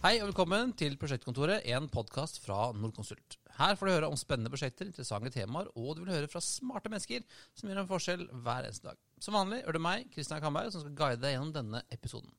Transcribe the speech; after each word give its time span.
Hei 0.00 0.14
og 0.22 0.30
velkommen 0.30 0.70
til 0.80 0.94
Prosjektkontoret, 0.96 1.66
en 1.74 1.84
podkast 1.92 2.38
fra 2.40 2.70
Nordkonsult. 2.72 3.34
Her 3.58 3.74
får 3.76 3.84
du 3.84 3.92
høre 3.92 4.08
om 4.08 4.14
spennende 4.16 4.48
prosjekter, 4.48 4.88
interessante 4.88 5.28
temaer, 5.34 5.66
og 5.76 5.90
du 5.92 5.98
vil 6.06 6.14
høre 6.14 6.30
fra 6.32 6.40
smarte 6.40 6.88
mennesker 6.88 7.26
som 7.52 7.68
gjør 7.68 7.82
en 7.82 7.88
forskjell 7.90 8.22
hver 8.46 8.64
eneste 8.64 8.86
dag. 8.86 9.02
Som 9.20 9.36
vanlig 9.36 9.58
er 9.60 9.76
det 9.76 9.82
meg, 9.84 10.06
Kristian 10.14 10.40
Kamberg, 10.40 10.70
som 10.72 10.80
skal 10.80 10.94
guide 10.96 11.20
deg 11.20 11.34
gjennom 11.34 11.50
denne 11.52 11.82
episoden. 11.92 12.32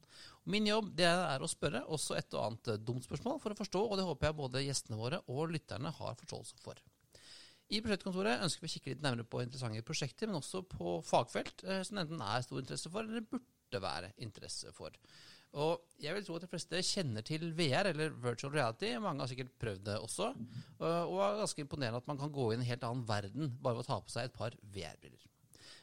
Min 0.49 0.65
jobb 0.71 0.89
det 0.97 1.05
er 1.05 1.45
å 1.45 1.49
spørre 1.51 1.83
også 1.85 2.17
et 2.17 2.33
og 2.33 2.47
annet 2.47 2.81
dumt 2.81 3.05
spørsmål 3.05 3.37
for 3.43 3.53
å 3.53 3.59
forstå, 3.59 3.83
og 3.91 4.01
det 4.01 4.07
håper 4.07 4.31
jeg 4.31 4.37
både 4.39 4.63
gjestene 4.65 4.97
våre 4.97 5.19
og 5.29 5.53
lytterne 5.53 5.91
har 5.99 6.17
forståelse 6.23 6.57
for. 6.65 6.81
I 7.69 7.83
Prosjektkontoret 7.85 8.41
ønsker 8.41 8.65
vi 8.65 8.71
å 8.71 8.73
kikke 8.73 8.95
litt 8.95 9.05
nærmere 9.05 9.29
på 9.29 9.43
interessante 9.45 9.85
prosjekter, 9.85 10.33
men 10.33 10.41
også 10.41 10.63
på 10.65 10.97
fagfelt 11.05 11.61
eh, 11.69 11.85
som 11.85 12.01
enten 12.01 12.25
er 12.25 12.41
stor 12.41 12.65
interesse 12.65 12.89
for, 12.89 13.05
eller 13.05 13.29
burde 13.29 13.85
være 13.85 14.11
interesse 14.17 14.73
for. 14.73 14.97
Og 15.59 15.81
jeg 15.99 16.15
vil 16.15 16.23
tro 16.25 16.37
at 16.37 16.45
de 16.45 16.49
fleste 16.51 16.79
kjenner 16.87 17.25
til 17.27 17.49
VR, 17.57 17.89
eller 17.91 18.13
virtual 18.23 18.53
reality. 18.53 18.93
Mange 19.03 19.23
har 19.23 19.31
sikkert 19.31 19.51
prøvd 19.59 19.83
det 19.89 19.97
også. 19.99 20.29
Og 20.79 21.11
det 21.11 21.25
er 21.25 21.41
ganske 21.41 21.65
imponerende 21.65 21.99
at 21.99 22.07
man 22.07 22.21
kan 22.21 22.31
gå 22.31 22.51
inn 22.51 22.61
i 22.61 22.63
en 22.63 22.69
helt 22.69 22.85
annen 22.87 23.03
verden 23.09 23.51
bare 23.59 23.77
ved 23.77 23.83
å 23.83 23.89
ta 23.89 23.99
på 23.99 24.13
seg 24.13 24.29
et 24.29 24.37
par 24.37 24.55
VR-briller. 24.63 25.27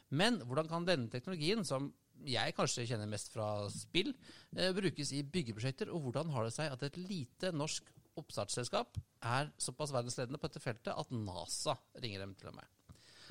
Men 0.09 0.41
hvordan 0.41 0.69
kan 0.71 0.87
denne 0.87 1.11
teknologien, 1.13 1.61
som 1.65 1.91
jeg 2.25 2.55
kanskje 2.57 2.87
kjenner 2.89 3.09
mest 3.09 3.29
fra 3.31 3.69
spill, 3.71 4.11
eh, 4.57 4.73
brukes 4.75 5.13
i 5.13 5.21
byggeprosjekter, 5.23 5.93
og 5.93 6.01
hvordan 6.07 6.33
har 6.33 6.47
det 6.47 6.55
seg 6.55 6.71
at 6.71 6.83
et 6.83 6.97
lite 6.97 7.53
norsk 7.53 7.85
oppstartsselskap 8.19 8.97
er 9.23 9.53
såpass 9.61 9.93
verdensledende 9.95 10.41
på 10.41 10.49
dette 10.49 10.63
feltet 10.63 10.97
at 10.97 11.13
NASA 11.13 11.77
ringer 12.01 12.25
dem 12.25 12.35
til 12.35 12.49
og 12.51 12.57
med? 12.57 12.65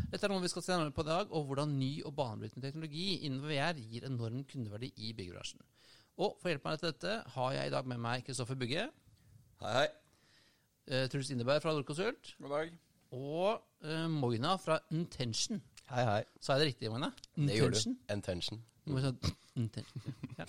Dette 0.09 0.25
er 0.25 0.31
noe 0.31 0.45
vi 0.45 0.49
skal 0.49 0.63
se 0.63 0.73
nærmere 0.73 0.95
på 0.95 1.03
i 1.03 1.11
dag, 1.11 1.33
og 1.35 1.51
hvordan 1.51 1.75
ny 1.77 1.91
og 2.07 2.15
banebrytende 2.15 2.65
teknologi 2.65 3.19
innen 3.27 3.43
VR 3.43 3.75
gir 3.75 4.07
enorm 4.07 4.45
kundeverdi 4.47 4.93
i 4.97 5.13
byggebransjen. 5.13 5.61
Og 6.19 6.35
for 6.41 6.49
å 6.49 6.51
hjelpe 6.51 6.67
meg 6.67 6.81
til 6.81 6.91
dette 6.91 7.13
har 7.37 7.53
jeg 7.55 7.69
i 7.69 7.71
dag 7.71 7.87
med 7.87 8.01
meg 8.03 8.25
Kristoffer 8.27 8.57
Bugge. 8.59 8.89
Hei, 9.63 9.75
hei. 9.77 9.87
Uh, 10.91 11.05
Truls 11.13 11.29
Indeberg 11.31 11.63
fra 11.63 11.75
Nordkonsult. 11.77 12.33
God 12.43 12.55
dag. 12.57 12.73
Og 13.15 13.61
uh, 13.87 14.09
Moina 14.11 14.57
fra 14.59 14.81
Intention. 14.91 15.61
Hei, 15.93 16.03
hei. 16.09 16.25
Sa 16.43 16.57
jeg 16.57 16.65
det 16.65 16.67
riktig, 16.73 16.91
Moina? 16.91 17.13
Det 17.37 17.61
gjorde 17.61 17.85
du. 17.85 17.95
Intention. 19.63 20.09
Ja. 20.41 20.49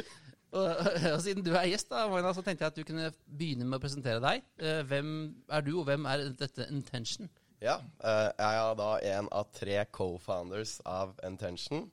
og, 0.56 0.64
og, 1.10 1.20
siden 1.26 1.44
du 1.44 1.52
er 1.52 1.68
gjest, 1.68 1.90
da, 1.92 2.06
Moina, 2.08 2.32
så 2.32 2.44
tenkte 2.46 2.64
jeg 2.64 2.72
at 2.72 2.80
du 2.80 2.88
kunne 2.88 3.12
begynne 3.28 3.68
med 3.68 3.76
å 3.76 3.82
presentere 3.84 4.24
deg. 4.24 4.48
Uh, 4.56 4.80
hvem 4.88 5.12
er 5.52 5.66
du, 5.68 5.74
og 5.82 5.84
hvem 5.90 6.08
er 6.08 6.24
dette 6.40 6.64
Intention? 6.72 7.28
Ja, 7.60 7.76
jeg 8.00 8.56
er 8.56 8.72
da 8.80 8.88
en 9.18 9.28
av 9.36 9.52
tre 9.52 9.82
co-founders 9.92 10.78
av 10.88 11.12
Intention, 11.28 11.90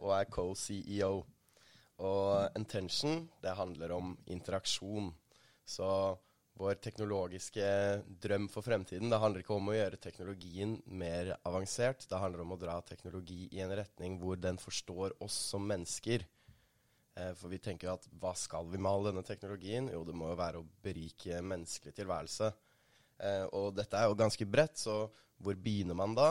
og 0.00 0.14
er 0.16 0.30
co-CEO. 0.32 1.26
Og 2.00 2.58
intention, 2.58 3.26
det 3.42 3.56
handler 3.58 3.92
om 3.92 4.14
interaksjon. 4.26 5.12
Så 5.64 5.88
vår 6.58 6.76
teknologiske 6.84 7.64
drøm 8.22 8.48
for 8.52 8.64
fremtiden, 8.64 9.10
det 9.10 9.20
handler 9.22 9.42
ikke 9.42 9.56
om 9.56 9.70
å 9.70 9.76
gjøre 9.76 10.00
teknologien 10.02 10.76
mer 10.86 11.32
avansert. 11.48 12.04
Det 12.08 12.20
handler 12.20 12.44
om 12.44 12.54
å 12.54 12.60
dra 12.60 12.76
teknologi 12.86 13.46
i 13.52 13.62
en 13.64 13.72
retning 13.76 14.18
hvor 14.20 14.40
den 14.40 14.60
forstår 14.60 15.16
oss 15.24 15.36
som 15.52 15.64
mennesker. 15.68 16.26
Eh, 17.16 17.32
for 17.36 17.52
vi 17.52 17.60
tenker 17.62 17.92
at 17.92 18.06
hva 18.20 18.34
skal 18.38 18.68
vi 18.72 18.80
med 18.80 18.90
all 18.90 19.08
denne 19.10 19.24
teknologien? 19.26 19.90
Jo, 19.92 20.04
det 20.08 20.16
må 20.16 20.30
jo 20.32 20.38
være 20.40 20.60
å 20.60 20.68
berike 20.84 21.40
menneskelig 21.44 21.96
tilværelse. 21.96 22.52
Eh, 23.22 23.44
og 23.52 23.74
dette 23.76 23.98
er 23.98 24.08
jo 24.08 24.18
ganske 24.18 24.48
bredt, 24.48 24.80
så 24.80 25.06
hvor 25.42 25.58
begynner 25.58 25.98
man 25.98 26.16
da? 26.16 26.30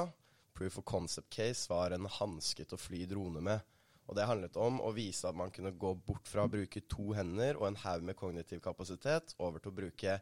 Proof 0.58 0.80
of 0.82 0.86
concept 0.86 1.32
case 1.34 1.70
var 1.72 1.96
en 1.96 2.10
hanske 2.20 2.66
til 2.66 2.78
å 2.78 2.82
fly 2.82 3.06
drone 3.10 3.42
med. 3.44 3.71
Og 4.12 4.18
det 4.20 4.28
handlet 4.28 4.58
om 4.60 4.82
å 4.84 4.92
vise 4.92 5.30
at 5.30 5.38
man 5.40 5.54
kunne 5.56 5.72
gå 5.72 5.94
bort 6.04 6.28
fra 6.28 6.44
å 6.44 6.52
bruke 6.52 6.84
to 6.92 7.14
hender 7.16 7.56
og 7.56 7.70
en 7.70 7.80
haug 7.80 8.04
med 8.04 8.18
kognitiv 8.20 8.60
kapasitet 8.64 9.32
over 9.40 9.64
til 9.64 9.72
å 9.72 9.78
bruke 9.78 10.18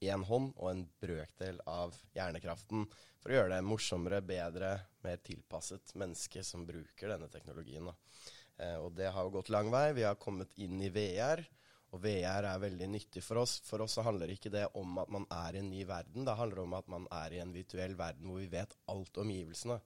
én 0.00 0.24
hånd 0.24 0.54
og 0.56 0.70
en 0.70 0.86
brøkdel 1.04 1.60
av 1.68 1.92
hjernekraften 2.16 2.86
for 3.20 3.28
å 3.28 3.36
gjøre 3.36 3.52
det 3.52 3.66
morsommere, 3.68 4.22
bedre, 4.24 4.72
mer 5.04 5.20
tilpasset 5.20 5.92
mennesket 6.00 6.48
som 6.48 6.64
bruker 6.64 7.12
denne 7.12 7.28
teknologien. 7.28 7.90
Eh, 8.56 8.78
og 8.80 8.94
det 8.96 9.12
har 9.12 9.28
jo 9.28 9.34
gått 9.36 9.52
lang 9.52 9.68
vei. 9.72 9.90
Vi 9.96 10.08
har 10.08 10.16
kommet 10.20 10.56
inn 10.56 10.80
i 10.80 10.88
VR. 10.94 11.44
Og 11.90 12.00
VR 12.04 12.46
er 12.46 12.62
veldig 12.62 12.86
nyttig 12.88 13.20
for 13.26 13.42
oss. 13.42 13.58
For 13.66 13.82
oss 13.84 13.98
så 13.98 14.04
handler 14.06 14.32
ikke 14.32 14.52
det 14.54 14.64
om 14.78 14.96
at 15.02 15.12
man 15.12 15.28
er 15.34 15.56
i 15.58 15.60
en 15.60 15.72
ny 15.72 15.84
verden. 15.84 16.24
Det 16.24 16.38
handler 16.38 16.64
om 16.64 16.76
at 16.78 16.88
man 16.88 17.08
er 17.20 17.34
i 17.34 17.40
en 17.42 17.52
virtuell 17.52 17.96
verden 17.98 18.30
hvor 18.30 18.40
vi 18.40 18.50
vet 18.52 18.76
alt 18.92 19.20
omgivelsene. 19.20 19.80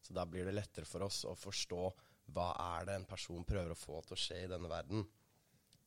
Så 0.00 0.16
da 0.16 0.24
blir 0.26 0.48
det 0.48 0.56
lettere 0.56 0.88
for 0.88 1.04
oss 1.04 1.22
å 1.28 1.36
forstå 1.36 1.82
hva 2.34 2.50
er 2.78 2.88
det 2.88 2.98
en 2.98 3.08
person 3.08 3.46
prøver 3.46 3.74
å 3.74 3.78
få 3.78 4.00
til 4.06 4.16
å 4.16 4.20
skje 4.20 4.44
i 4.44 4.50
denne 4.50 4.70
verden. 4.70 5.06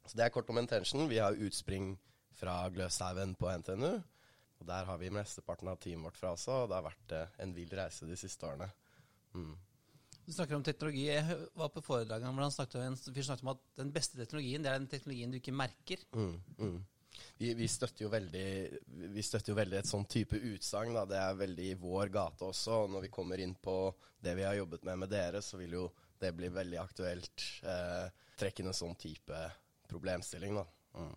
Så 0.05 0.17
Det 0.17 0.25
er 0.25 0.33
kort 0.35 0.49
om 0.51 0.59
intention. 0.59 1.07
Vi 1.09 1.21
har 1.21 1.33
utspring 1.33 1.93
fra 2.35 2.69
Gløshaugen 2.69 3.35
på 3.39 3.51
NTNU. 3.59 4.01
Og 4.59 4.67
Der 4.67 4.85
har 4.85 4.97
vi 4.97 5.11
mesteparten 5.11 5.67
av 5.67 5.79
teamet 5.83 6.07
vårt 6.07 6.17
fra 6.17 6.33
også, 6.35 6.63
og 6.63 6.69
det 6.69 6.77
har 6.77 6.85
vært 6.85 7.13
eh, 7.17 7.37
en 7.43 7.53
vill 7.55 7.71
reise 7.75 8.07
de 8.07 8.15
siste 8.19 8.47
årene. 8.47 8.69
Mm. 9.33 9.55
Du 10.23 10.31
snakker 10.31 10.55
om 10.55 10.63
teknologi. 10.63 11.09
Jeg 11.09 11.37
var 11.59 11.71
på 11.73 11.83
foredraget 11.83 12.29
hvor 12.29 12.45
han 12.45 12.53
snakket, 12.55 12.79
en 12.79 12.95
snakket 12.95 13.43
om 13.43 13.51
at 13.51 13.63
den 13.75 13.91
beste 13.91 14.19
teknologien 14.19 14.63
det 14.63 14.71
er 14.71 14.79
den 14.79 14.87
teknologien 14.91 15.33
du 15.33 15.39
ikke 15.41 15.55
merker. 15.55 16.05
Mm, 16.15 16.37
mm. 16.57 16.77
Vi, 17.37 17.51
vi, 17.59 17.67
støtter 17.67 18.07
veldig, 18.13 18.47
vi, 19.13 19.25
støtter 19.25 19.51
jo 19.51 19.57
veldig, 19.57 19.81
et 19.81 19.89
sånn 19.89 20.07
type 20.09 20.39
utsagn. 20.53 20.95
Det 21.09 21.19
er 21.19 21.41
veldig 21.41 21.67
i 21.73 21.77
vår 21.81 22.13
gate 22.13 22.47
også. 22.47 22.85
og 22.85 22.93
Når 22.95 23.07
vi 23.07 23.11
kommer 23.13 23.43
inn 23.43 23.55
på 23.59 23.75
det 24.23 24.37
vi 24.39 24.47
har 24.47 24.55
jobbet 24.61 24.87
med 24.87 25.03
med 25.03 25.11
dere, 25.11 25.43
så 25.43 25.59
vil 25.59 25.75
jo 25.81 25.89
det 26.23 26.33
blir 26.37 26.53
veldig 26.55 26.79
aktuelt. 26.81 27.45
Eh, 27.67 28.07
trekke 28.39 28.63
inn 28.63 28.71
en 28.71 28.77
sånn 28.77 28.97
type 28.99 29.43
problemstilling, 29.91 30.57
da. 30.57 30.65
Mm. 30.97 31.13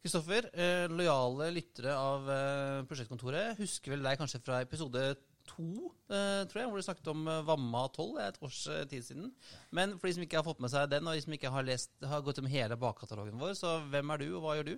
Kristoffer, 0.00 0.46
eh, 0.56 0.86
lojale 0.88 1.50
lyttere 1.52 1.92
av 1.96 2.28
eh, 2.32 2.84
Prosjektkontoret 2.88 3.58
husker 3.60 3.92
vel 3.94 4.06
deg 4.06 4.20
kanskje 4.20 4.40
fra 4.44 4.62
episode 4.64 5.02
to, 5.50 5.90
eh, 6.10 6.42
tror 6.48 6.62
jeg, 6.62 6.70
hvor 6.70 6.80
du 6.80 6.86
snakket 6.86 7.10
om 7.12 7.26
eh, 7.28 7.42
Vamma 7.46 7.84
12. 7.88 8.14
Det 8.16 8.22
er 8.22 8.32
et 8.32 8.40
års 8.46 8.60
eh, 8.70 8.86
tid 8.90 9.06
siden. 9.06 9.32
Men 9.76 9.96
for 9.98 10.08
de 10.08 10.14
som 10.16 10.24
ikke 10.24 10.40
har 10.40 10.46
fått 10.46 10.62
med 10.62 10.72
seg 10.72 10.88
den, 10.92 11.08
og 11.08 11.16
de 11.16 11.24
som 11.24 11.36
ikke 11.36 11.52
har, 11.52 11.66
lest, 11.66 11.92
har 12.12 12.24
gått 12.26 12.40
om 12.42 12.48
hele 12.50 12.78
bakkatalogen 12.80 13.40
vår, 13.40 13.54
så 13.58 13.78
hvem 13.90 14.14
er 14.14 14.22
du, 14.22 14.28
og 14.36 14.44
hva 14.44 14.56
gjør 14.58 14.72
du? 14.72 14.74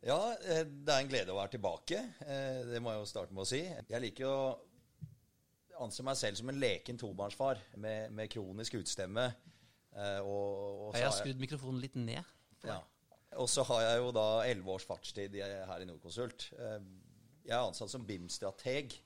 Ja, 0.00 0.18
det 0.40 0.88
er 0.88 1.02
en 1.02 1.10
glede 1.10 1.32
å 1.34 1.36
være 1.36 1.58
tilbake. 1.58 1.98
Det 2.70 2.78
må 2.80 2.94
jeg 2.94 3.02
jo 3.02 3.08
starte 3.10 3.34
med 3.36 3.44
å 3.44 3.50
si. 3.50 3.58
Jeg 3.60 4.00
liker 4.00 4.30
å 4.30 4.38
anser 5.84 6.06
meg 6.06 6.18
selv 6.20 6.38
som 6.40 6.50
en 6.52 6.60
leken 6.60 6.98
tobarnsfar 7.00 7.60
med, 7.80 8.12
med 8.16 8.30
kronisk 8.32 8.76
utstemme. 8.80 9.26
Eh, 9.90 10.20
og, 10.20 10.88
og 10.88 10.98
jeg 10.98 11.08
har 11.08 11.16
skrudd 11.16 11.42
mikrofonen 11.42 11.80
litt 11.82 11.98
ned. 11.98 12.34
Ja. 12.66 12.78
Og 13.40 13.46
så 13.50 13.62
har 13.68 13.84
jeg 13.84 14.00
jo 14.02 14.10
da 14.14 14.26
elleve 14.48 14.74
års 14.74 14.86
fartstid 14.88 15.36
her 15.38 15.82
i 15.82 15.88
Nordkonsult. 15.88 16.50
Eh, 16.58 16.78
jeg 17.46 17.56
er 17.56 17.62
ansatt 17.62 17.92
som 17.92 18.04
BIM-strateg 18.06 18.96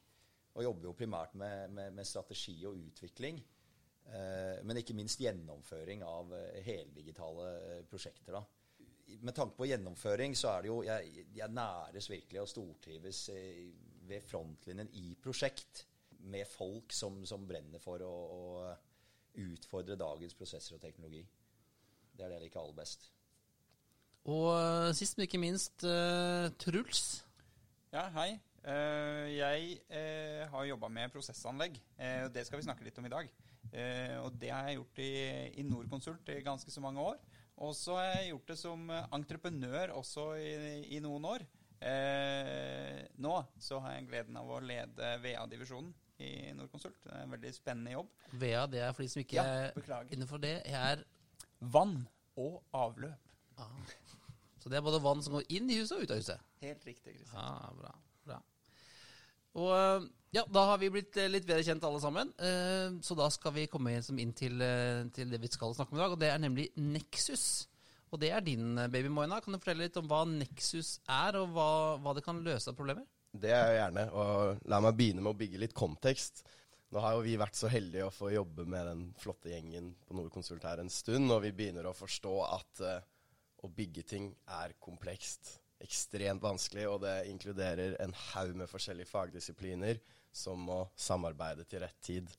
og 0.55 0.63
jobber 0.65 0.91
jo 0.91 0.97
primært 0.99 1.35
med, 1.39 1.71
med, 1.75 1.95
med 1.97 2.09
strategi 2.09 2.57
og 2.69 2.79
utvikling. 2.79 3.41
Eh, 4.05 4.61
men 4.65 4.81
ikke 4.81 4.97
minst 4.97 5.23
gjennomføring 5.23 6.05
av 6.07 6.35
eh, 6.37 6.61
heldigitale 6.67 7.81
prosjekter. 7.91 8.39
da 8.41 8.45
med 9.25 9.35
tanke 9.37 9.55
på 9.59 9.67
gjennomføring, 9.69 10.33
så 10.35 10.49
er 10.49 10.63
det 10.65 10.69
jo 10.71 10.77
Jeg, 10.83 11.27
jeg 11.37 11.53
næres 11.53 12.07
virkelig 12.11 12.41
og 12.41 12.49
stortrives 12.49 13.19
ved 14.09 14.25
frontlinjen 14.25 14.89
i 14.97 15.13
prosjekt 15.21 15.85
med 16.25 16.49
folk 16.49 16.93
som, 16.95 17.21
som 17.29 17.45
brenner 17.49 17.83
for 17.83 18.03
å, 18.05 18.13
å, 18.13 18.75
utfordre 19.35 19.97
dagens 19.99 20.37
prosesser 20.39 20.77
og 20.77 20.83
teknologi. 20.83 21.25
Det 22.15 22.23
er 22.23 22.31
det 22.31 22.37
jeg 22.39 22.47
liker 22.47 22.61
aller 22.61 22.77
best. 22.79 23.09
Og 24.31 24.47
uh, 24.55 24.91
sist, 24.97 25.17
men 25.19 25.27
ikke 25.27 25.41
minst, 25.43 25.83
uh, 25.83 26.47
Truls. 26.63 27.25
Ja, 27.93 28.07
hei. 28.15 28.37
Uh, 28.65 29.27
jeg 29.29 29.81
har 30.53 30.69
jobba 30.69 30.89
med 30.89 31.11
prosessanlegg. 31.13 31.81
og 31.99 32.31
Det 32.33 32.47
skal 32.47 32.61
vi 32.61 32.69
snakke 32.69 32.87
litt 32.87 33.01
om 33.03 33.09
i 33.09 33.13
dag. 33.13 33.33
og 34.23 34.39
det 34.39 34.53
har 34.53 34.69
jeg 34.69 34.79
gjort 34.79 35.03
i, 35.03 35.11
i 35.59 35.67
Norconsult 35.67 36.31
i 36.31 36.39
ganske 36.47 36.71
så 36.71 36.81
mange 36.81 37.03
år. 37.03 37.19
Og 37.67 37.75
så 37.77 37.99
har 37.99 38.07
jeg 38.15 38.31
gjort 38.31 38.49
det 38.53 38.59
som 38.61 38.87
entreprenør 38.91 39.97
også 39.99 40.31
i, 40.39 40.55
i 40.95 41.03
noen 41.03 41.27
år. 41.27 41.45
nå 43.19 43.35
så 43.59 43.83
har 43.83 43.99
jeg 43.99 44.09
gleden 44.09 44.39
av 44.39 44.49
å 44.49 44.63
lede 44.63 45.11
VA-divisjonen 45.27 45.93
i 46.23 46.53
Nordkonsult. 46.55 46.97
Det 47.03 47.13
er 47.13 47.25
en 47.25 47.35
veldig 47.35 47.53
spennende 47.55 47.97
jobb. 47.97 48.11
VEA, 48.33 48.65
det 48.71 48.81
er 48.87 48.93
for 48.93 49.03
de 49.03 49.11
som 49.13 49.23
ikke 49.25 49.39
ja, 49.41 49.71
er 49.73 50.13
innenfor 50.15 50.43
det, 50.43 50.57
er 50.65 51.05
Vann 51.61 52.03
og 52.37 52.63
avløp. 52.77 53.31
Ah. 53.59 53.71
Så 54.65 54.71
det 54.73 54.79
er 54.79 54.85
både 54.85 55.03
vann 55.05 55.23
som 55.23 55.37
går 55.37 55.45
inn 55.53 55.69
i 55.71 55.77
huset 55.77 55.99
og 55.99 56.05
ut 56.05 56.13
av 56.15 56.21
huset? 56.23 56.45
Helt 56.65 56.87
riktig. 56.89 57.19
Kristian. 57.19 57.37
Ah, 57.37 57.69
bra, 57.77 57.91
bra. 58.25 58.39
Og 59.61 60.07
ja, 60.35 60.43
da 60.51 60.65
har 60.71 60.81
vi 60.83 60.89
blitt 60.91 61.15
eh, 61.21 61.29
litt 61.31 61.45
bedre 61.47 61.63
kjent 61.67 61.85
alle 61.87 62.01
sammen. 62.03 62.33
Eh, 62.43 62.97
så 63.05 63.17
da 63.19 63.29
skal 63.31 63.55
vi 63.55 63.69
komme 63.71 63.93
inn 63.95 64.33
til, 64.35 64.57
eh, 64.65 65.05
til 65.15 65.31
det 65.31 65.39
vi 65.43 65.51
skal 65.53 65.77
snakke 65.77 65.95
om 65.95 66.01
i 66.01 66.03
dag, 66.03 66.17
og 66.17 66.23
det 66.23 66.31
er 66.33 66.41
nemlig 66.43 66.71
Nexus. 66.81 67.69
Og 68.11 68.23
det 68.23 68.33
er 68.33 68.43
din 68.47 68.79
baby, 68.91 69.11
Moina. 69.13 69.41
Kan 69.43 69.55
du 69.55 69.61
fortelle 69.61 69.87
litt 69.87 69.99
om 70.01 70.09
hva 70.11 70.23
Nexus 70.31 70.97
er, 71.07 71.39
og 71.43 71.55
hva, 71.55 71.69
hva 72.03 72.15
det 72.17 72.25
kan 72.27 72.43
løse 72.47 72.71
av 72.71 72.79
problemer? 72.79 73.07
Det 73.35 73.51
er 73.51 73.73
jeg 73.73 73.81
gjerne. 73.81 74.05
Og 74.15 74.69
la 74.71 74.81
meg 74.85 74.99
begynne 74.99 75.25
med 75.25 75.35
å 75.35 75.39
bygge 75.39 75.61
litt 75.63 75.75
kontekst. 75.77 76.45
Nå 76.95 77.03
har 77.03 77.17
jo 77.17 77.25
vi 77.25 77.35
vært 77.41 77.59
så 77.59 77.71
heldige 77.73 78.07
å 78.07 78.15
få 78.15 78.31
jobbe 78.31 78.67
med 78.71 78.87
den 78.87 79.03
flotte 79.19 79.51
gjengen 79.51 79.91
på 80.07 80.15
Nordkonsult 80.15 80.63
her 80.69 80.83
en 80.83 80.93
stund, 80.93 81.27
og 81.35 81.43
vi 81.43 81.51
begynner 81.57 81.89
å 81.91 81.97
forstå 81.97 82.35
at 82.47 82.83
uh, 82.87 83.01
å 83.67 83.71
bygge 83.75 84.05
ting 84.07 84.29
er 84.61 84.77
komplekst. 84.85 85.57
Ekstremt 85.83 86.45
vanskelig, 86.45 86.87
og 86.87 87.01
det 87.03 87.17
inkluderer 87.33 87.97
en 88.05 88.15
haug 88.31 88.55
med 88.61 88.71
forskjellige 88.71 89.11
fagdisipliner 89.11 89.99
som 90.35 90.63
må 90.69 90.85
samarbeide 90.95 91.67
til 91.67 91.83
rett 91.83 91.99
tid. 92.05 92.31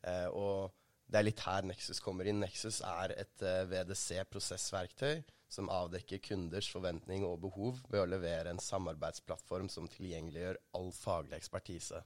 Uh, 0.00 0.28
og 0.32 0.56
det 1.04 1.20
er 1.20 1.28
litt 1.28 1.44
her 1.44 1.68
Nexus 1.68 2.00
kommer 2.00 2.24
inn. 2.30 2.40
Nexus 2.40 2.80
er 2.88 3.12
et 3.18 3.44
uh, 3.44 3.66
VDC-prosessverktøy 3.68 5.18
som 5.54 5.70
avdekker 5.72 6.22
kunders 6.24 6.68
forventning 6.72 7.24
og 7.26 7.40
behov 7.44 7.78
ved 7.90 8.02
å 8.02 8.10
levere 8.10 8.50
en 8.52 8.62
samarbeidsplattform 8.62 9.70
som 9.72 9.88
tilgjengeliggjør 9.90 10.60
all 10.78 10.90
faglig 10.96 11.38
ekspertise. 11.38 12.02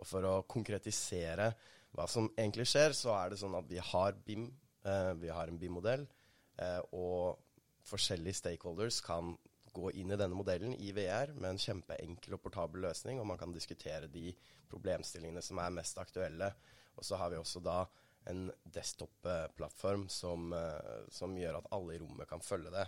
Og 0.00 0.08
for 0.08 0.26
å 0.26 0.34
konkretisere 0.48 1.52
hva 1.92 2.08
som 2.08 2.30
egentlig 2.32 2.66
skjer, 2.70 2.96
så 2.96 3.12
er 3.18 3.32
det 3.32 3.40
sånn 3.42 3.56
at 3.58 3.68
vi 3.68 3.80
har 3.92 4.16
BIM, 4.26 4.48
eh, 4.88 5.12
vi 5.20 5.28
har 5.28 5.48
en 5.48 5.58
BIM-modell, 5.60 6.06
eh, 6.58 6.80
og 6.96 7.38
forskjellige 7.84 8.40
stakeholders 8.40 9.02
kan 9.04 9.34
gå 9.72 9.90
inn 9.96 10.12
i 10.12 10.18
denne 10.20 10.36
modellen 10.36 10.74
i 10.74 10.92
VR 10.96 11.32
med 11.34 11.50
en 11.50 11.60
kjempeenkel 11.60 12.36
og 12.36 12.42
portabel 12.44 12.84
løsning, 12.86 13.20
og 13.20 13.28
man 13.28 13.40
kan 13.40 13.52
diskutere 13.52 14.10
de 14.12 14.32
problemstillingene 14.72 15.42
som 15.44 15.60
er 15.60 15.74
mest 15.74 15.98
aktuelle. 16.00 16.52
Og 16.96 17.04
så 17.04 17.16
har 17.20 17.32
vi 17.32 17.40
også 17.40 17.60
da 17.64 17.82
en 18.24 18.50
desktop-plattform 18.64 20.08
som, 20.08 20.52
eh, 20.52 21.06
som, 21.10 21.36
gjør 21.38 21.60
at 21.60 21.70
alle 21.74 21.96
i 21.96 22.02
rommet 22.02 22.28
kan 22.28 22.44
følge 22.44 22.72
det. 22.74 22.86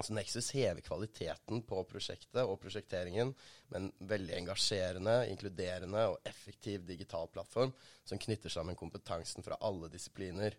Så 0.00 0.14
Nexus 0.14 0.50
hever 0.56 0.80
kvaliteten 0.80 1.62
på 1.68 1.82
prosjektet 1.84 2.40
og 2.42 2.58
prosjekteringen 2.62 3.34
med 3.68 3.78
en 3.78 3.90
veldig 4.08 4.34
engasjerende, 4.38 5.16
inkluderende 5.30 6.06
og 6.14 6.28
effektiv 6.28 6.86
digital 6.88 7.28
plattform 7.32 7.74
som 8.04 8.20
knytter 8.20 8.52
sammen 8.52 8.78
kompetansen 8.78 9.44
fra 9.44 9.58
alle 9.60 9.90
disipliner. 9.92 10.56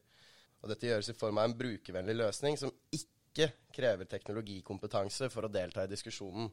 Og 0.62 0.70
dette 0.72 0.88
gjøres 0.88 1.10
i 1.12 1.18
form 1.18 1.42
av 1.42 1.50
en 1.50 1.58
brukervennlig 1.60 2.16
løsning 2.16 2.60
som 2.62 2.72
ikke 2.94 3.50
krever 3.74 4.08
teknologikompetanse 4.08 5.32
for 5.34 5.48
å 5.48 5.52
delta 5.52 5.84
i 5.84 5.92
diskusjonen, 5.92 6.52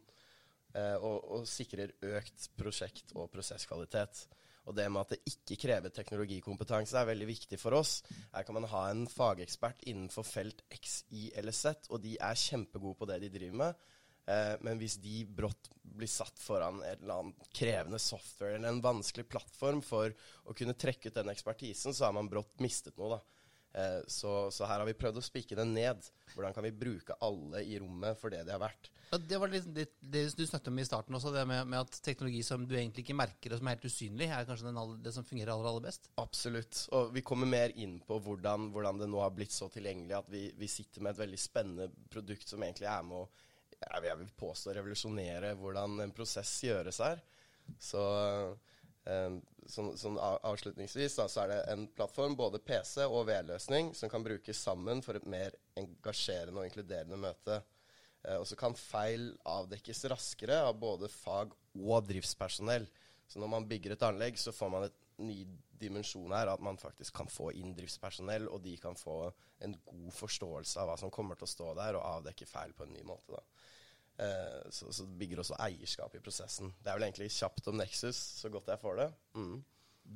eh, 0.74 0.96
og, 0.96 1.18
og 1.36 1.48
sikrer 1.48 1.92
økt 2.16 2.48
prosjekt- 2.58 3.14
og 3.14 3.28
prosesskvalitet. 3.30 4.24
Og 4.68 4.76
det 4.76 4.86
med 4.92 5.02
at 5.02 5.14
det 5.14 5.32
ikke 5.32 5.58
krever 5.64 5.92
teknologikompetanse, 5.94 6.98
er 6.98 7.08
veldig 7.08 7.28
viktig 7.30 7.58
for 7.60 7.78
oss. 7.78 8.00
Her 8.34 8.44
kan 8.46 8.58
man 8.58 8.68
ha 8.70 8.82
en 8.90 9.06
fagekspert 9.10 9.86
innenfor 9.88 10.26
felt 10.28 10.62
X, 10.76 11.04
Y 11.08 11.30
eller 11.40 11.56
Z, 11.56 11.88
og 11.90 12.02
de 12.04 12.16
er 12.20 12.42
kjempegode 12.44 12.98
på 13.00 13.08
det 13.10 13.22
de 13.24 13.32
driver 13.38 13.62
med. 13.64 13.88
Eh, 14.30 14.54
men 14.66 14.78
hvis 14.80 14.98
de 15.02 15.24
brått 15.26 15.70
blir 15.80 16.10
satt 16.10 16.38
foran 16.38 16.82
en 16.84 17.02
eller 17.02 17.16
annen 17.16 17.50
krevende 17.56 17.98
software 18.02 18.58
eller 18.58 18.70
en 18.70 18.84
vanskelig 18.84 19.26
plattform 19.32 19.80
for 19.84 20.12
å 20.44 20.56
kunne 20.56 20.76
trekke 20.78 21.10
ut 21.10 21.16
den 21.16 21.32
ekspertisen, 21.32 21.96
så 21.96 22.06
har 22.06 22.16
man 22.16 22.30
brått 22.30 22.60
mistet 22.62 22.98
noe. 23.00 23.16
da. 23.16 23.39
Eh, 23.72 24.00
så, 24.06 24.50
så, 24.50 24.64
her 24.66 24.80
har 24.82 24.88
vi 24.88 24.96
prøvd 24.98 25.20
å 25.20 25.24
spikke 25.24 25.58
det 25.58 25.66
ned. 25.68 26.06
Hvordan 26.34 26.54
kan 26.54 26.64
vi 26.66 26.72
bruke 26.74 27.16
alle 27.22 27.62
i 27.62 27.78
rommet 27.82 28.18
for 28.18 28.32
det 28.32 28.42
de 28.46 28.54
har 28.54 28.62
vært? 28.62 28.90
Ja, 29.10 29.18
det 29.18 29.38
var 29.42 29.50
litt, 29.50 29.66
det, 29.74 29.88
det, 29.98 30.22
du 30.38 30.44
snakket 30.46 30.70
om 30.70 30.78
i 30.78 30.86
starten 30.86 31.16
også, 31.18 31.32
det 31.34 31.42
med, 31.50 31.66
med, 31.66 31.82
at 31.82 32.00
teknologi 32.04 32.44
som 32.46 32.62
du 32.66 32.76
egentlig 32.76 33.02
ikke 33.02 33.18
merker, 33.18 33.50
og 33.50 33.58
som 33.58 33.70
er 33.70 33.76
helt 33.76 33.88
usynlig, 33.90 34.28
er 34.30 34.46
kanskje 34.46 34.68
den, 34.70 34.80
det 35.02 35.14
som 35.16 35.26
fungerer 35.26 35.52
aller, 35.54 35.70
aller 35.72 35.86
best? 35.88 36.10
Absolutt. 36.22 36.84
Og 36.94 37.10
vi 37.16 37.24
kommer 37.26 37.50
mer 37.50 37.74
inn 37.74 37.98
på 38.06 38.20
hvordan, 38.22 38.68
hvordan 38.74 39.02
det 39.02 39.10
nå 39.10 39.22
har 39.22 39.34
blitt 39.34 39.54
så 39.54 39.70
tilgjengelig 39.72 40.18
at 40.20 40.30
vi, 40.30 40.44
vi, 40.58 40.70
sitter 40.70 41.02
med 41.02 41.14
et 41.14 41.24
veldig 41.24 41.40
spennende 41.42 41.90
produkt 42.10 42.50
som 42.50 42.62
egentlig 42.62 42.90
er 42.90 43.06
med 43.06 43.24
å 43.24 43.28
jeg 43.80 44.16
vil 44.20 44.32
påstå 44.36 44.74
revolusjonere 44.76 45.54
hvordan 45.56 46.02
en 46.04 46.10
prosess 46.12 46.50
gjøres 46.66 46.98
her. 47.00 47.22
Så 47.80 48.02
sånn, 49.70 49.92
sånn 49.98 50.18
avslutningsvis 50.20 51.16
da, 51.18 51.26
så 51.30 51.44
er 51.44 51.52
det 51.52 51.58
en 51.72 51.86
plattform, 51.96 52.36
både 52.38 52.60
PC 52.64 53.06
og 53.06 53.26
VR-løsning, 53.28 53.92
som 53.96 54.10
kan 54.12 54.24
brukes 54.26 54.60
sammen 54.60 55.02
for 55.04 55.18
et 55.18 55.28
mer 55.30 55.56
engasjerende 55.80 56.60
og 56.60 56.68
inkluderende 56.68 57.18
møte. 57.20 57.60
Eh, 58.24 58.36
og 58.36 58.46
så 58.48 58.58
kan 58.60 58.76
feil 58.78 59.30
avdekkes 59.48 60.04
raskere 60.12 60.60
av 60.66 60.76
både 60.80 61.10
fag- 61.12 61.56
og 61.78 62.08
driftspersonell. 62.08 62.88
Så 63.30 63.40
når 63.40 63.52
man 63.52 63.68
bygger 63.70 63.94
et 63.94 64.06
anlegg, 64.06 64.38
så 64.38 64.52
får 64.52 64.72
man 64.72 64.88
et 64.88 64.98
ny 65.20 65.44
dimensjon 65.80 66.32
her, 66.34 66.50
at 66.50 66.62
man 66.64 66.80
faktisk 66.80 67.14
kan 67.16 67.28
få 67.30 67.50
inn 67.56 67.74
driftspersonell, 67.76 68.48
og 68.50 68.62
de 68.64 68.74
kan 68.80 68.96
få 68.98 69.30
en 69.64 69.76
god 69.86 70.12
forståelse 70.16 70.80
av 70.80 70.90
hva 70.90 70.96
som 71.00 71.12
kommer 71.14 71.38
til 71.38 71.46
å 71.46 71.52
stå 71.54 71.74
der, 71.78 71.98
og 71.98 72.08
avdekke 72.18 72.48
feil 72.48 72.74
på 72.76 72.86
en 72.86 72.96
ny 72.96 73.04
måte. 73.06 73.36
da. 73.36 73.69
Eh, 74.20 74.70
så, 74.70 74.92
så, 74.92 75.06
bygger 75.18 75.40
også 75.40 75.56
eierskap 75.64 76.14
i 76.16 76.20
prosessen. 76.20 76.74
Det 76.82 76.90
er 76.90 76.98
vel 76.98 77.06
egentlig 77.08 77.30
kjapt 77.32 77.70
om 77.70 77.78
Nexus, 77.80 78.18
så 78.42 78.50
godt 78.52 78.68
jeg 78.68 78.82
får 78.82 78.98
det. 79.00 79.10
Mm. 79.34 79.58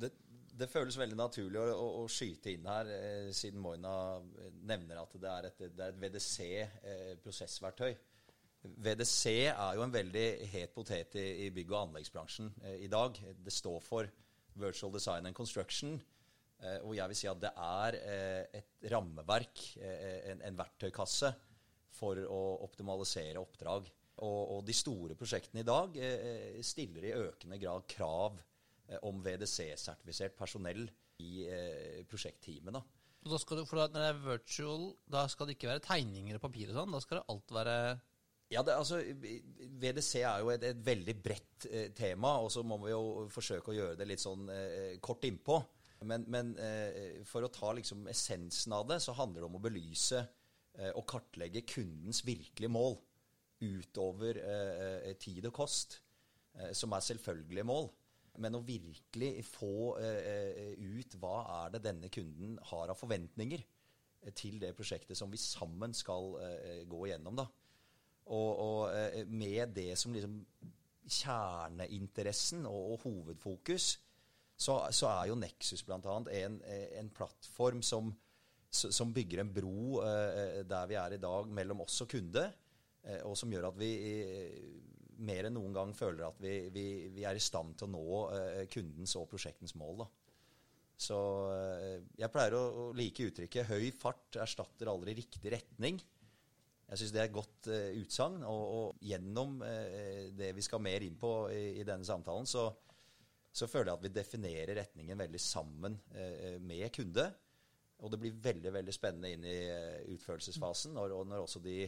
det. 0.01 0.11
Det, 0.55 0.69
føles 0.71 0.95
veldig 0.95 1.17
naturlig 1.19 1.59
å, 1.59 1.63
å, 1.73 1.87
å 2.03 2.11
skyte 2.11 2.53
inn 2.53 2.67
her, 2.69 2.87
eh, 2.95 3.31
siden 3.35 3.59
Moina 3.63 4.21
nevner 4.69 5.01
at 5.01 5.15
det 5.19 5.31
er 5.31 5.47
et, 5.49 5.63
et 5.67 5.97
VDC-prosessverktøy. 6.03 7.89
Eh, 7.91 8.13
VDC 8.85 9.23
er 9.51 9.73
jo 9.77 9.83
en 9.83 9.93
veldig 9.93 10.27
het 10.53 10.71
potet 10.73 11.17
i, 11.19 11.25
i 11.45 11.49
bygg- 11.53 11.73
og 11.73 11.81
anleggsbransjen 11.81 12.53
eh, 12.63 12.77
i 12.85 12.91
dag. 12.91 13.17
Det 13.19 13.53
står 13.53 13.81
for 13.83 14.09
Virtual 14.55 14.93
Design 14.93 15.27
and 15.27 15.35
Construction. 15.37 15.97
Eh, 16.61 16.79
og 16.85 16.95
jeg 16.95 17.11
vil 17.11 17.19
si 17.19 17.29
at 17.29 17.41
det 17.41 17.51
er 17.65 17.99
eh, 17.99 18.61
et 18.61 18.89
rammeverk, 18.93 19.65
en, 19.81 20.45
en 20.45 20.61
verktøykasse, 20.61 21.33
for 21.95 22.19
å 22.19 22.41
optimalisere 22.65 23.41
oppdrag. 23.41 23.87
Og, 24.23 24.41
og 24.55 24.59
de 24.67 24.75
store 24.75 25.17
prosjektene 25.19 25.63
i 25.63 25.67
dag 25.67 25.97
eh, 25.99 26.59
stiller 26.63 27.09
i 27.09 27.15
økende 27.17 27.59
grad 27.59 27.87
krav 27.91 28.37
eh, 28.39 28.99
om 29.03 29.19
VDC-sertifisert 29.23 30.37
personell 30.39 30.85
i 31.23 31.47
eh, 31.51 32.03
prosjektteamene. 32.07 32.83
Da 33.25 33.39
skal 33.41 33.59
du, 33.59 33.65
for 33.65 33.81
Når 33.81 33.95
det 33.95 34.09
er 34.11 34.21
virtual, 34.21 34.91
da 35.09 35.25
skal 35.31 35.49
det 35.49 35.57
ikke 35.57 35.71
være 35.71 35.83
tegninger 35.83 36.37
og 36.37 36.43
papir 36.45 36.69
og 36.69 36.77
sånn? 36.77 36.93
Da 36.93 37.01
skal 37.03 37.19
det 37.19 37.25
alt 37.33 37.55
være 37.57 37.77
ja, 38.53 38.61
det, 38.61 38.75
altså, 38.77 38.99
VDC 39.81 40.19
er 40.21 40.43
jo 40.43 40.51
et, 40.53 40.63
et 40.69 40.81
veldig 40.85 41.15
bredt 41.23 41.65
eh, 41.65 41.87
tema, 41.97 42.35
og 42.43 42.51
så 42.53 42.61
må 42.63 42.77
vi 42.83 42.91
jo 42.91 43.25
forsøke 43.33 43.71
å 43.71 43.75
gjøre 43.75 43.97
det 43.97 44.05
litt 44.05 44.21
sånn 44.21 44.45
eh, 44.53 44.97
kort 45.03 45.25
innpå. 45.25 45.57
Men, 46.05 46.27
men 46.29 46.51
eh, 46.61 47.23
for 47.25 47.45
å 47.45 47.49
ta 47.49 47.71
liksom 47.73 48.05
essensen 48.11 48.75
av 48.77 48.85
det, 48.91 48.99
så 49.01 49.15
handler 49.17 49.41
det 49.41 49.49
om 49.49 49.57
å 49.57 49.63
belyse 49.63 50.21
å 50.95 51.03
kartlegge 51.07 51.63
kundens 51.67 52.23
virkelige 52.27 52.71
mål 52.71 52.97
utover 53.59 54.39
eh, 54.41 55.09
eh, 55.09 55.15
tid 55.17 55.45
og 55.47 55.53
kost, 55.55 56.01
som 56.71 56.93
er 56.95 57.03
selvfølgelige 57.03 57.67
mål. 57.67 57.89
Men 58.39 58.55
å 58.55 58.61
virkelig 58.63 59.41
få 59.43 59.97
ut 59.99 61.15
hva 61.19 61.33
er 61.57 61.73
det 61.73 61.81
denne 61.83 62.07
kunden 62.07 62.53
har 62.69 62.93
av 62.93 62.95
forventninger 62.95 63.63
til 64.39 64.55
det 64.61 64.69
prosjektet 64.75 65.19
som 65.19 65.31
vi 65.31 65.39
sammen 65.39 65.91
skal 65.95 66.31
gå 66.87 67.01
igjennom. 67.09 67.35
da. 67.35 67.45
Og, 68.31 68.61
og 68.63 69.27
med 69.27 69.75
det 69.75 69.97
som 69.99 70.15
liksom 70.15 70.37
kjerneinteressen 71.11 72.63
og, 72.71 72.93
og 72.93 73.03
hovedfokus, 73.03 73.89
så, 74.55 74.79
så, 74.95 75.11
er 75.11 75.33
jo 75.33 75.39
Nexus 75.39 75.83
bl.a. 75.83 76.15
En, 76.39 76.61
en 76.95 77.11
plattform 77.19 77.83
som 77.83 78.15
som 78.75 79.13
bygger 79.15 79.43
en 79.43 79.53
bro 79.53 80.01
eh, 80.05 80.61
der 80.67 80.89
vi 80.89 80.97
er 80.99 81.15
i 81.15 81.21
dag, 81.21 81.47
mellom 81.47 81.85
oss 81.85 82.01
og 82.05 82.11
kunde. 82.11 82.45
Eh, 83.05 83.21
og 83.27 83.37
som 83.39 83.51
gjør 83.53 83.69
at 83.71 83.79
vi 83.79 83.91
mer 85.25 85.47
enn 85.47 85.55
noen 85.55 85.75
gang 85.75 85.93
føler 85.95 86.25
at 86.27 86.39
vi, 86.43 86.57
vi, 86.75 86.85
vi 87.15 87.23
er 87.23 87.37
i 87.37 87.43
stand 87.43 87.77
til 87.79 87.87
å 87.87 87.93
nå 87.93 88.21
eh, 88.35 88.63
kundens 88.71 89.15
og 89.19 89.29
prosjektens 89.31 89.75
mål. 89.79 90.03
Da. 90.03 90.09
Så 91.05 91.17
jeg 92.15 92.31
pleier 92.31 92.53
å 92.55 92.91
like 92.95 93.25
uttrykket 93.27 93.67
'høy 93.67 93.89
fart 93.99 94.37
erstatter 94.39 94.87
aldri 94.87 95.17
riktig 95.17 95.51
retning'. 95.51 95.99
Jeg 96.85 97.01
syns 97.01 97.13
det 97.15 97.21
er 97.21 97.29
et 97.29 97.35
godt 97.35 97.69
uh, 97.71 97.91
utsagn. 98.01 98.41
Og, 98.45 98.63
og, 98.77 99.05
gjennom 99.05 99.57
uh, 99.65 100.27
det 100.37 100.51
vi 100.57 100.65
skal 100.65 100.83
mer 100.85 101.05
inn 101.05 101.17
på 101.19 101.31
i, 101.53 101.79
i 101.81 101.87
denne 101.87 102.05
samtalen, 102.05 102.45
så, 102.49 102.67
så, 103.49 103.69
føler 103.69 103.91
jeg 103.91 103.97
at 103.97 104.05
vi 104.05 104.13
definerer 104.19 104.79
retningen 104.81 105.23
veldig 105.25 105.41
sammen 105.41 105.97
uh, 106.13 106.55
med 106.61 106.87
kunde. 106.95 107.27
Og 108.05 108.11
det 108.13 108.19
blir 108.21 108.41
veldig 108.41 108.73
veldig 108.75 108.93
spennende 108.93 109.31
inn 109.33 109.45
i 109.49 109.59
eh, 109.65 110.01
utførelsesfasen, 110.13 110.93
når, 110.93 111.15
når 111.25 111.45
også 111.45 111.61
de 111.63 111.79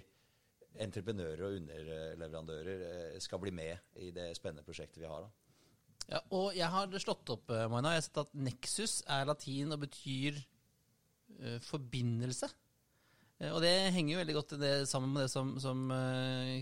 entreprenører 0.82 1.44
og 1.46 1.58
underleverandører 1.60 2.86
eh, 2.88 3.20
skal 3.24 3.42
bli 3.42 3.54
med 3.54 4.02
i 4.02 4.10
det 4.16 4.32
spennende 4.38 4.66
prosjektet 4.66 5.04
vi 5.04 5.10
har. 5.10 5.28
da. 5.28 5.34
Ja, 6.08 6.22
og 6.34 6.56
jeg 6.56 6.70
har 6.72 7.02
slått 7.04 7.30
opp, 7.34 7.52
Maina. 7.72 7.92
Jeg 7.94 8.02
har 8.02 8.08
sett 8.08 8.22
at 8.22 8.38
nexus 8.40 9.02
er 9.12 9.28
latin 9.28 9.76
og 9.76 9.82
betyr 9.82 10.38
uh, 10.40 11.58
forbindelse. 11.68 12.48
Uh, 13.42 13.50
og 13.50 13.60
det 13.66 13.74
henger 13.92 14.14
jo 14.14 14.22
veldig 14.22 14.36
godt 14.38 14.54
det, 14.62 14.72
sammen 14.88 15.12
med 15.12 15.26
det 15.26 15.34
som 15.36 15.90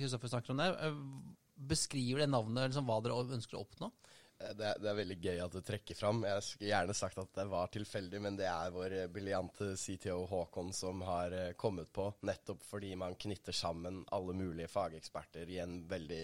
Kristoffer 0.02 0.34
snakker 0.34 0.56
om 0.56 0.64
der. 0.64 0.74
Uh, 0.82 1.36
beskriver 1.70 2.24
det 2.24 2.32
navnet 2.32 2.72
liksom, 2.72 2.90
hva 2.90 2.98
dere 3.06 3.38
ønsker 3.38 3.60
å 3.60 3.62
oppnå? 3.68 3.92
Eh, 4.39 4.51
det 4.56 4.65
er, 4.65 4.80
det 4.82 4.89
er, 4.89 4.98
veldig 5.00 5.18
gøy 5.24 5.42
at 5.46 5.56
du 5.56 5.62
trekker 5.63 5.98
fram. 5.98 6.24
Jeg 6.27 6.44
skulle 6.44 6.72
gjerne 6.72 6.96
sagt 6.98 7.20
at 7.22 7.34
det 7.38 7.48
var 7.51 7.72
tilfeldig, 7.74 8.22
men 8.25 8.39
det 8.39 8.48
er 8.51 8.74
vår 8.75 8.98
eh, 9.00 9.10
briljante 9.12 9.72
CTO 9.80 10.25
Håkon 10.32 10.74
som 10.75 11.04
har 11.08 11.36
eh, 11.36 11.51
kommet 11.60 11.92
på. 11.96 12.10
Nettopp 12.27 12.63
fordi 12.68 12.94
man 13.00 13.18
knytter 13.20 13.56
sammen 13.56 14.04
alle 14.15 14.36
mulige 14.36 14.72
fageksperter 14.72 15.51
i 15.51 15.62
en 15.63 15.84
veldig 15.89 16.24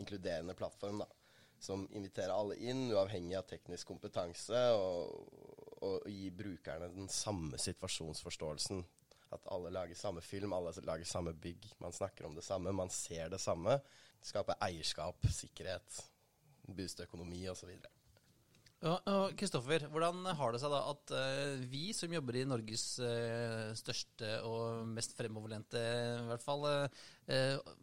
inkluderende 0.00 0.56
plattform. 0.56 1.02
da, 1.04 1.08
Som 1.60 1.88
inviterer 1.92 2.32
alle 2.32 2.56
inn, 2.56 2.88
uavhengig 2.92 3.36
av 3.36 3.48
teknisk 3.50 3.90
kompetanse, 3.92 4.62
og, 4.72 5.28
og 5.84 6.08
gir 6.08 6.32
brukerne 6.36 6.88
den 6.94 7.12
samme 7.12 7.60
situasjonsforståelsen. 7.60 8.84
At 9.30 9.44
alle 9.54 9.70
lager 9.70 9.94
samme 9.94 10.22
film, 10.24 10.56
alle 10.56 10.72
lager 10.82 11.06
samme 11.06 11.36
bygg. 11.38 11.68
Man 11.78 11.92
snakker 11.94 12.26
om 12.26 12.34
det 12.34 12.42
samme, 12.42 12.72
man 12.74 12.90
ser 12.90 13.28
det 13.30 13.38
samme. 13.38 13.76
Skape 14.26 14.56
eierskap, 14.64 15.22
sikkerhet, 15.32 16.00
booste 16.76 17.06
økonomi 17.08 17.42
osv. 17.50 17.72
Kristoffer, 19.36 19.84
hvordan 19.92 20.24
har 20.38 20.54
det 20.54 20.60
seg 20.62 20.72
da 20.72 20.80
at 20.88 21.12
uh, 21.12 21.64
vi 21.68 21.90
som 21.96 22.12
jobber 22.14 22.38
i 22.40 22.46
Norges 22.48 22.84
uh, 23.04 23.74
største 23.76 24.38
og 24.48 24.86
mest 24.88 25.12
fremoverlente, 25.18 25.76
i 25.76 26.30
hvert 26.30 26.44
fall, 26.44 26.64
uh, 26.64 27.74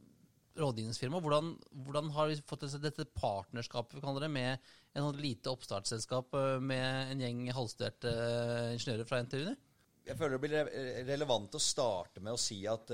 rådgivningsfirma, 0.58 1.22
hvordan, 1.22 1.52
hvordan, 1.86 2.10
har 2.16 2.32
vi 2.32 2.40
fått 2.50 2.66
dette 2.82 3.06
partnerskapet 3.14 4.00
vi 4.00 4.02
kaller 4.02 4.26
det, 4.26 4.32
med 4.34 4.58
en 4.98 5.06
sånn 5.06 5.22
lite 5.22 5.54
oppstartsselskap 5.54 6.34
med 6.66 7.14
en 7.14 7.22
gjeng 7.22 7.44
halvstuderte 7.54 8.14
ingeniører 8.74 9.06
fra 9.06 9.22
NTU? 9.22 9.52
Jeg 10.08 10.16
føler 10.16 10.38
det 10.38 10.44
blir 10.44 10.70
relevant 11.08 11.56
å 11.58 11.62
starte 11.62 12.22
med 12.24 12.36
å 12.36 12.40
si 12.40 12.62
at 12.70 12.94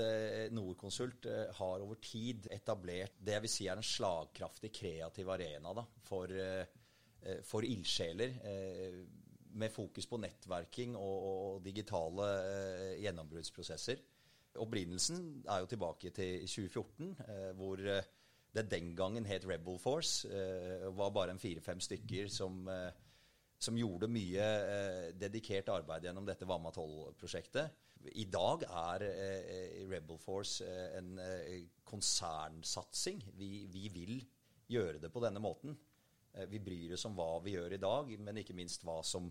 Norconsult 0.50 1.28
har 1.60 1.84
over 1.84 2.00
tid 2.02 2.48
etablert 2.50 3.20
det 3.22 3.36
jeg 3.36 3.44
vil 3.44 3.52
si 3.52 3.68
er 3.70 3.78
en 3.78 3.86
slagkraftig, 3.86 4.72
kreativ 4.74 5.30
arena 5.30 5.70
da, 5.78 5.84
for 6.08 6.32
Eh, 7.24 7.42
for 7.42 7.64
ildsjeler. 7.64 8.28
Eh, 8.44 9.04
med 9.54 9.70
fokus 9.72 10.06
på 10.10 10.18
nettverking 10.18 10.96
og, 10.98 11.26
og 11.28 11.62
digitale 11.64 12.26
eh, 12.42 13.02
gjennombruddsprosesser. 13.04 14.02
Opprinnelsen 14.60 15.44
er 15.50 15.62
jo 15.62 15.70
tilbake 15.70 16.10
til 16.14 16.44
2014, 16.46 17.08
hvor 17.58 17.80
det 18.54 18.62
den 18.70 18.92
gangen 18.94 19.26
het 19.26 19.42
Rebel 19.50 19.80
Force. 19.82 20.28
var 20.94 21.10
bare 21.10 21.34
en 21.34 21.42
fire-fem 21.42 21.80
stykker 21.82 22.28
som, 22.30 22.68
som, 23.64 23.78
gjorde 23.78 24.10
mye 24.12 24.46
dedikert 25.18 25.72
arbeid 25.72 26.06
gjennom 26.06 26.28
dette 26.28 26.46
Vamma 26.48 26.72
12-prosjektet. 26.74 27.80
I 28.20 28.26
dag 28.28 28.66
er 28.68 29.04
Rebel 29.88 30.20
Force 30.20 30.66
en 30.98 31.16
konsernsatsing. 31.88 33.22
Vi, 33.40 33.50
vi 33.72 33.88
vil 33.92 34.18
gjøre 34.70 35.00
det 35.02 35.10
på 35.12 35.22
denne 35.24 35.42
måten. 35.42 35.76
Eh, 36.34 36.46
vi 36.50 36.60
bryr 36.60 36.94
oss 36.94 37.06
om 37.08 37.14
hva 37.18 37.38
vi 37.44 37.54
gjør 37.54 37.76
i 37.76 37.82
dag, 37.82 38.10
men 38.18 38.40
ikke 38.40 38.56
minst 38.56 38.84
hva 38.86 38.98
som, 39.06 39.30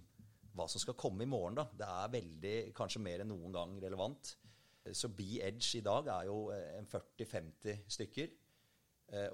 hva 0.54 0.68
som 0.72 0.82
skal 0.82 0.98
komme 1.00 1.26
i 1.26 1.30
morgen. 1.30 1.58
Da. 1.60 1.68
Det 1.80 1.90
er 1.90 2.16
veldig, 2.18 2.56
kanskje 2.78 3.04
mer 3.04 3.24
enn 3.24 3.32
noen 3.34 3.56
gang 3.56 3.76
relevant. 3.84 4.36
Eh, 4.84 4.96
så 4.96 5.12
Be 5.12 5.42
Edge 5.44 5.80
i 5.80 5.86
dag 5.86 6.10
er 6.16 6.30
jo 6.32 6.48
eh, 6.56 6.78
en 6.80 6.90
40-50 6.90 7.86
stykker. 7.98 8.40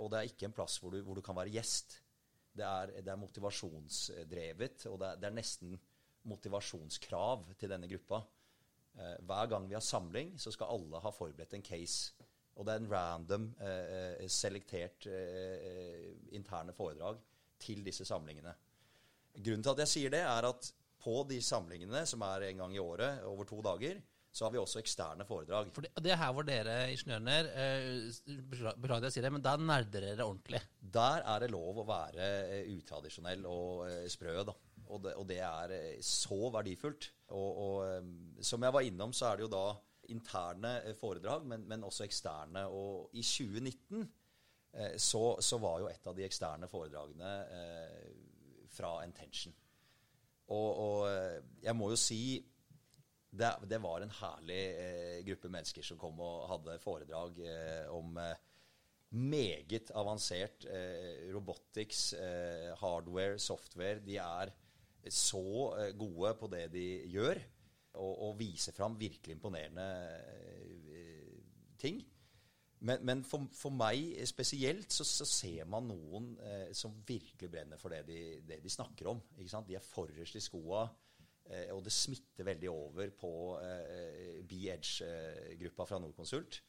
Og 0.01 0.09
det 0.11 0.17
er 0.17 0.27
ikke 0.27 0.47
en 0.49 0.53
plass 0.57 0.73
hvor 0.81 0.91
du, 0.91 0.97
hvor 1.05 1.15
du 1.15 1.21
kan 1.23 1.37
være 1.37 1.53
gjest. 1.53 1.93
Det 2.55 2.65
er, 2.65 2.95
det 3.05 3.11
er 3.13 3.21
motivasjonsdrevet, 3.21 4.85
og 4.89 4.99
det 4.99 5.07
er, 5.07 5.21
det 5.21 5.29
er, 5.29 5.35
nesten 5.37 5.77
motivasjonskrav 6.29 7.45
til 7.59 7.71
denne 7.71 7.87
gruppa. 7.87 8.19
Hver 8.99 9.47
gang 9.47 9.67
vi 9.69 9.77
har 9.77 9.85
samling, 9.85 10.33
så 10.41 10.51
skal 10.51 10.73
alle 10.73 10.99
ha 10.99 11.11
forberedt 11.15 11.53
en 11.55 11.63
case. 11.63 12.27
Og 12.59 12.65
det 12.67 12.73
er 12.73 12.81
en 12.81 12.91
random, 12.91 13.45
eh, 13.63 14.25
selektert 14.27 15.07
eh, 15.07 16.09
interne 16.35 16.73
foredrag 16.75 17.21
til 17.59 17.85
disse 17.85 18.03
samlingene. 18.05 18.51
Grunnen 19.39 19.63
til 19.63 19.71
at 19.71 19.83
jeg 19.85 19.91
sier 19.93 20.11
det, 20.11 20.25
er 20.27 20.47
at 20.49 20.71
på 20.99 21.21
de 21.29 21.39
samlingene, 21.41 22.03
som 22.09 22.25
er 22.27 22.49
en 22.49 22.63
gang 22.65 22.75
i 22.75 22.81
året 22.83 23.23
over 23.23 23.47
to 23.47 23.61
dager, 23.63 24.01
så 24.31 24.45
har 24.45 24.53
vi 24.53 24.61
også 24.61 24.81
eksterne 24.81 25.25
foredrag. 25.27 25.71
For 25.73 25.85
det, 25.85 25.91
det 26.05 26.13
er 26.13 26.19
her 26.21 26.33
hvor 26.35 26.45
dere 26.45 26.75
ingeniører 26.93 27.49
eh, 27.49 28.35
Beklager 28.51 28.99
at 28.99 29.07
jeg 29.07 29.15
sier 29.17 29.25
det, 29.25 29.33
men 29.33 29.45
der 29.45 29.63
nerder 29.63 30.05
dere 30.05 30.27
ordentlig? 30.27 30.61
Der 30.79 31.25
er 31.25 31.43
det 31.43 31.51
lov 31.53 31.81
å 31.81 31.87
være 31.89 32.29
eh, 32.59 32.71
utradisjonell 32.77 33.47
og 33.49 33.87
eh, 33.89 34.05
sprø, 34.11 34.37
da. 34.47 34.55
Og 34.89 35.03
det, 35.05 35.15
og 35.21 35.27
det, 35.29 35.41
er 35.45 36.01
så 36.01 36.47
verdifullt. 36.53 37.11
Og, 37.37 37.59
og 37.61 38.45
som 38.45 38.63
jeg 38.65 38.73
var 38.73 38.85
innom, 38.87 39.11
så 39.13 39.27
er 39.29 39.37
det 39.37 39.45
jo 39.45 39.51
da 39.53 39.65
interne 40.09 40.71
foredrag, 40.97 41.43
men, 41.45 41.67
men 41.69 41.85
også 41.85 42.07
eksterne. 42.07 42.63
Og 42.73 43.13
i 43.13 43.21
2019 43.21 44.07
Eh, 44.73 44.97
så, 44.97 45.37
så, 45.41 45.57
var 45.57 45.79
jo 45.81 45.89
et 45.89 46.07
av 46.07 46.15
de 46.15 46.25
eksterne 46.25 46.69
foredragene 46.69 47.31
eh, 47.55 48.11
fra 48.69 48.99
Intention. 49.05 49.55
Og, 50.49 50.69
og, 50.81 51.01
jeg 51.61 51.75
må 51.77 51.91
jo 51.91 51.97
si 51.99 52.21
det, 53.29 53.49
det 53.69 53.79
var 53.83 54.01
en 54.01 54.13
herlig 54.19 54.61
eh, 54.81 55.17
gruppe 55.27 55.51
mennesker 55.53 55.85
som 55.85 55.99
kom 56.01 56.21
og 56.23 56.47
hadde 56.49 56.79
foredrag 56.81 57.37
eh, 57.45 57.85
om 57.93 58.17
eh, 58.17 58.45
meget 59.09 59.89
avansert 59.97 60.67
robotics, 61.33 62.11
hardware, 62.77 63.39
software. 63.41 64.03
De 64.05 64.19
er 64.21 64.51
så 65.09 65.41
gode 65.97 66.35
på 66.37 66.49
det 66.53 66.67
de 66.75 66.83
gjør, 67.09 67.39
og, 67.97 68.11
og 68.27 68.35
viser 68.37 68.75
fram 68.77 68.99
virkelig 69.01 69.33
imponerende 69.33 69.87
ting. 71.81 72.03
Men, 72.79 73.01
men 73.03 73.23
for, 73.27 73.49
for, 73.55 73.75
meg 73.75 74.21
spesielt 74.29 74.93
så, 74.93 75.03
så 75.03 75.27
ser 75.27 75.67
man 75.67 75.89
noen 75.89 76.31
eh, 76.45 76.69
som 76.75 76.95
virkelig 77.07 77.49
brenner 77.51 77.79
for 77.81 77.91
det 77.91 78.05
de, 78.07 78.21
det 78.47 78.61
de 78.63 78.71
snakker 78.71 79.09
om. 79.11 79.19
De 79.35 79.75
er 79.75 79.83
forrest 79.83 80.39
i 80.39 80.43
skoa, 80.43 80.85
eh, 80.85 81.08
og 81.73 81.79
det 81.81 81.93
smitter 81.93 82.45
veldig 82.45 82.69
over 82.69 83.09
på 83.17 83.31
eh, 83.63 84.41
B-Edge-gruppa 84.45 85.87
fra 85.89 85.97
Norconsult. 86.01 86.59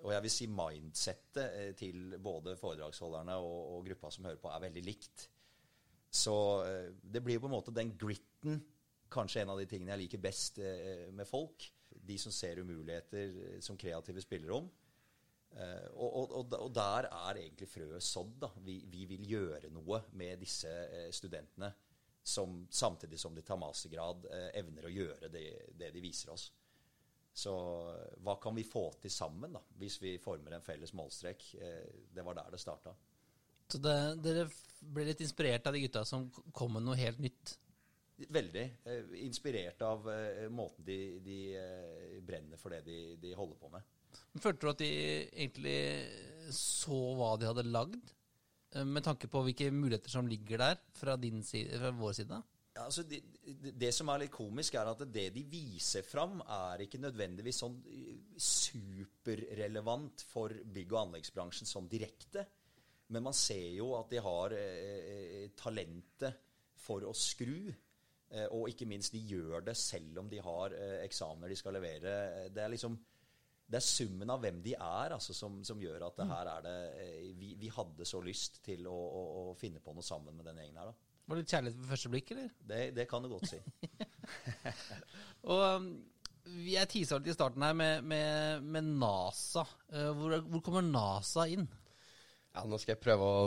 Og 0.00 0.14
jeg 0.14 0.24
vil 0.24 0.32
si 0.32 0.48
mindsettet 0.48 1.56
eh, 1.58 1.70
til 1.76 2.16
både 2.22 2.56
foredragsholderne 2.60 3.36
og, 3.42 3.58
og, 3.76 3.86
gruppa 3.90 4.10
som 4.14 4.28
hører 4.28 4.40
på, 4.40 4.50
er 4.52 4.64
veldig 4.64 4.84
likt. 4.86 5.26
Så 6.10 6.36
eh, 6.64 6.92
det 7.02 7.22
blir 7.24 7.40
på 7.40 7.50
en 7.50 7.56
måte 7.56 7.74
den 7.76 7.92
gritten, 8.00 8.62
kanskje 9.10 9.42
en 9.42 9.52
av 9.52 9.60
de 9.60 9.66
tingene 9.68 9.92
jeg 9.96 10.04
liker 10.04 10.22
best 10.22 10.60
eh, 10.62 11.08
med 11.12 11.28
folk. 11.28 11.68
De 11.90 12.16
som 12.22 12.32
ser 12.32 12.62
umuligheter 12.62 13.60
som 13.64 13.78
kreative 13.78 14.22
spillerom. 14.22 14.68
Og, 15.50 16.10
og, 16.30 16.52
og, 16.54 16.68
der 16.70 17.08
er 17.10 17.40
egentlig 17.40 17.66
frøet 17.66 18.04
sådd. 18.06 18.44
Vi, 18.62 18.76
vi, 18.86 19.02
vil 19.10 19.24
gjøre 19.26 19.72
noe 19.74 19.98
med 20.14 20.38
disse 20.38 20.70
studentene 21.10 21.72
som 22.22 22.66
samtidig 22.70 23.20
som 23.20 23.34
de 23.34 23.42
tar 23.42 23.58
mastergrad, 23.60 24.26
eh, 24.30 24.48
evner 24.60 24.86
å 24.86 24.92
gjøre 24.92 25.28
det, 25.32 25.44
det, 25.74 25.90
de 25.94 26.02
viser 26.02 26.32
oss. 26.34 26.50
Så 27.32 27.52
hva 28.20 28.34
kan 28.42 28.54
vi 28.56 28.66
få 28.66 28.88
til 29.00 29.12
sammen, 29.14 29.54
da, 29.54 29.62
hvis 29.78 30.00
vi 30.02 30.16
former 30.20 30.56
en 30.56 30.64
felles 30.66 30.92
målstrek? 30.98 31.44
det 32.10 32.24
var 32.26 32.34
der 32.34 32.50
det 32.50 32.58
starta. 32.58 32.92
Så 33.70 33.78
det, 33.78 33.94
dere 34.24 34.48
ble 34.80 35.06
litt 35.06 35.22
inspirert 35.22 35.68
av 35.70 35.76
de 35.76 35.84
gutta 35.84 36.02
som 36.04 36.26
kom 36.52 36.74
med 36.74 36.84
noe 36.84 36.98
helt 36.98 37.22
nytt? 37.22 37.54
Veldig. 38.20 38.64
inspirert 39.22 39.80
av 39.86 40.10
måten 40.52 40.84
de, 40.84 40.98
de 41.24 41.38
brenner 42.26 42.60
for 42.60 42.74
det 42.74 42.82
de, 42.84 42.98
de 43.22 43.30
holder 43.38 43.56
på 43.62 43.70
med. 43.72 43.86
Men 44.32 44.42
Følte 44.44 44.66
du 44.66 44.70
at 44.70 44.82
de 44.82 44.90
egentlig 45.30 45.78
så 46.54 46.98
hva 47.18 47.34
de 47.38 47.48
hadde 47.48 47.66
lagd, 47.68 48.00
eh, 48.02 48.19
med 48.86 49.02
tanke 49.02 49.26
på 49.30 49.42
hvilke 49.46 49.70
muligheter 49.74 50.12
som 50.12 50.28
ligger 50.30 50.60
der 50.62 50.80
fra, 50.94 51.16
side, 51.42 51.78
fra 51.80 51.90
vår 51.96 52.12
side? 52.20 52.40
Ja, 52.76 52.84
altså 52.84 53.02
det, 53.02 53.18
det, 53.74 53.90
som 53.94 54.08
er 54.12 54.22
litt 54.22 54.32
komisk, 54.34 54.76
er 54.78 54.92
at 54.92 55.02
det 55.10 55.26
de 55.34 55.42
viser 55.50 56.06
fram, 56.06 56.38
er 56.40 56.84
ikke 56.84 57.02
nødvendigvis 57.02 57.58
sånn 57.64 57.80
eh, 57.90 58.14
superrelevant 58.38 60.22
for 60.28 60.54
bygg- 60.54 60.94
og 60.94 61.00
anleggsbransjen 61.06 61.68
sånn 61.68 61.90
direkte. 61.90 62.46
Men 63.10 63.26
man 63.26 63.34
ser 63.34 63.72
jo 63.74 63.90
at 63.98 64.10
de 64.12 64.22
har 64.22 64.54
eh, 64.54 65.50
talentet 65.58 66.38
for 66.78 67.04
å 67.04 67.14
skru. 67.16 67.72
Eh, 68.30 68.46
og 68.54 68.70
ikke 68.70 68.86
minst, 68.86 69.16
de 69.16 69.24
gjør 69.32 69.66
det 69.66 69.74
selv 69.78 70.22
om 70.22 70.30
de 70.30 70.38
har 70.44 70.76
eh, 70.76 71.00
eksamener 71.02 71.50
de 71.50 71.58
skal 71.58 71.74
levere. 71.74 72.14
Det 72.54 72.62
er 72.62 72.70
liksom 72.70 72.94
det 73.70 73.78
er 73.78 73.86
summen 73.86 74.30
av 74.32 74.40
hvem 74.42 74.58
de 74.64 74.74
er, 74.74 75.12
altså, 75.14 75.34
som, 75.36 75.60
som, 75.66 75.78
gjør 75.80 76.02
at 76.08 76.16
det 76.18 76.26
her 76.26 76.48
er 76.56 76.64
det 76.64 76.76
eh, 77.04 77.26
vi, 77.38 77.52
vi, 77.60 77.70
hadde 77.70 78.06
så 78.08 78.18
lyst 78.24 78.58
til 78.66 78.88
å, 78.90 78.94
å, 78.94 79.22
å, 79.40 79.42
finne 79.58 79.82
på 79.82 79.94
noe 79.94 80.06
sammen 80.06 80.34
med 80.34 80.48
den 80.50 80.58
gjengen 80.58 80.80
her. 80.80 80.90
da. 80.90 81.20
Var 81.30 81.38
det 81.38 81.50
kjærlighet 81.52 81.78
ved 81.78 81.90
første 81.92 82.10
blikk, 82.10 82.32
eller? 82.34 82.48
Det, 82.72 82.80
det 82.96 83.06
kan 83.10 83.22
du 83.22 83.30
godt 83.30 83.46
si. 83.46 83.60
og 85.52 85.62
um, 85.62 85.86
Jeg 86.66 86.90
tisa 86.90 87.20
litt 87.20 87.30
i 87.30 87.36
starten 87.36 87.62
her 87.62 87.76
med, 87.78 88.02
med, 88.10 88.66
med 88.66 88.90
NASA. 88.98 89.62
Uh, 89.92 90.10
hvor, 90.18 90.34
hvor, 90.48 90.64
kommer 90.66 90.82
NASA 90.82 91.46
inn? 91.52 91.68
Ja, 92.50 92.66
Nå 92.66 92.80
skal 92.82 92.96
jeg 92.96 93.04
prøve 93.04 93.30
å 93.30 93.44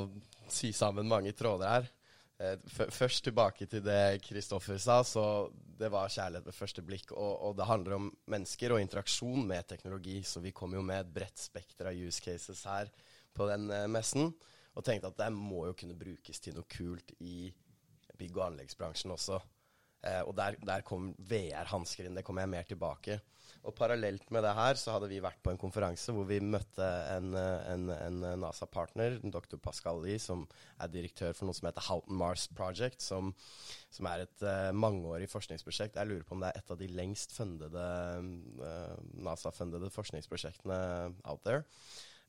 sy 0.48 0.72
sammen 0.76 1.12
mange 1.12 1.36
tråder 1.36 1.68
her. 1.74 1.92
Uh, 2.42 2.58
først 2.92 3.24
tilbake 3.28 3.68
til 3.70 3.84
det 3.86 4.22
Kristoffer 4.26 4.80
sa. 4.82 5.02
så 5.06 5.50
det 5.80 5.90
var 5.92 6.12
kjærlighet 6.12 6.48
ved 6.48 6.58
første 6.58 6.82
blikk. 6.86 7.12
Og, 7.12 7.34
og, 7.50 7.58
det 7.58 7.68
handler 7.70 7.98
om 7.98 8.10
mennesker 8.32 8.74
og 8.74 8.82
interaksjon 8.82 9.46
med 9.48 9.68
teknologi. 9.70 10.22
Så 10.24 10.42
vi 10.44 10.52
kom 10.52 10.74
jo 10.74 10.82
med 10.82 11.04
et 11.04 11.14
bredt 11.14 11.40
spekter 11.40 11.92
av 11.92 11.98
use 11.98 12.22
cases 12.24 12.64
her 12.70 12.92
på 13.34 13.48
den 13.50 13.70
uh, 13.72 13.86
messen. 13.88 14.34
Og 14.74 14.86
tenkte 14.86 15.12
at 15.12 15.20
det 15.20 15.34
må 15.36 15.68
jo 15.70 15.78
kunne 15.78 15.98
brukes 15.98 16.42
til 16.42 16.58
noe 16.58 16.66
kult 16.70 17.14
i 17.22 17.52
bygg- 18.18 18.38
og 18.40 18.48
anleggsbransjen 18.48 19.14
også. 19.14 19.40
Eh, 20.04 20.22
og 20.28 20.36
der, 20.38 20.58
der 20.66 20.84
kom 20.86 21.12
VR-hansker 21.30 22.08
inn. 22.08 22.18
Det 22.18 22.26
kommer 22.28 22.44
jeg 22.44 22.54
mer 22.54 22.68
tilbake. 22.68 23.20
Og 23.64 23.72
parallelt 23.78 24.26
med 24.34 24.44
det 24.44 24.52
her 24.58 24.78
så 24.80 24.96
hadde 24.96 25.08
vi 25.08 25.22
vært 25.24 25.40
på 25.44 25.54
en 25.54 25.60
konferanse 25.60 26.12
hvor 26.12 26.28
vi 26.28 26.42
møtte 26.44 26.88
en, 27.14 27.32
eh, 27.40 27.70
en, 27.72 27.88
en 27.96 28.20
NASA-partner, 28.42 29.22
dr. 29.24 29.56
Pascal 29.64 30.02
Lie, 30.04 30.20
som 30.20 30.44
er 30.84 30.92
direktør 30.92 31.32
for 31.38 31.48
noe 31.48 31.56
som 31.56 31.70
heter 31.70 31.88
Houghton 31.88 32.20
Mars 32.20 32.46
Project, 32.52 33.00
som, 33.04 33.32
som 33.94 34.10
er 34.12 34.26
et 34.26 34.44
uh, 34.44 34.72
mangeårig 34.76 35.30
forskningsprosjekt. 35.32 35.96
Jeg 35.96 36.12
lurer 36.12 36.28
på 36.28 36.36
om 36.36 36.44
det 36.44 36.52
er 36.52 36.60
et 36.60 36.74
av 36.76 36.82
de 36.82 36.90
lengst 36.92 37.36
fundede 37.38 37.88
uh, 38.60 38.96
NASA-fundede 39.24 39.92
forskningsprosjektene 39.96 40.82
out 41.24 41.44
there. 41.48 41.64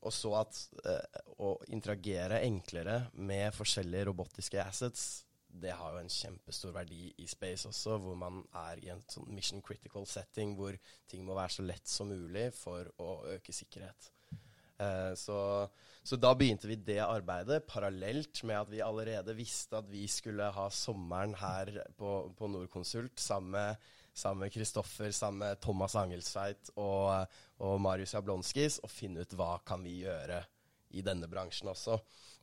Og 0.04 0.14
så 0.14 0.36
at 0.38 0.64
uh, 0.86 1.22
å 1.42 1.56
interagere 1.74 2.44
enklere 2.46 3.08
med 3.18 3.50
forskjellige 3.56 4.10
robotiske 4.12 4.62
assets 4.62 5.24
det 5.62 5.74
har 5.78 5.94
jo 5.94 6.02
en 6.02 6.10
kjempestor 6.10 6.74
verdi 6.74 7.12
i 7.22 7.26
space 7.30 7.68
også, 7.70 7.98
hvor 8.02 8.18
man 8.18 8.42
er 8.64 8.82
i 8.82 8.90
en 8.94 9.02
sånn 9.10 9.28
mission 9.34 9.62
critical 9.64 10.06
setting 10.10 10.56
hvor 10.58 10.76
ting 11.10 11.24
må 11.26 11.36
være 11.36 11.56
så 11.56 11.66
lett 11.66 11.88
som 11.88 12.10
mulig 12.10 12.48
for 12.56 12.90
å 13.02 13.16
øke 13.36 13.54
sikkerhet. 13.54 14.10
Eh, 14.82 15.12
så, 15.14 15.38
så, 16.02 16.18
da 16.18 16.32
begynte 16.34 16.66
vi 16.66 16.80
det 16.82 16.98
arbeidet 17.04 17.62
parallelt 17.70 18.42
med 18.42 18.58
at 18.64 18.72
vi 18.72 18.82
allerede 18.82 19.36
visste 19.38 19.78
at 19.78 19.90
vi 19.90 20.08
skulle 20.10 20.50
ha 20.56 20.66
sommeren 20.74 21.36
her 21.38 21.70
på, 21.98 22.16
på 22.34 22.50
Norconsult 22.50 23.22
sammen 23.22 23.54
med 23.58 23.92
sammen 24.14 24.44
med 24.44 24.52
Kristoffer, 24.54 25.10
sammen 25.10 25.40
med 25.42 25.60
Thomas 25.60 25.96
Angelsveit 25.98 26.70
og, 26.78 27.26
og 27.58 27.80
Marius 27.82 28.14
Jablonskis, 28.14 28.78
og 28.86 28.92
finne 28.92 29.24
ut 29.24 29.34
hva 29.34 29.56
kan 29.66 29.82
vi 29.82 30.04
gjøre 30.04 30.38
i 30.94 31.02
denne 31.04 31.28
bransjen 31.30 31.70
også. 31.72 31.98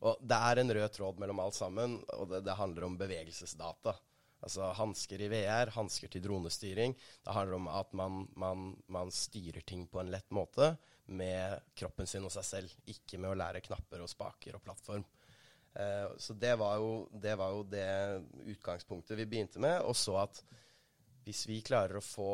Og 0.06 0.22
det 0.22 0.38
er 0.38 0.60
en 0.60 0.74
rød 0.76 0.94
tråd 0.96 1.20
mellom 1.22 1.42
alt 1.44 1.56
sammen, 1.56 2.00
og 2.16 2.30
det, 2.30 2.42
det 2.46 2.58
handler 2.58 2.88
om 2.88 2.98
bevegelsesdata. 3.00 3.94
Altså 4.42 4.72
hansker 4.74 5.22
i 5.22 5.28
VR, 5.30 5.70
hansker 5.76 6.10
til 6.10 6.24
dronestyring. 6.24 6.96
Det 7.22 7.34
handler 7.34 7.60
om 7.60 7.68
at 7.70 7.92
man, 7.94 8.24
man, 8.34 8.72
man, 8.90 9.12
styrer 9.14 9.62
ting 9.66 9.86
på 9.86 10.00
en 10.02 10.10
lett 10.10 10.30
måte 10.34 10.72
med 11.06 11.60
kroppen 11.78 12.08
sin 12.10 12.26
og 12.26 12.32
seg 12.34 12.46
selv, 12.46 12.72
ikke 12.90 13.20
med 13.22 13.32
å 13.32 13.38
lære 13.38 13.62
knapper 13.62 14.02
og 14.02 14.10
spaker 14.10 14.58
og 14.58 14.64
plattform. 14.64 15.04
Eh, 15.78 16.08
så 16.18 16.34
det 16.34 16.56
var, 16.58 16.80
jo, 16.82 17.06
det 17.22 17.36
var, 17.38 17.54
jo, 17.54 17.62
det 17.70 18.50
utgangspunktet 18.56 19.18
vi 19.20 19.28
begynte 19.30 19.62
med, 19.62 19.78
og 19.86 19.94
så 19.96 20.18
at 20.24 20.42
hvis 21.22 21.46
vi 21.46 21.62
klarer 21.62 22.00
å 22.00 22.04
få 22.04 22.32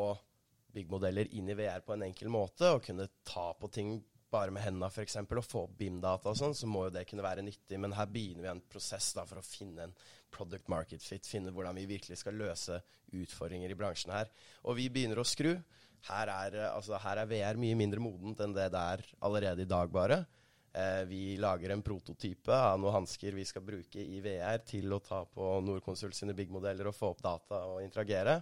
byggmodeller 0.73 1.29
inn 1.37 1.49
i 1.49 1.57
VR 1.57 1.85
på 1.85 1.93
en 1.93 2.07
enkel 2.09 2.33
måte, 2.33 2.73
og 2.73 2.83
kunne 2.85 3.09
ta 3.25 3.51
på 3.57 3.69
ting 3.73 3.99
bare 4.31 4.53
med 4.53 4.63
hendene 4.63 4.89
f.eks. 4.91 5.17
og 5.23 5.45
få 5.45 5.63
opp 5.65 5.75
BIM-data 5.79 6.31
og 6.31 6.37
sånn, 6.37 6.55
så 6.57 6.69
må 6.69 6.85
jo 6.85 6.93
det 6.93 7.05
kunne 7.09 7.25
være 7.25 7.43
nyttig. 7.45 7.79
Men 7.81 7.95
her 7.97 8.09
begynner 8.11 8.45
vi 8.45 8.51
en 8.53 8.63
prosess 8.71 9.11
da, 9.17 9.25
for 9.29 9.41
å 9.41 9.45
finne 9.45 9.87
en 9.87 9.95
product 10.33 10.69
market 10.69 11.03
fit, 11.03 11.25
finne 11.25 11.53
hvordan 11.53 11.77
vi 11.79 11.87
virkelig 11.89 12.19
skal 12.21 12.37
løse 12.37 12.79
utfordringer 13.17 13.71
i 13.71 13.77
bransjen 13.77 14.13
her. 14.13 14.29
Og 14.69 14.77
vi 14.77 14.89
begynner 14.93 15.21
å 15.21 15.27
skru. 15.27 15.55
Her 16.09 16.31
er, 16.31 16.59
altså, 16.69 16.99
her 17.01 17.23
er 17.23 17.31
VR 17.31 17.59
mye 17.59 17.77
mindre 17.79 18.03
modent 18.03 18.43
enn 18.45 18.53
det 18.55 18.69
det 18.73 18.83
er 18.95 19.05
allerede 19.25 19.65
i 19.65 19.69
dag, 19.69 19.89
bare. 19.93 20.21
Eh, 20.69 21.03
vi 21.09 21.23
lager 21.41 21.73
en 21.73 21.81
prototype 21.81 22.53
av 22.53 22.77
noen 22.79 22.99
hansker 22.99 23.33
vi 23.33 23.47
skal 23.49 23.65
bruke 23.65 24.03
i 24.03 24.21
VR 24.21 24.61
til 24.61 24.93
å 24.93 25.01
ta 25.01 25.23
på 25.25 25.55
Norconsult 25.65 26.15
sine 26.15 26.37
big-modeller 26.37 26.91
og 26.91 26.95
få 26.95 27.09
opp 27.15 27.25
data 27.25 27.63
og 27.71 27.81
interagere. 27.81 28.37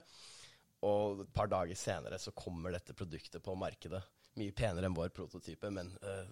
Og 0.86 1.24
et 1.24 1.34
par 1.34 1.50
dager 1.50 1.80
senere 1.80 2.20
så 2.22 2.36
kommer 2.36 2.76
dette 2.76 2.94
produktet 2.94 3.42
på 3.44 3.56
markedet 3.58 4.04
mye 4.40 4.56
penere 4.56 4.90
enn 4.90 4.98
vår 4.98 5.14
prototype, 5.16 5.72
men 5.74 5.92
uh, 6.04 6.28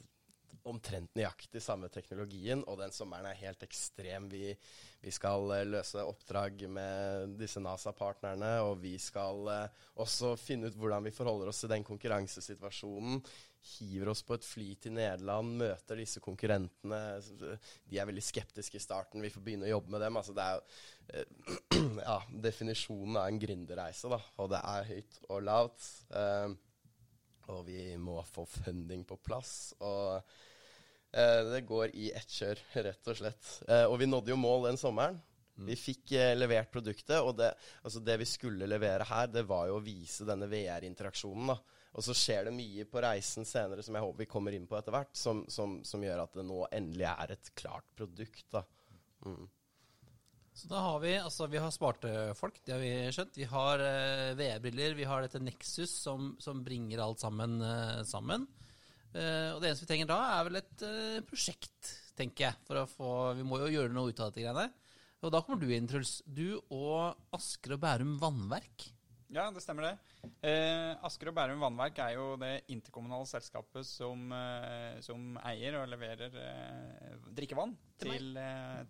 omtrent 0.66 1.14
nøyaktig 1.18 1.62
samme 1.64 1.90
teknologien. 1.94 2.64
Og 2.70 2.80
den 2.82 2.94
sommeren 2.96 3.28
er 3.30 3.40
helt 3.40 3.64
ekstrem. 3.66 4.30
Vi, 4.32 4.52
vi 5.04 5.14
skal 5.14 5.50
uh, 5.52 5.62
løse 5.68 6.04
oppdrag 6.06 6.66
med 6.72 7.36
disse 7.40 7.62
NASA-partnerne, 7.64 8.56
og 8.66 8.80
vi 8.84 8.96
skal 9.02 9.50
uh, 9.50 9.84
også 10.02 10.36
finne 10.42 10.72
ut 10.72 10.80
hvordan 10.80 11.06
vi 11.06 11.16
forholder 11.16 11.52
oss 11.52 11.64
til 11.64 11.74
den 11.76 11.86
konkurransesituasjonen. 11.88 13.22
Hiver 13.66 14.12
oss 14.12 14.22
på 14.26 14.36
et 14.38 14.46
fly 14.46 14.68
til 14.78 14.94
Nederland, 14.94 15.56
møter 15.58 15.98
disse 15.98 16.22
konkurrentene. 16.22 17.00
De 17.90 17.98
er 17.98 18.06
veldig 18.06 18.22
skeptiske 18.22 18.78
i 18.78 18.84
starten. 18.84 19.24
Vi 19.26 19.32
får 19.34 19.42
begynne 19.46 19.66
å 19.66 19.72
jobbe 19.78 19.96
med 19.96 20.06
dem. 20.06 20.20
Altså, 20.22 20.36
det 20.38 20.46
er 20.46 20.60
jo 20.60 21.90
ja, 22.10 22.20
definisjonen 22.46 23.18
av 23.18 23.32
en 23.32 23.42
gründerreise, 23.42 24.12
da. 24.14 24.22
Og 24.42 24.54
det 24.54 24.62
er 24.62 24.92
høyt 24.92 25.20
og 25.30 25.42
lavt. 25.50 25.90
Uh, 26.14 26.54
og 27.54 27.66
vi 27.68 27.94
må 28.02 28.18
få 28.28 28.46
funding 28.50 29.06
på 29.08 29.18
plass. 29.22 29.74
Og 29.84 30.18
eh, 30.18 31.42
det 31.52 31.64
går 31.70 31.94
i 31.96 32.12
ett 32.16 32.32
kjør, 32.40 32.62
rett 32.88 33.12
og 33.12 33.22
slett. 33.22 33.54
Eh, 33.68 33.86
og 33.86 34.00
vi 34.02 34.10
nådde 34.10 34.34
jo 34.34 34.40
mål 34.40 34.70
den 34.70 34.82
sommeren. 34.82 35.20
Mm. 35.56 35.70
Vi 35.70 35.78
fikk 35.80 36.16
eh, 36.18 36.34
levert 36.36 36.72
produktet, 36.74 37.18
og 37.22 37.38
det, 37.40 37.54
altså 37.84 38.02
det, 38.04 38.18
vi 38.20 38.28
skulle 38.28 38.68
levere 38.68 39.08
her, 39.08 39.30
det 39.32 39.46
var 39.48 39.70
jo 39.70 39.80
å 39.80 39.84
vise 39.86 40.28
denne 40.28 40.50
VR-interaksjonen. 40.52 41.54
da. 41.54 41.60
Og 41.96 42.04
så 42.04 42.16
skjer 42.18 42.50
det 42.50 42.56
mye 42.58 42.84
på 42.92 43.04
reisen 43.04 43.48
senere 43.48 43.84
som 43.86 43.96
jeg 43.96 44.04
håper 44.04 44.26
vi 44.26 44.32
kommer 44.32 44.56
inn 44.56 44.66
på 44.68 44.76
etter 44.76 44.92
hvert, 44.92 45.14
som, 45.16 45.46
som, 45.48 45.78
som 45.88 46.04
gjør 46.04 46.26
at 46.26 46.34
det 46.36 46.44
nå 46.44 46.66
endelig 46.76 47.08
er 47.08 47.38
et 47.38 47.54
klart 47.56 47.88
produkt. 47.96 48.50
da. 48.52 48.66
Mm. 49.24 49.46
Så 50.56 50.70
da 50.72 50.80
har 50.80 51.02
vi 51.04 51.12
altså 51.20 51.50
vi 51.52 51.60
har 51.60 51.72
smarte 51.74 52.12
folk, 52.40 52.62
det 52.64 52.72
har 52.72 52.80
vi 52.80 52.92
skjønt. 53.12 53.36
Vi 53.36 53.48
har 53.52 53.82
uh, 53.84 54.36
VR-briller, 54.40 54.96
vi 54.96 55.08
har 55.08 55.26
dette 55.26 55.42
Nexus 55.44 55.92
som, 56.06 56.32
som 56.40 56.64
bringer 56.64 57.04
alt 57.04 57.20
sammen 57.20 57.58
uh, 57.60 58.00
sammen. 58.08 58.48
Uh, 59.12 59.52
og 59.52 59.60
det 59.60 59.70
eneste 59.70 59.84
vi 59.84 59.92
trenger 59.92 60.10
da, 60.14 60.22
er 60.38 60.48
vel 60.48 60.62
et 60.62 60.88
prosjekt, 61.28 61.92
tenker 62.16 62.48
jeg. 62.48 62.62
For 62.68 62.80
å 62.80 62.88
få 62.88 63.12
Vi 63.36 63.48
må 63.48 63.60
jo 63.66 63.72
gjøre 63.74 63.92
noe 63.96 64.16
ut 64.16 64.24
av 64.24 64.32
dette 64.32 64.46
greiene. 64.46 64.70
Og 65.26 65.32
da 65.34 65.44
kommer 65.44 65.60
du 65.60 65.68
inn, 65.76 65.88
Truls. 65.92 66.22
Du 66.24 66.62
og 66.72 67.36
Asker 67.36 67.76
og 67.76 67.84
Bærum 67.84 68.16
Vannverk. 68.22 68.94
Ja, 69.36 69.50
det 69.52 69.64
stemmer 69.64 69.90
det. 69.90 69.96
Eh, 70.46 70.92
Asker 71.04 71.32
og 71.32 71.36
Bærum 71.36 71.64
Vannverk 71.64 71.98
er 72.06 72.14
jo 72.16 72.36
det 72.40 72.54
interkommunale 72.72 73.28
selskapet 73.28 73.88
som, 73.88 74.30
eh, 74.32 75.02
som 75.04 75.36
eier 75.44 75.82
og 75.82 75.90
leverer 75.92 76.38
eh, 76.40 77.18
drikkevann 77.36 77.74
til, 78.00 78.38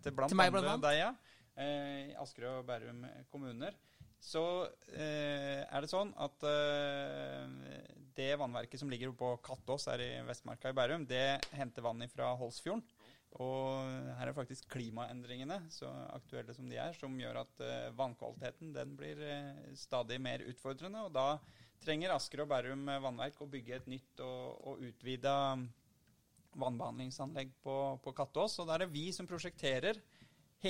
til, 0.04 0.14
blant 0.14 0.30
til 0.30 0.38
meg, 0.38 0.54
andre 0.54 0.78
deg. 0.86 1.00
Ja 1.00 1.14
eh, 1.56 2.14
Asker 2.20 2.48
og 2.50 2.66
Bærum 2.68 3.04
kommuner, 3.32 3.76
så 4.22 4.42
eh, 4.96 5.62
er 5.62 5.84
det 5.84 5.90
sånn 5.90 6.12
at 6.18 6.46
eh, 6.48 7.82
det 8.16 8.32
vannverket 8.40 8.80
som 8.80 8.90
ligger 8.90 9.12
på 9.16 9.34
Kattås 9.44 9.86
her 9.90 10.02
i 10.02 10.12
Vestmarka 10.26 10.72
i 10.72 10.76
Bærum, 10.76 11.04
det 11.08 11.38
henter 11.54 11.84
vann 11.84 12.06
fra 12.10 12.32
Holsfjorden. 12.40 12.84
Og 13.36 13.84
her 14.16 14.30
er 14.30 14.36
faktisk 14.36 14.70
klimaendringene, 14.72 15.58
så 15.68 15.90
aktuelle 16.14 16.54
som 16.56 16.68
de 16.70 16.78
er, 16.80 16.94
som 16.96 17.18
gjør 17.20 17.42
at 17.42 17.64
eh, 17.64 17.90
vannkvaliteten 17.98 18.70
den 18.72 18.94
blir 18.96 19.20
uh, 19.20 19.74
stadig 19.76 20.16
mer 20.22 20.44
utfordrende. 20.48 21.02
Og 21.04 21.12
da 21.12 21.36
trenger 21.84 22.14
Asker 22.14 22.46
og 22.46 22.48
Bærum 22.54 22.86
vannverk 22.88 23.42
å 23.44 23.50
bygge 23.52 23.76
et 23.76 23.90
nytt 23.92 24.22
og, 24.24 24.62
og 24.70 24.86
utvida 24.88 25.36
vannbehandlingsanlegg 26.56 27.52
på, 27.60 27.76
på 28.00 28.14
Kattås. 28.16 28.56
Og 28.62 28.70
da 28.70 28.78
er 28.78 28.86
det 28.86 28.94
vi 28.94 29.10
som 29.12 29.28
prosjekterer 29.28 30.00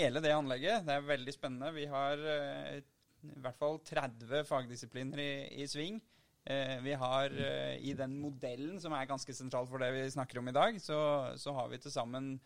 hele 0.00 0.22
det 0.24 0.34
anlegget. 0.34 0.84
Det 0.86 0.94
er 0.94 1.08
veldig 1.08 1.34
spennende. 1.34 1.72
Vi 1.76 1.86
har 1.90 2.20
eh, 2.32 2.82
i 3.26 3.40
hvert 3.42 3.58
fall 3.58 3.80
30 3.86 4.44
fagdisipliner 4.48 5.22
i, 5.22 5.32
i 5.62 5.66
sving. 5.70 6.00
Eh, 6.46 6.76
vi 6.84 6.94
har 6.94 7.32
eh, 7.34 7.76
i 7.82 7.94
den 7.98 8.18
modellen 8.22 8.78
som 8.82 8.94
er 8.94 9.08
ganske 9.10 9.34
sentral 9.34 9.66
for 9.66 9.82
det 9.82 9.90
vi 9.96 10.04
snakker 10.14 10.38
om 10.38 10.50
i 10.50 10.54
dag, 10.54 10.78
så, 10.82 10.98
så 11.40 11.54
har 11.56 11.72
vi 11.72 11.80
til 11.82 11.94
sammen 11.94 12.36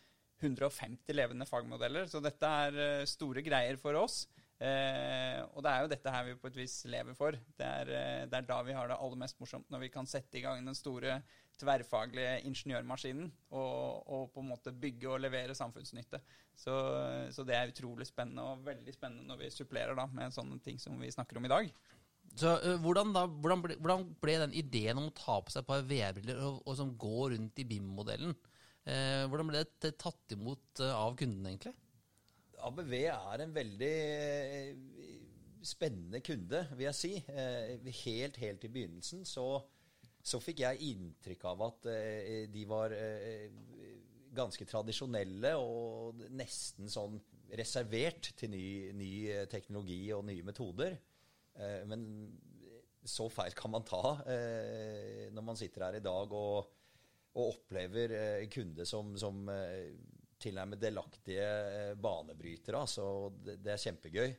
150 0.40 1.12
levende 1.12 1.48
fagmodeller. 1.48 2.08
Så 2.08 2.22
dette 2.24 2.48
er 2.64 3.04
store 3.08 3.44
greier 3.44 3.76
for 3.80 3.98
oss. 4.00 4.22
Eh, 4.60 5.40
og 5.52 5.64
det 5.64 5.72
er 5.72 5.84
jo 5.84 5.92
dette 5.92 6.14
her 6.14 6.26
vi 6.30 6.38
på 6.40 6.48
et 6.48 6.58
vis 6.62 6.78
lever 6.88 7.16
for. 7.16 7.36
Det 7.36 7.68
er, 7.68 7.92
det 8.28 8.40
er, 8.40 8.48
da 8.48 8.62
vi 8.64 8.76
har 8.76 8.88
det 8.88 8.96
aller 8.96 9.20
mest 9.20 9.40
morsomt, 9.40 9.68
når 9.72 9.84
vi 9.84 9.92
kan 9.92 10.08
sette 10.08 10.40
i 10.40 10.44
gang 10.44 10.64
den 10.64 10.78
store 10.78 11.20
tverrfaglige 11.60 12.40
ingeniørmaskinen 12.48 13.28
og, 13.52 14.08
og 14.08 14.26
på 14.34 14.42
en 14.42 14.50
måte 14.50 14.72
bygge 14.72 15.08
og 15.12 15.22
levere 15.22 15.56
samfunnsnytte. 15.56 16.20
Så, 16.56 16.74
så, 17.32 17.44
det 17.46 17.56
er 17.56 17.72
utrolig 17.72 18.08
spennende, 18.08 18.44
og 18.44 18.66
veldig 18.66 18.94
spennende 18.96 19.28
når 19.28 19.44
vi 19.44 19.54
supplerer 19.54 19.96
da 19.96 20.06
med 20.12 20.34
sånne 20.34 20.60
ting 20.64 20.80
som 20.82 20.98
vi 21.00 21.12
snakker 21.12 21.40
om 21.40 21.48
i 21.48 21.52
dag. 21.52 21.70
Så 22.38 22.52
uh, 22.62 22.76
hvordan, 22.82 23.12
da, 23.14 23.24
hvordan, 23.26 23.62
ble, 23.64 23.76
hvordan, 23.82 24.06
ble, 24.22 24.36
den 24.44 24.56
ideen 24.60 25.00
om 25.00 25.08
å 25.08 25.16
ta 25.16 25.40
på 25.42 25.52
seg 25.52 25.64
et 25.64 25.70
par 25.70 25.86
VR-briller 25.88 26.40
og, 26.44 26.60
og, 26.62 26.74
som 26.78 26.92
går 27.00 27.34
rundt 27.34 27.62
i 27.62 27.66
BIM-modellen, 27.72 28.36
uh, 28.86 29.24
hvordan 29.30 29.50
ble 29.50 29.64
det 29.82 29.96
tatt 30.00 30.36
imot 30.36 30.84
uh, 30.84 30.92
av 30.94 31.16
kunden, 31.18 31.48
egentlig? 31.50 31.74
ABV 32.60 32.94
er 33.08 33.42
en 33.42 33.54
veldig 33.56 33.94
spennende 35.64 36.20
kunde, 36.24 36.60
vil 36.76 36.86
jeg 36.90 36.96
si. 36.98 37.10
Helt, 38.04 38.36
helt 38.36 38.66
i 38.66 38.70
begynnelsen 38.72 39.24
så 39.28 39.46
så 40.22 40.40
fikk 40.42 40.62
jeg 40.64 40.90
inntrykk 40.90 41.44
av 41.48 41.62
at 41.66 41.88
eh, 41.92 42.46
de 42.52 42.64
var 42.68 42.92
eh, 42.92 43.48
ganske 44.36 44.66
tradisjonelle 44.68 45.54
og 45.58 46.20
nesten 46.36 46.90
sånn 46.90 47.16
reservert 47.56 48.30
til 48.38 48.52
ny, 48.52 48.66
ny 48.94 49.12
teknologi 49.50 50.04
og 50.14 50.26
nye 50.28 50.44
metoder. 50.46 50.94
Eh, 51.56 51.82
men 51.88 52.04
så 53.04 53.30
feil 53.32 53.56
kan 53.56 53.72
man 53.72 53.86
ta 53.86 54.02
eh, 54.28 55.26
når 55.32 55.44
man 55.44 55.58
sitter 55.58 55.86
her 55.86 55.98
i 55.98 56.04
dag 56.04 56.32
og, 56.36 56.70
og 57.32 57.44
opplever 57.46 58.14
eh, 58.16 58.48
kunde 58.52 58.86
som, 58.88 59.14
som 59.18 59.48
eh, 59.52 59.96
tilnærmet 60.40 60.80
delaktige 60.80 61.48
banebrytere. 62.00 62.84
Altså, 62.84 63.06
det, 63.44 63.58
det 63.64 63.74
er 63.74 63.84
kjempegøy 63.88 64.30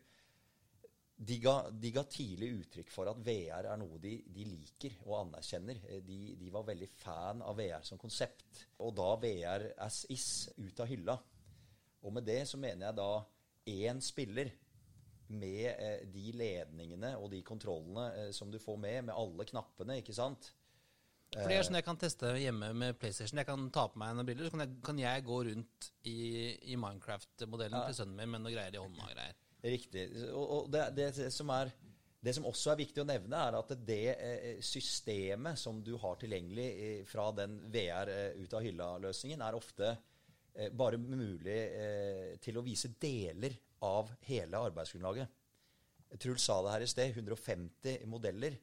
de 1.21 1.37
ga, 1.37 1.55
de 1.69 1.91
ga 1.93 2.01
tidlig 2.09 2.49
uttrykk 2.63 2.89
for 2.89 3.09
at 3.11 3.19
VR 3.21 3.67
er 3.69 3.77
noe 3.77 3.99
de, 4.01 4.15
de 4.33 4.45
liker 4.47 4.95
og 5.05 5.19
anerkjenner. 5.19 5.81
Eh, 5.89 5.99
de, 6.05 6.17
de, 6.39 6.49
var 6.53 6.65
veldig 6.65 6.87
fan 6.97 7.43
av 7.45 7.59
VR 7.59 7.85
som 7.85 7.99
konsept. 8.01 8.63
Og 8.81 8.95
da 8.97 9.11
VR 9.21 9.67
as 9.85 10.03
is 10.09 10.25
ut 10.57 10.81
av 10.81 10.89
hylla. 10.89 11.17
Og 12.01 12.15
med 12.15 12.25
det 12.25 12.39
så 12.49 12.57
mener 12.57 12.87
jeg 12.87 12.97
da 12.97 13.11
én 13.69 14.01
spiller 14.01 14.49
med 15.31 15.67
eh, 15.75 16.07
de 16.09 16.33
ledningene 16.35 17.13
og 17.19 17.29
de 17.35 17.43
kontrollene 17.45 18.07
eh, 18.17 18.31
som 18.35 18.49
du 18.51 18.57
får 18.59 18.81
med, 18.81 19.11
med 19.11 19.13
alle 19.13 19.45
knappene, 19.51 19.99
ikke 20.01 20.17
sant? 20.17 20.49
For 21.31 21.47
det 21.47 21.61
er 21.61 21.63
sånn 21.63 21.77
jeg 21.77 21.85
kan 21.87 21.99
teste 22.01 22.33
hjemme 22.41 22.73
med 22.75 22.97
PlayStation. 22.99 23.39
Jeg 23.39 23.47
kan 23.47 23.69
ta 23.71 23.85
på 23.87 24.01
meg 24.01 24.17
noen 24.17 24.27
briller, 24.27 24.49
så 24.49 24.57
kan 24.57 24.65
jeg, 24.65 24.73
kan 24.83 24.97
jeg 24.99 25.23
gå 25.29 25.37
rundt 25.47 25.87
i, 26.09 26.17
i 26.73 26.75
Minecraft-modellen 26.81 27.77
Ja. 27.77 27.85
til 27.87 28.01
sønnen 28.01 28.17
min 28.17 28.33
med 28.33 28.43
noen 28.43 28.57
greier 28.57 28.75
i 28.75 28.81
hånda 28.81 29.05
og 29.05 29.13
greier. 29.13 29.37
Riktig. 29.61 30.07
Og, 30.33 30.69
det, 30.73 30.87
det, 30.97 31.09
som 31.33 31.49
er, 31.53 31.69
det 32.21 32.33
som 32.33 32.47
også 32.49 32.73
er 32.73 32.79
viktig 32.81 33.03
å 33.03 33.07
nevne, 33.07 33.37
er 33.37 33.57
at 33.59 33.73
det 33.85 34.03
eh, 34.13 34.61
systemet 34.65 35.59
som 35.59 35.83
du 35.85 35.93
har 36.01 36.17
tilgjengelig 36.21 36.69
eh, 36.71 37.03
fra 37.09 37.27
den 37.37 37.59
VR 37.73 38.09
eh, 38.09 38.39
ut 38.41 38.55
av 38.57 38.65
hylla-løsningen, 38.65 39.43
er 39.45 39.57
ofte 39.57 39.97
bare 40.75 40.97
mulig 40.99 41.61
til 42.43 42.57
å 42.59 42.61
vise 42.65 42.89
deler 42.99 43.53
av 43.87 44.09
hele 44.27 44.59
arbeidsgrunnlaget. 44.67 45.29
Truls 46.19 46.43
sa 46.43 46.57
det 46.65 46.73
her 46.73 46.83
i 46.83 46.89
sted. 46.91 47.13
150 47.15 48.03
modeller. 48.11 48.57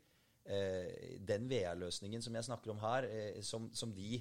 Den 1.25 1.49
VR-løsningen 1.49 2.21
som 2.21 2.37
jeg 2.37 2.45
snakker 2.45 2.75
om 2.75 2.83
her, 2.83 3.09
som, 3.41 3.71
som 3.73 3.95
de 3.97 4.21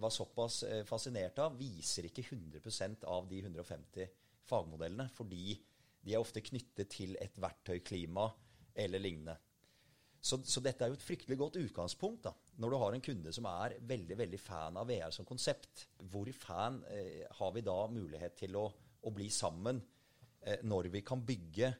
var 0.00 0.14
såpass 0.16 0.62
fascinert 0.88 1.44
av, 1.44 1.60
viser 1.60 2.08
ikke 2.08 2.24
100% 2.24 3.04
av 3.04 3.28
de 3.28 3.42
150 3.44 4.08
fagmodellene. 4.48 5.10
Fordi 5.12 5.58
de 6.04 6.14
er 6.14 6.22
ofte 6.22 6.42
knyttet 6.44 6.90
til 6.94 7.16
et 7.20 7.36
verktøyklima 7.40 8.28
eller 8.78 9.02
lignende. 9.02 9.36
Så, 10.20 10.40
så 10.44 10.60
dette 10.62 10.84
er 10.84 10.90
jo 10.90 10.96
et 10.98 11.04
fryktelig 11.04 11.38
godt 11.38 11.56
utgangspunkt 11.60 12.24
da, 12.26 12.32
når 12.58 12.72
du 12.72 12.76
har 12.82 12.94
en 12.94 13.04
kunde 13.04 13.32
som 13.34 13.46
er 13.50 13.76
veldig 13.86 14.16
veldig 14.18 14.40
fan 14.42 14.78
av 14.80 14.88
VR 14.90 15.14
som 15.14 15.26
konsept. 15.28 15.86
Hvor 16.10 16.30
fan 16.34 16.80
eh, 16.90 17.22
har 17.38 17.52
vi 17.54 17.62
da 17.66 17.76
mulighet 17.92 18.34
til 18.40 18.58
å, 18.58 18.64
å 19.06 19.12
bli 19.14 19.28
sammen 19.32 19.78
eh, 20.42 20.64
når 20.66 20.90
vi 20.94 21.04
kan 21.06 21.22
bygge 21.26 21.74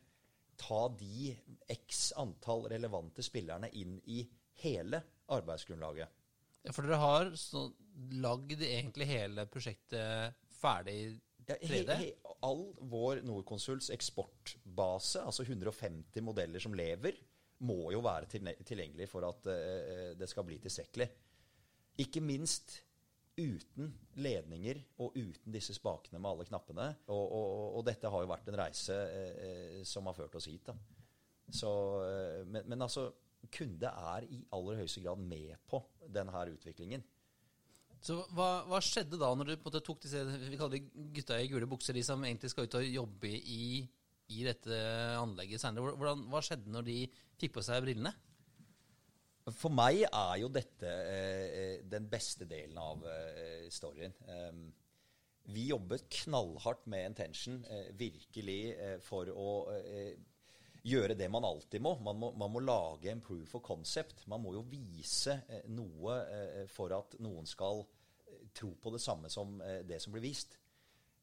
Ta 0.59 0.89
de 0.91 1.31
x 1.71 2.09
antall 2.19 2.65
relevante 2.67 3.23
spillerne 3.23 3.69
inn 3.79 3.93
i 4.11 4.25
hele 4.65 4.99
arbeidsgrunnlaget. 5.31 6.17
Ja, 6.67 6.73
For 6.75 6.83
dere 6.83 6.99
har 6.99 7.31
så, 7.39 7.69
lagd 8.19 8.65
egentlig 8.67 9.07
hele 9.07 9.47
prosjektet 9.47 10.35
ferdig 10.59 10.97
i 10.99 11.05
Ja, 11.49 11.55
he, 11.63 11.69
3D? 11.71 11.95
he, 12.01 12.09
all 12.47 12.69
vår 12.91 13.23
Norconsults 13.27 13.91
eksportbase, 13.95 15.23
altså 15.27 15.47
150 15.47 16.23
modeller 16.25 16.63
som 16.63 16.77
lever, 16.77 17.19
må 17.67 17.89
jo 17.91 18.03
være 18.05 18.29
tilgjengelig 18.31 19.09
for 19.11 19.27
at 19.27 19.49
eh, 19.51 20.13
det 20.19 20.29
skal 20.31 20.47
bli 20.47 20.61
tilstrekkelig. 20.63 21.09
Ikke 22.05 22.23
minst 22.23 22.77
uten 23.39 23.91
ledninger 24.19 24.81
og 25.03 25.17
uten 25.17 25.55
disse 25.55 25.75
spakene 25.75 26.21
med 26.23 26.31
alle 26.31 26.47
knappene. 26.47 26.89
Og, 27.11 27.25
og, 27.25 27.77
og 27.79 27.87
dette 27.87 28.11
har 28.11 28.23
jo 28.23 28.31
vært 28.31 28.51
en 28.51 28.61
reise 28.61 28.95
eh, 28.95 29.81
som 29.87 30.07
har 30.11 30.17
ført 30.19 30.39
oss 30.39 30.49
hit. 30.51 30.71
Så, 31.51 31.71
eh, 32.07 32.43
men, 32.47 32.67
men 32.67 32.87
altså, 32.87 33.09
kunde 33.55 33.91
er 33.91 34.27
i 34.31 34.41
aller 34.55 34.83
høyeste 34.83 35.03
grad 35.05 35.23
med 35.23 35.55
på 35.71 35.81
denne 36.15 36.47
utviklingen. 36.55 37.05
Så 38.05 38.21
hva, 38.37 38.49
hva 38.71 38.79
skjedde 38.85 39.19
da 39.19 39.33
når 39.35 39.51
du 39.51 39.55
på 39.57 39.67
en 39.67 39.69
måte 39.73 39.85
tok 39.85 40.03
disse 40.05 40.23
vi 40.45 40.59
kaller 40.59 40.85
gutta 41.17 41.39
i 41.43 41.49
gule 41.51 41.69
bukser, 41.71 41.97
de 41.97 42.05
som 42.07 42.23
egentlig 42.25 42.53
skal 42.53 42.69
ut 42.69 42.79
og 42.79 42.87
jobbe 42.87 43.33
i, 43.35 43.83
i 44.35 44.45
dette 44.47 44.79
anlegget 45.19 45.63
senere? 45.63 45.97
Hvordan, 45.99 46.27
hva 46.31 46.43
skjedde 46.45 46.73
når 46.75 46.87
de 46.87 46.99
fikk 47.41 47.57
på 47.59 47.65
seg 47.67 47.83
brillene? 47.85 48.15
For 49.49 49.73
meg 49.73 50.03
er 50.05 50.35
jo 50.43 50.51
dette 50.53 50.91
eh, 51.09 51.79
den 51.89 52.09
beste 52.13 52.45
delen 52.49 52.77
av 52.83 53.05
eh, 53.09 53.65
storyen. 53.73 54.13
Um, 54.29 54.67
vi 55.49 55.71
jobbet 55.71 56.09
knallhardt 56.13 56.85
med 56.93 57.07
Intention, 57.07 57.63
eh, 57.65 57.89
virkelig 57.97 58.75
eh, 58.77 58.99
for 59.01 59.31
å 59.33 59.53
eh, 59.79 60.19
gjøre 60.87 61.17
det 61.19 61.27
man 61.31 61.45
alltid 61.45 61.83
må. 61.83 61.99
Man, 62.05 62.17
må. 62.21 62.33
man 62.39 62.51
må 62.53 62.61
lage 62.63 63.11
en 63.13 63.21
proof 63.25 63.55
of 63.59 63.63
concept. 63.65 64.27
Man 64.31 64.43
må 64.43 64.53
jo 64.55 64.63
vise 64.71 65.41
eh, 65.49 65.65
noe 65.73 66.15
eh, 66.25 66.67
for 66.71 66.93
at 66.97 67.15
noen 67.25 67.47
skal 67.49 67.77
eh, 67.83 67.87
tro 68.57 68.71
på 68.81 68.91
det 68.95 69.03
samme 69.03 69.29
som 69.33 69.59
det 69.59 70.03
som 70.03 70.13
blir 70.15 70.25
vist. 70.25 70.59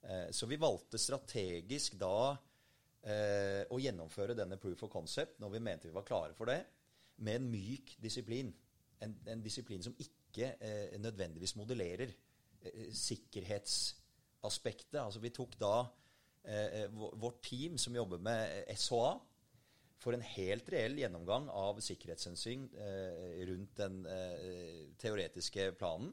Så 0.06 0.46
vi 0.46 0.62
valgte 0.62 1.00
strategisk 1.02 1.96
da 1.98 2.38
å 3.74 3.78
gjennomføre 3.82 4.38
denne 4.38 4.62
proof 4.62 4.84
of 4.86 4.92
concept 4.94 5.40
når 5.42 5.50
vi 5.56 5.62
mente 5.66 5.90
vi 5.90 5.96
var 5.96 6.06
klare 6.06 6.38
for 6.38 6.46
det 6.46 6.62
med 7.26 7.36
en 7.40 7.48
myk 7.50 7.96
disiplin. 8.04 8.54
En, 9.02 9.16
en 9.34 9.42
disiplin 9.42 9.82
som 9.82 9.98
ikke 9.98 10.62
nødvendigvis 11.02 11.58
modellerer 11.58 12.14
sikkerhetsaspektet. 12.94 15.02
Altså 15.02 15.18
vi 15.26 15.34
tok 15.34 15.58
da 15.58 15.90
vårt 16.94 17.42
team 17.50 17.82
som 17.82 17.98
jobber 17.98 18.22
med 18.22 18.70
SHA, 18.78 19.10
for 20.02 20.16
en 20.16 20.24
helt 20.36 20.70
reell 20.74 20.98
gjennomgang 21.00 21.48
av 21.54 21.80
sikkerhetshensyn 21.84 22.68
eh, 22.82 23.42
rundt 23.50 23.78
den 23.80 24.02
eh, 24.12 24.84
teoretiske 25.02 25.72
planen, 25.80 26.12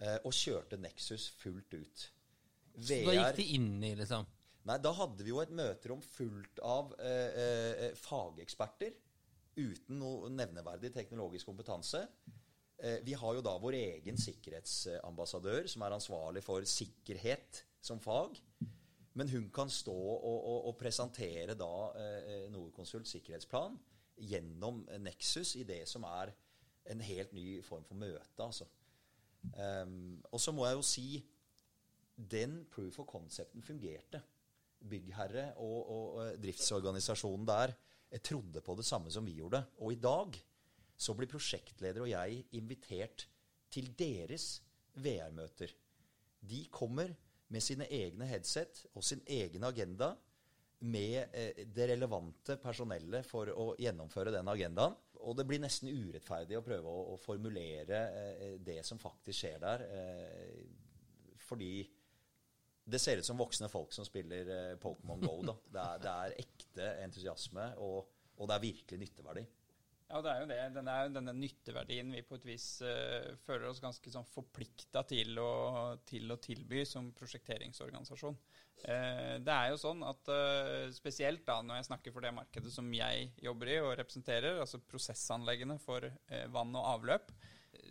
eh, 0.00 0.18
og 0.24 0.34
kjørte 0.34 0.80
Nexus 0.80 1.28
fullt 1.40 1.76
ut. 1.76 2.06
Så 2.80 3.00
da 3.04 3.16
gikk 3.16 3.40
de 3.40 3.48
inn 3.56 3.72
i, 3.84 3.94
liksom 3.98 4.28
Nei, 4.68 4.76
da 4.76 4.90
hadde 4.92 5.24
vi 5.24 5.32
jo 5.32 5.38
et 5.40 5.52
møterom 5.56 6.02
fullt 6.04 6.60
av 6.62 6.92
eh, 7.00 7.38
eh, 7.40 7.94
fageksperter 7.96 8.92
uten 9.56 9.96
noe 9.98 10.28
nevneverdig 10.32 10.92
teknologisk 10.94 11.48
kompetanse. 11.48 12.02
Eh, 12.76 13.00
vi 13.06 13.16
har 13.16 13.36
jo 13.36 13.44
da 13.44 13.56
vår 13.60 13.78
egen 13.78 14.20
sikkerhetsambassadør 14.20 15.68
som 15.70 15.84
er 15.86 15.96
ansvarlig 15.96 16.44
for 16.44 16.68
sikkerhet 16.68 17.64
som 17.80 18.00
fag. 18.04 18.36
Men 19.18 19.28
hun 19.28 19.48
kan 19.54 19.70
stå 19.72 19.94
og, 19.94 20.36
og, 20.38 20.66
og 20.70 20.76
presentere 20.78 21.56
da 21.58 21.72
eh, 21.98 22.44
Norconsult 22.52 23.08
sikkerhetsplan 23.10 23.78
gjennom 24.20 24.84
Nexus 25.02 25.56
i 25.58 25.64
det 25.66 25.82
som 25.88 26.04
er 26.06 26.32
en 26.90 27.02
helt 27.04 27.32
ny 27.36 27.60
form 27.64 27.84
for 27.86 27.98
møte. 27.98 28.42
altså. 28.42 28.66
Um, 29.56 30.20
og 30.30 30.40
så 30.40 30.52
må 30.52 30.66
jeg 30.66 30.76
jo 30.76 30.84
si 30.84 31.06
den 32.30 32.64
proof 32.72 33.00
of 33.00 33.08
concepten 33.08 33.64
fungerte. 33.64 34.20
Byggherre 34.80 35.50
og, 35.60 35.90
og 35.92 36.38
driftsorganisasjonen 36.40 37.48
der 37.48 37.74
eh, 38.10 38.20
trodde 38.20 38.62
på 38.64 38.76
det 38.78 38.86
samme 38.88 39.12
som 39.12 39.26
vi 39.26 39.36
gjorde. 39.40 39.62
Og 39.80 39.92
i 39.92 40.00
dag 40.00 40.38
så 41.00 41.16
blir 41.16 41.30
prosjektleder 41.30 42.04
og 42.04 42.12
jeg 42.12 42.44
invitert 42.56 43.26
til 43.72 43.92
deres 43.98 44.60
VR-møter. 45.00 45.72
De 46.40 46.64
kommer 46.72 47.12
med 47.50 47.64
sine 47.64 47.86
egne 47.90 48.28
headset 48.30 48.84
og 48.94 49.04
sin 49.04 49.22
egen 49.26 49.64
agenda 49.66 50.14
med 50.80 51.34
eh, 51.36 51.64
det 51.66 51.88
relevante 51.90 52.56
personellet 52.62 53.26
for 53.28 53.50
å 53.52 53.72
gjennomføre 53.80 54.32
den 54.32 54.48
agendaen. 54.48 54.96
Og 55.20 55.36
det 55.36 55.44
blir 55.48 55.60
nesten 55.60 55.90
urettferdig 55.92 56.56
å 56.56 56.64
prøve 56.64 56.88
å, 56.88 57.16
formulere 57.20 57.98
eh, 58.16 58.54
det 58.64 58.80
som 58.88 59.00
faktisk 59.00 59.42
skjer 59.42 59.58
der. 59.60 59.84
Eh, 59.90 61.34
fordi 61.44 61.74
det 62.90 63.00
ser 63.02 63.20
ut 63.20 63.28
som 63.28 63.38
voksne 63.38 63.68
folk 63.70 63.92
som 63.92 64.06
spiller 64.06 64.78
Pokémon 64.80 65.20
Go. 65.20 65.36
Det, 65.44 65.82
er, 65.82 66.00
det 66.00 66.14
er 66.14 66.38
ekte 66.40 66.88
entusiasme, 67.04 67.66
og, 67.84 68.08
og 68.38 68.48
det 68.48 68.56
er 68.56 68.64
virkelig 68.64 69.02
nytteverdi. 69.04 69.44
Ja, 70.10 70.18
det 70.24 70.30
er 70.30 70.40
jo 70.42 70.46
det. 70.50 70.62
Den 70.74 70.88
er 70.90 71.10
denne 71.14 71.32
nytteverdien 71.38 72.08
vi 72.10 72.24
på 72.26 72.34
et 72.40 72.46
vis 72.48 72.64
uh, 72.82 73.30
føler 73.44 73.68
oss 73.68 73.82
ganske 73.82 74.10
sånn 74.10 74.26
forplikta 74.26 75.04
til, 75.06 75.38
til 76.10 76.34
å 76.34 76.38
tilby 76.42 76.82
som 76.88 77.12
prosjekteringsorganisasjon. 77.14 78.38
Uh, 78.82 79.36
det 79.38 79.54
er 79.54 79.68
jo 79.70 79.78
sånn 79.78 80.02
at 80.02 80.30
uh, 80.34 80.88
spesielt 80.96 81.44
da 81.46 81.60
når 81.62 81.78
jeg 81.78 81.88
snakker 81.92 82.14
for 82.16 82.26
det 82.26 82.32
markedet 82.34 82.72
som 82.74 82.88
jeg 82.96 83.28
jobber 83.38 83.70
i 83.70 83.76
og 83.84 83.94
representerer, 84.00 84.58
altså 84.58 84.82
prosessanleggene 84.82 85.78
for 85.82 86.08
vann 86.50 86.74
og 86.74 86.88
avløp, 86.96 87.30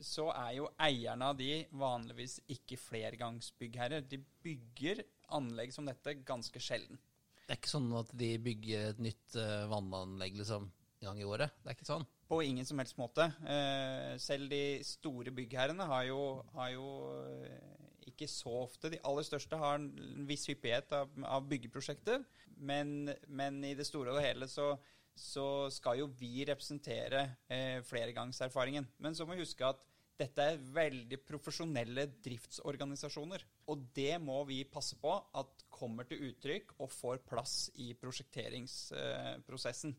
så 0.03 0.27
er 0.33 0.57
jo 0.57 0.67
eierne 0.83 1.29
av 1.31 1.39
de 1.39 1.53
vanligvis 1.79 2.41
ikke 2.51 2.75
flergangsbyggherrer. 2.81 4.03
De 4.11 4.19
bygger 4.43 5.05
anlegg 5.37 5.71
som 5.71 5.87
dette 5.87 6.17
ganske 6.27 6.59
sjelden. 6.59 6.99
Det 7.45 7.55
er 7.55 7.61
ikke 7.61 7.71
sånn 7.71 7.93
at 7.95 8.11
de 8.19 8.33
bygger 8.43 8.91
et 8.91 8.99
nytt 9.01 9.39
vannanlegg 9.71 10.35
liksom 10.41 10.67
gang 11.05 11.19
i 11.19 11.27
året. 11.27 11.51
Det 11.61 11.71
er 11.71 11.77
ikke 11.77 11.89
sånn. 11.89 12.07
På 12.29 12.41
ingen 12.45 12.67
som 12.67 12.79
helst 12.81 12.97
måte. 12.99 13.29
Eh, 13.47 14.13
selv 14.21 14.51
de 14.51 14.63
store 14.85 15.33
byggherrene 15.35 15.87
har 15.89 16.05
jo, 16.09 16.21
har 16.55 16.69
jo 16.75 16.87
eh, 17.25 18.09
ikke 18.11 18.27
så 18.29 18.53
ofte 18.65 18.91
De 18.91 19.01
aller 19.07 19.25
største 19.27 19.59
har 19.59 19.79
en 19.79 19.89
viss 20.29 20.47
hyppighet 20.49 20.93
av, 20.95 21.11
av 21.25 21.47
byggeprosjekter. 21.49 22.23
Men, 22.59 23.13
men 23.27 23.63
i 23.63 23.75
det 23.77 23.87
store 23.87 24.15
og 24.15 24.23
hele 24.23 24.47
så, 24.51 24.73
så 25.15 25.69
skal 25.73 26.01
jo 26.01 26.09
vi 26.19 26.45
representere 26.49 27.21
eh, 27.47 27.79
flergangserfaringen. 27.87 28.85
Men 28.99 29.15
så 29.15 29.25
må 29.25 29.37
vi 29.37 29.45
huske 29.45 29.67
at 29.67 29.85
dette 30.19 30.43
er 30.43 30.63
veldig 30.75 31.21
profesjonelle 31.23 32.09
driftsorganisasjoner. 32.19 33.45
Og 33.71 33.85
det 33.95 34.17
må 34.19 34.41
vi 34.49 34.67
passe 34.67 34.97
på 34.99 35.13
at 35.15 35.63
kommer 35.71 36.03
til 36.09 36.25
uttrykk 36.27 36.73
og 36.83 36.91
får 36.91 37.21
plass 37.29 37.69
i 37.79 37.93
prosjekteringsprosessen. 37.95 39.95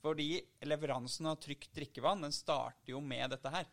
Fordi 0.00 0.40
leveransen 0.64 1.28
av 1.28 1.40
trygt 1.42 1.74
drikkevann 1.76 2.24
den 2.24 2.32
starter 2.32 2.94
jo 2.94 3.02
med 3.04 3.34
dette 3.34 3.52
her. 3.52 3.68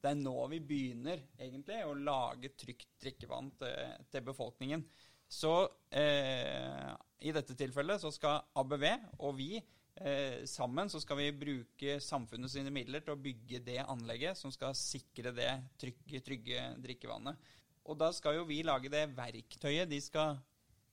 Det 0.00 0.12
er 0.12 0.20
nå 0.20 0.34
vi 0.52 0.60
begynner 0.64 1.22
egentlig 1.36 1.80
å 1.84 1.96
lage 1.96 2.52
trygt 2.60 2.88
drikkevann 3.02 3.50
til, 3.60 3.94
til 4.12 4.24
befolkningen. 4.24 4.84
Så 5.30 5.52
eh, 5.94 6.88
i 7.22 7.32
dette 7.36 7.54
tilfellet 7.56 8.02
så 8.02 8.10
skal 8.12 8.40
ABV 8.58 8.86
og 9.20 9.36
vi 9.38 9.52
eh, 9.60 10.40
sammen 10.48 10.90
så 10.90 11.00
skal 11.02 11.20
vi 11.20 11.28
bruke 11.36 11.98
samfunnet 12.02 12.52
sine 12.52 12.72
midler 12.74 13.04
til 13.04 13.14
å 13.14 13.20
bygge 13.20 13.62
det 13.68 13.78
anlegget 13.84 14.40
som 14.40 14.52
skal 14.52 14.74
sikre 14.76 15.32
det 15.36 15.52
trygge, 15.80 16.22
trygge 16.26 16.64
drikkevannet. 16.82 17.50
Og 17.86 18.00
da 18.00 18.10
skal 18.16 18.40
jo 18.40 18.48
vi 18.48 18.62
lage 18.66 18.92
det 18.92 19.06
verktøyet 19.16 19.88
de 19.90 20.00
skal 20.02 20.40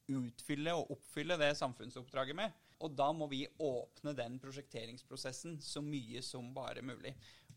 utfylle 0.07 0.75
og 0.77 0.93
oppfylle 0.95 1.39
det 1.39 1.51
samfunnsoppdraget 1.59 2.37
med. 2.37 2.53
Og 2.85 2.93
da 2.93 3.09
må 3.15 3.25
vi 3.31 3.45
åpne 3.63 4.13
den 4.17 4.37
prosjekteringsprosessen 4.41 5.57
så 5.63 5.81
mye 5.81 6.21
som 6.25 6.51
bare 6.53 6.83
mulig. 6.85 7.15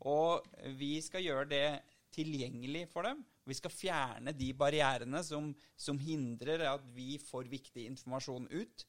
Og 0.09 0.47
vi 0.81 0.95
skal 1.05 1.27
gjøre 1.27 1.49
det 1.51 1.67
tilgjengelig 2.15 2.87
for 2.93 3.07
dem. 3.07 3.21
Vi 3.47 3.57
skal 3.57 3.75
fjerne 3.75 4.33
de 4.37 4.51
barrierene 4.57 5.21
som, 5.27 5.51
som 5.77 6.01
hindrer 6.01 6.65
at 6.71 6.87
vi 6.95 7.19
får 7.21 7.51
viktig 7.53 7.87
informasjon 7.91 8.49
ut, 8.53 8.87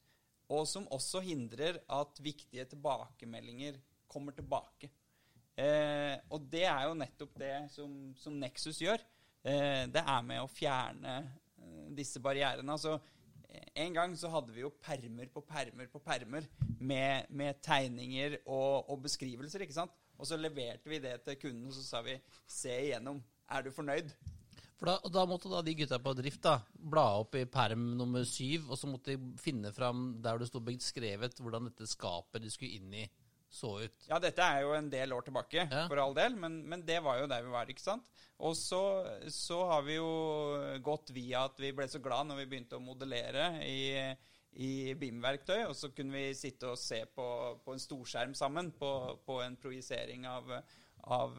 og 0.52 0.66
som 0.68 0.88
også 0.92 1.22
hindrer 1.24 1.80
at 1.92 2.20
viktige 2.24 2.66
tilbakemeldinger 2.74 3.80
kommer 4.12 4.36
tilbake. 4.36 4.92
Eh, 5.56 6.16
og 6.32 6.48
det 6.52 6.66
er 6.68 6.88
jo 6.88 6.98
nettopp 6.98 7.38
det 7.40 7.56
som, 7.74 8.12
som 8.20 8.36
Nexus 8.40 8.82
gjør. 8.84 9.04
Eh, 9.44 9.88
det 9.92 10.04
er 10.04 10.28
med 10.28 10.44
å 10.44 10.52
fjerne 10.52 11.16
eh, 11.22 11.88
disse 11.96 12.22
barrierene. 12.24 12.76
Altså, 12.76 12.98
en 13.52 13.96
gang 13.96 14.14
så 14.18 14.30
hadde 14.32 14.54
vi 14.56 14.64
jo 14.64 14.72
permer 14.84 15.30
på 15.34 15.44
permer 15.48 15.90
på 15.92 16.00
permer 16.04 16.48
med, 16.80 17.28
med 17.30 17.62
tegninger 17.64 18.38
og, 18.46 18.90
og, 18.90 19.02
beskrivelser. 19.04 19.66
ikke 19.66 19.80
sant? 19.80 19.96
Og 20.18 20.28
så 20.30 20.38
leverte 20.38 20.90
vi 20.90 21.02
det 21.02 21.18
til 21.26 21.40
kunden, 21.42 21.66
og 21.68 21.76
så 21.76 21.84
sa 21.84 22.04
vi 22.06 22.20
se 22.48 22.74
igjennom. 22.88 23.22
Er 23.52 23.66
du 23.66 23.72
fornøyd? 23.74 24.14
For 24.82 24.90
da, 24.90 25.10
da, 25.14 25.24
måtte 25.30 25.50
da 25.52 25.60
de 25.62 25.76
gutta 25.78 26.00
på 26.02 26.14
drift 26.18 26.42
da, 26.46 26.56
bla 26.74 27.04
opp 27.22 27.36
i 27.38 27.44
perm 27.50 27.92
nummer 28.00 28.24
syv, 28.26 28.72
og 28.72 28.80
så 28.80 28.90
måtte 28.90 29.14
de 29.14 29.34
finne 29.42 29.70
fram 29.76 30.16
der 30.24 30.42
det 30.42 30.48
sto 30.50 30.62
skrevet 30.82 31.38
hvordan 31.38 31.70
dette 31.70 31.90
skapet 31.90 32.42
de 32.42 32.50
skulle 32.50 32.80
inn 32.80 32.96
i, 32.98 33.04
så 33.52 33.74
ut. 33.84 34.08
Ja, 34.08 34.18
dette 34.24 34.46
er 34.46 34.64
jo 34.64 34.74
en 34.78 34.90
del 34.92 35.12
år 35.12 35.26
tilbake, 35.28 35.66
ja. 35.68 35.86
for 35.92 36.00
all 36.00 36.16
del, 36.16 36.38
men, 36.40 36.62
men, 36.72 36.86
det 36.88 37.02
var 37.04 37.20
jo 37.20 37.30
der 37.30 37.44
vi 37.44 37.52
var, 37.52 37.70
ikke 37.70 37.84
sant. 37.84 38.08
Og 38.42 38.56
så, 38.58 38.82
så, 39.30 39.60
har 39.70 39.84
vi 39.86 39.98
jo 39.98 40.12
gått 40.82 41.12
via 41.14 41.44
at 41.50 41.60
vi 41.62 41.74
ble 41.76 41.86
så 41.92 42.00
glad 42.02 42.30
når 42.30 42.40
vi 42.42 42.48
begynte 42.54 42.80
å 42.80 42.84
modellere 42.84 43.50
i, 43.68 43.92
i 44.64 44.72
BIM-verktøy, 44.98 45.66
og 45.68 45.76
så 45.78 45.92
kunne 45.94 46.16
vi 46.16 46.38
sitte 46.38 46.72
og 46.72 46.80
se 46.80 47.04
på, 47.12 47.28
på 47.62 47.76
en 47.76 47.84
storskjerm 47.84 48.34
sammen 48.40 48.72
på, 48.78 48.92
på 49.28 49.42
en 49.44 49.60
projisering 49.60 50.26
av, 50.32 50.48
av 51.12 51.36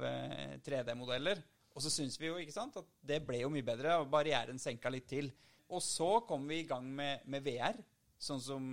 3D-modeller. 0.62 1.40
Eh, 1.40 1.48
og 1.72 1.80
så 1.80 1.90
syns 1.90 2.18
vi 2.20 2.28
jo 2.28 2.36
ikke 2.36 2.54
sant, 2.54 2.76
at 2.76 2.92
det 3.08 3.22
ble 3.24 3.40
jo 3.40 3.50
mye 3.50 3.64
bedre, 3.64 3.96
og 4.02 4.12
barrieren 4.12 4.60
senka 4.60 4.92
litt 4.92 5.08
til. 5.08 5.32
Og 5.72 5.80
så 5.80 6.18
kom 6.28 6.44
vi 6.50 6.60
i 6.60 6.68
gang 6.68 6.84
med, 6.84 7.24
med 7.32 7.48
VR, 7.48 7.80
sånn 8.22 8.42
som 8.44 8.68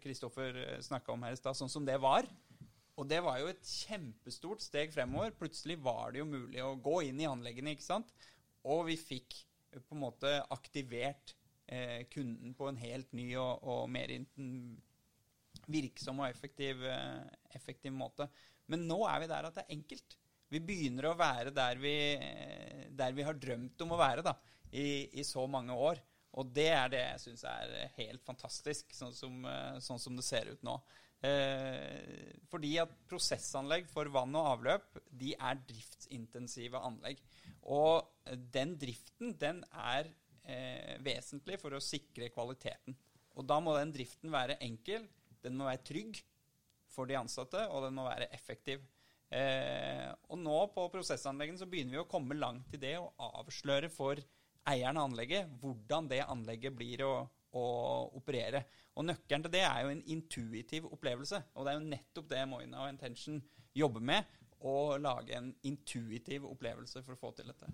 Kristoffer 0.00 0.54
uh, 0.54 0.76
snakka 0.80 1.12
om 1.12 1.26
her 1.26 1.34
i 1.34 1.40
stad, 1.40 1.58
sånn 1.58 1.72
som 1.72 1.84
det 1.84 1.98
var. 2.00 2.28
Og 3.00 3.08
det 3.08 3.22
var 3.24 3.38
jo 3.40 3.48
et 3.48 3.64
kjempestort 3.64 4.60
steg 4.60 4.92
fremover. 4.92 5.32
Plutselig 5.32 5.78
var 5.80 6.12
det 6.12 6.20
jo 6.20 6.28
mulig 6.28 6.60
å 6.60 6.76
gå 6.76 6.98
inn 7.08 7.22
i 7.22 7.28
anleggene, 7.28 7.72
ikke 7.72 7.86
sant. 7.86 8.12
Og 8.68 8.84
vi 8.90 8.98
fikk 9.00 9.38
eh, 9.72 9.80
på 9.80 9.96
en 9.96 10.02
måte 10.02 10.34
aktivert 10.52 11.34
eh, 11.64 12.04
kunden 12.12 12.52
på 12.58 12.68
en 12.68 12.80
helt 12.80 13.12
ny 13.16 13.30
og, 13.40 13.64
og 13.64 13.86
mer 13.92 14.12
virksom 15.70 16.20
og 16.20 16.28
effektiv, 16.28 16.84
eh, 16.84 17.24
effektiv, 17.56 17.94
måte. 17.96 18.28
Men 18.70 18.84
nå 18.90 19.00
er 19.08 19.24
vi 19.24 19.30
der 19.32 19.48
at 19.48 19.56
det 19.56 19.64
er 19.64 19.78
enkelt. 19.78 20.16
Vi 20.50 20.60
begynner 20.66 21.08
å 21.08 21.16
være 21.18 21.54
der 21.56 21.80
vi, 21.80 21.96
eh, 22.20 22.86
der 23.00 23.16
vi 23.16 23.26
har 23.26 23.38
drømt 23.38 23.80
om 23.86 23.96
å 23.96 24.00
være 24.00 24.26
da, 24.26 24.36
i, 24.70 25.08
i 25.20 25.24
så 25.24 25.46
mange 25.48 25.72
år. 25.72 26.02
Og 26.38 26.52
det 26.54 26.68
er 26.74 26.90
det 26.92 27.02
jeg 27.02 27.22
syns 27.24 27.44
er 27.48 27.94
helt 27.96 28.22
fantastisk, 28.26 28.92
sånn 28.94 29.14
som, 29.16 29.40
eh, 29.48 29.78
sånn 29.82 30.02
som 30.02 30.18
det 30.18 30.26
ser 30.26 30.52
ut 30.52 30.66
nå. 30.66 30.76
Eh, 31.20 32.32
fordi 32.48 32.72
at 32.80 32.92
prosessanlegg 33.10 33.88
for 33.92 34.08
vann 34.12 34.32
og 34.38 34.54
avløp 34.54 34.96
de 35.20 35.34
er 35.36 35.60
driftsintensive 35.68 36.80
anlegg. 36.80 37.20
Og 37.68 38.08
den 38.54 38.76
driften 38.80 39.34
den 39.40 39.60
er 39.70 40.08
eh, 40.44 40.96
vesentlig 41.04 41.60
for 41.60 41.76
å 41.76 41.82
sikre 41.84 42.30
kvaliteten. 42.32 42.96
Og 43.36 43.46
da 43.46 43.60
må 43.62 43.76
den 43.76 43.92
driften 43.94 44.32
være 44.32 44.58
enkel, 44.64 45.06
den 45.44 45.56
må 45.56 45.68
være 45.68 45.84
trygg 45.86 46.22
for 46.90 47.08
de 47.08 47.16
ansatte, 47.20 47.62
og 47.70 47.86
den 47.86 47.94
må 47.96 48.08
være 48.08 48.28
effektiv. 48.34 48.82
Eh, 49.30 50.08
og 50.32 50.40
nå 50.42 50.56
på 50.74 50.88
prosessanleggene 50.90 51.60
så 51.60 51.68
begynner 51.70 51.94
vi 51.94 52.02
å 52.02 52.10
komme 52.10 52.34
langt 52.34 52.72
i 52.74 52.80
det 52.82 52.96
å 52.98 53.12
avsløre 53.38 53.92
for 53.92 54.18
eieren 54.68 54.98
av 54.98 55.06
anlegget 55.06 55.52
hvordan 55.60 56.08
det 56.10 56.24
anlegget 56.24 56.74
blir 56.74 57.04
å, 57.06 57.12
å 57.56 57.64
operere. 58.18 58.64
Og 58.98 59.06
nøkkelen 59.08 59.44
til 59.46 59.54
det 59.54 59.64
er 59.66 59.84
jo 59.84 59.92
en 59.94 60.02
intuitiv 60.14 60.88
opplevelse. 60.90 61.42
Og 61.54 61.66
det 61.66 61.72
er 61.72 61.78
jo 61.78 61.90
nettopp 61.92 62.30
det 62.30 62.42
Moina 62.50 62.84
og 62.84 62.92
Intention 62.92 63.40
jobber 63.76 64.04
med. 64.12 64.38
Å 64.60 64.98
lage 65.00 65.38
en 65.38 65.52
intuitiv 65.66 66.44
opplevelse 66.50 67.02
for 67.06 67.16
å 67.16 67.20
få 67.20 67.32
til 67.36 67.48
dette. 67.50 67.70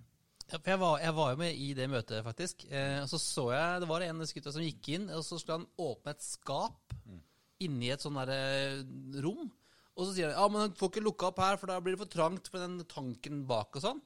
Ja, 0.46 0.60
jeg 0.62 0.78
var, 0.78 1.00
jeg 1.02 1.14
var, 1.16 1.32
jo 1.32 1.38
med 1.40 1.58
i 1.58 1.72
det 1.74 1.88
møtet, 1.90 2.22
faktisk. 2.22 2.68
Eh, 2.70 3.00
og 3.02 3.08
så 3.10 3.18
så 3.18 3.46
jeg 3.50 3.80
Det 3.82 3.88
var 3.90 4.04
en 4.06 4.26
skutter 4.30 4.54
som 4.54 4.62
gikk 4.62 4.92
inn, 4.94 5.08
og 5.10 5.24
så 5.26 5.40
skulle 5.40 5.58
han 5.58 5.70
åpne 5.82 6.14
et 6.14 6.22
skap 6.22 6.94
mm. 7.02 7.22
inni 7.66 7.90
et 7.90 8.04
sånn 8.04 8.20
derre 8.20 8.38
eh, 8.54 8.84
rom. 9.24 9.48
Og 9.96 10.04
så 10.04 10.12
sier 10.12 10.30
han 10.30 10.38
ja, 10.38 10.46
men 10.52 10.66
han 10.66 10.76
får 10.78 10.92
ikke 10.92 11.02
lukka 11.02 11.30
opp 11.32 11.42
her, 11.42 11.58
for 11.58 11.72
da 11.72 11.80
blir 11.82 11.96
det 11.96 12.02
for 12.04 12.12
trangt 12.12 12.52
for 12.52 12.62
den 12.62 12.78
tanken 12.86 13.42
bak 13.48 13.74
og 13.80 13.82
sånn. 13.88 14.02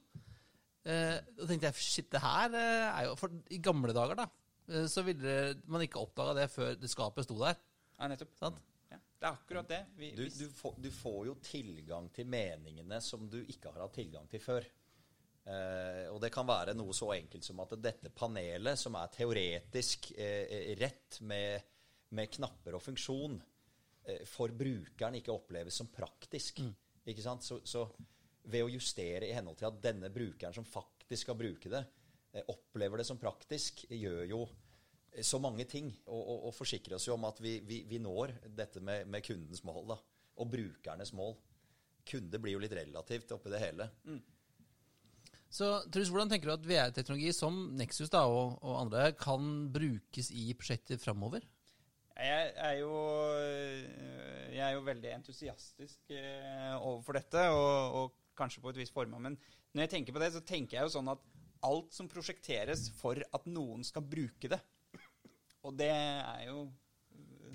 Eh, 0.88 1.18
da 1.20 1.48
tenkte 1.50 1.68
jeg 1.68 1.85
shit, 1.85 2.09
det 2.09 2.22
her 2.24 2.54
eh, 2.56 2.87
er 2.88 3.11
jo 3.11 3.16
For 3.20 3.35
i 3.52 3.59
gamle 3.61 3.92
dager, 3.92 4.16
da, 4.16 4.24
så 4.88 5.02
ville 5.06 5.37
man 5.70 5.85
ikke 5.85 6.00
oppdaga 6.00 6.37
det 6.42 6.50
før 6.52 6.74
det 6.78 6.90
skapet 6.90 7.26
sto 7.26 7.38
der. 7.40 7.59
Ja, 7.96 8.09
nettopp. 8.11 8.35
Sant? 8.38 8.61
Ja, 8.90 8.98
det 8.98 9.26
er 9.26 9.33
akkurat 9.33 9.70
det. 9.70 9.80
Vi, 9.98 10.11
du, 10.16 10.24
du, 10.26 10.44
får, 10.54 10.76
du, 10.83 10.90
får, 10.94 11.22
jo 11.28 11.35
tilgang 11.44 12.09
til 12.14 12.28
meningene 12.30 13.00
som 13.04 13.26
du 13.30 13.40
ikke 13.42 13.72
har 13.72 13.85
hatt 13.85 13.98
tilgang 13.98 14.28
til 14.30 14.42
før. 14.42 14.66
Eh, 15.50 16.06
og 16.12 16.20
det 16.22 16.33
kan 16.35 16.48
være 16.48 16.76
noe 16.78 16.94
så 16.96 17.11
enkelt 17.16 17.46
som 17.46 17.62
at 17.64 17.76
dette 17.83 18.12
panelet, 18.14 18.78
som 18.78 18.96
er 19.00 19.12
teoretisk 19.14 20.12
eh, 20.16 20.46
eh 20.48 20.72
rett 20.80 21.20
med, 21.26 21.70
med, 22.16 22.33
knapper 22.38 22.76
og 22.78 22.85
funksjon, 22.85 23.38
eh, 24.06 24.24
for 24.28 24.54
brukeren 24.56 25.18
ikke 25.20 25.35
oppleves 25.35 25.80
som 25.83 25.90
praktisk. 25.92 26.62
Mm. 26.64 26.74
Ikke 27.11 27.24
sant? 27.24 27.46
Så, 27.46 27.62
så, 27.64 27.88
ved 28.50 28.64
å 28.64 28.72
justere 28.72 29.28
i 29.28 29.35
henhold 29.37 29.59
til 29.61 29.68
at 29.68 29.83
denne 29.85 30.09
brukeren 30.12 30.54
som 30.56 30.64
faktisk 30.66 31.26
skal 31.26 31.37
bruke 31.38 31.70
det, 31.70 31.83
Eh, 31.83 31.99
opplever 32.51 33.01
det 33.01 33.07
som 33.09 33.19
praktisk, 33.19 33.85
gjør 33.90 34.25
jo 34.31 34.40
eh, 35.12 35.25
så 35.27 35.40
mange 35.43 35.66
ting. 35.69 35.90
Og, 36.07 36.21
og, 36.21 36.49
og 36.49 36.57
forsikrer 36.57 36.97
oss 36.97 37.09
jo 37.09 37.16
om 37.16 37.29
at 37.29 37.40
vi, 37.43 37.59
vi, 37.66 37.83
vi 37.90 38.01
når 38.03 38.37
dette 38.47 38.83
med, 38.85 39.09
med, 39.11 39.25
kundens 39.27 39.64
mål. 39.66 39.95
da, 39.95 39.99
Og 40.38 40.51
brukernes 40.53 41.14
mål. 41.16 41.35
Kunde 42.11 42.40
blir 42.43 42.57
jo 42.57 42.62
litt 42.62 42.77
relativt 42.77 43.33
oppi 43.37 43.53
det 43.53 43.62
hele. 43.62 43.90
Mm. 44.09 44.21
Så 45.51 45.66
Truls, 45.90 46.12
Hvordan 46.14 46.31
tenker 46.31 46.49
du 46.49 46.55
at 46.55 46.66
VR-teknologi 46.66 47.33
som 47.35 47.57
Nexus 47.75 48.12
da, 48.12 48.23
og, 48.31 48.61
og, 48.62 48.77
andre 48.85 49.11
kan 49.19 49.66
brukes 49.75 50.31
i 50.31 50.53
prosjekter 50.55 51.01
framover? 51.03 51.43
Jeg 52.21 52.53
er, 52.53 52.75
jo, 52.79 52.93
eh, 53.40 54.51
jeg 54.53 54.62
er 54.66 54.75
jo 54.77 54.85
veldig 54.87 55.12
entusiastisk 55.16 56.12
overfor 56.77 57.16
dette, 57.16 57.47
og, 57.49 57.97
og 57.97 58.16
kanskje 58.37 58.62
på 58.62 58.71
et 58.71 58.81
visst 58.83 58.95
formål. 58.95 59.25
Men 59.25 59.38
når 59.73 59.87
jeg 59.87 59.93
tenker 59.97 60.14
på 60.14 60.23
det, 60.23 60.31
så 60.35 60.43
tenker 60.47 60.79
jeg 60.79 60.87
jo 60.87 60.95
sånn 60.95 61.11
at 61.11 61.25
alt 61.66 61.94
som 61.94 62.09
prosjekteres 62.11 62.88
for 62.99 63.20
at 63.20 63.49
noen 63.51 63.85
skal 63.87 64.05
bruke 64.07 64.51
det. 64.53 64.61
Og 65.66 65.77
det 65.77 65.90
er 65.92 66.46
jo 66.49 66.64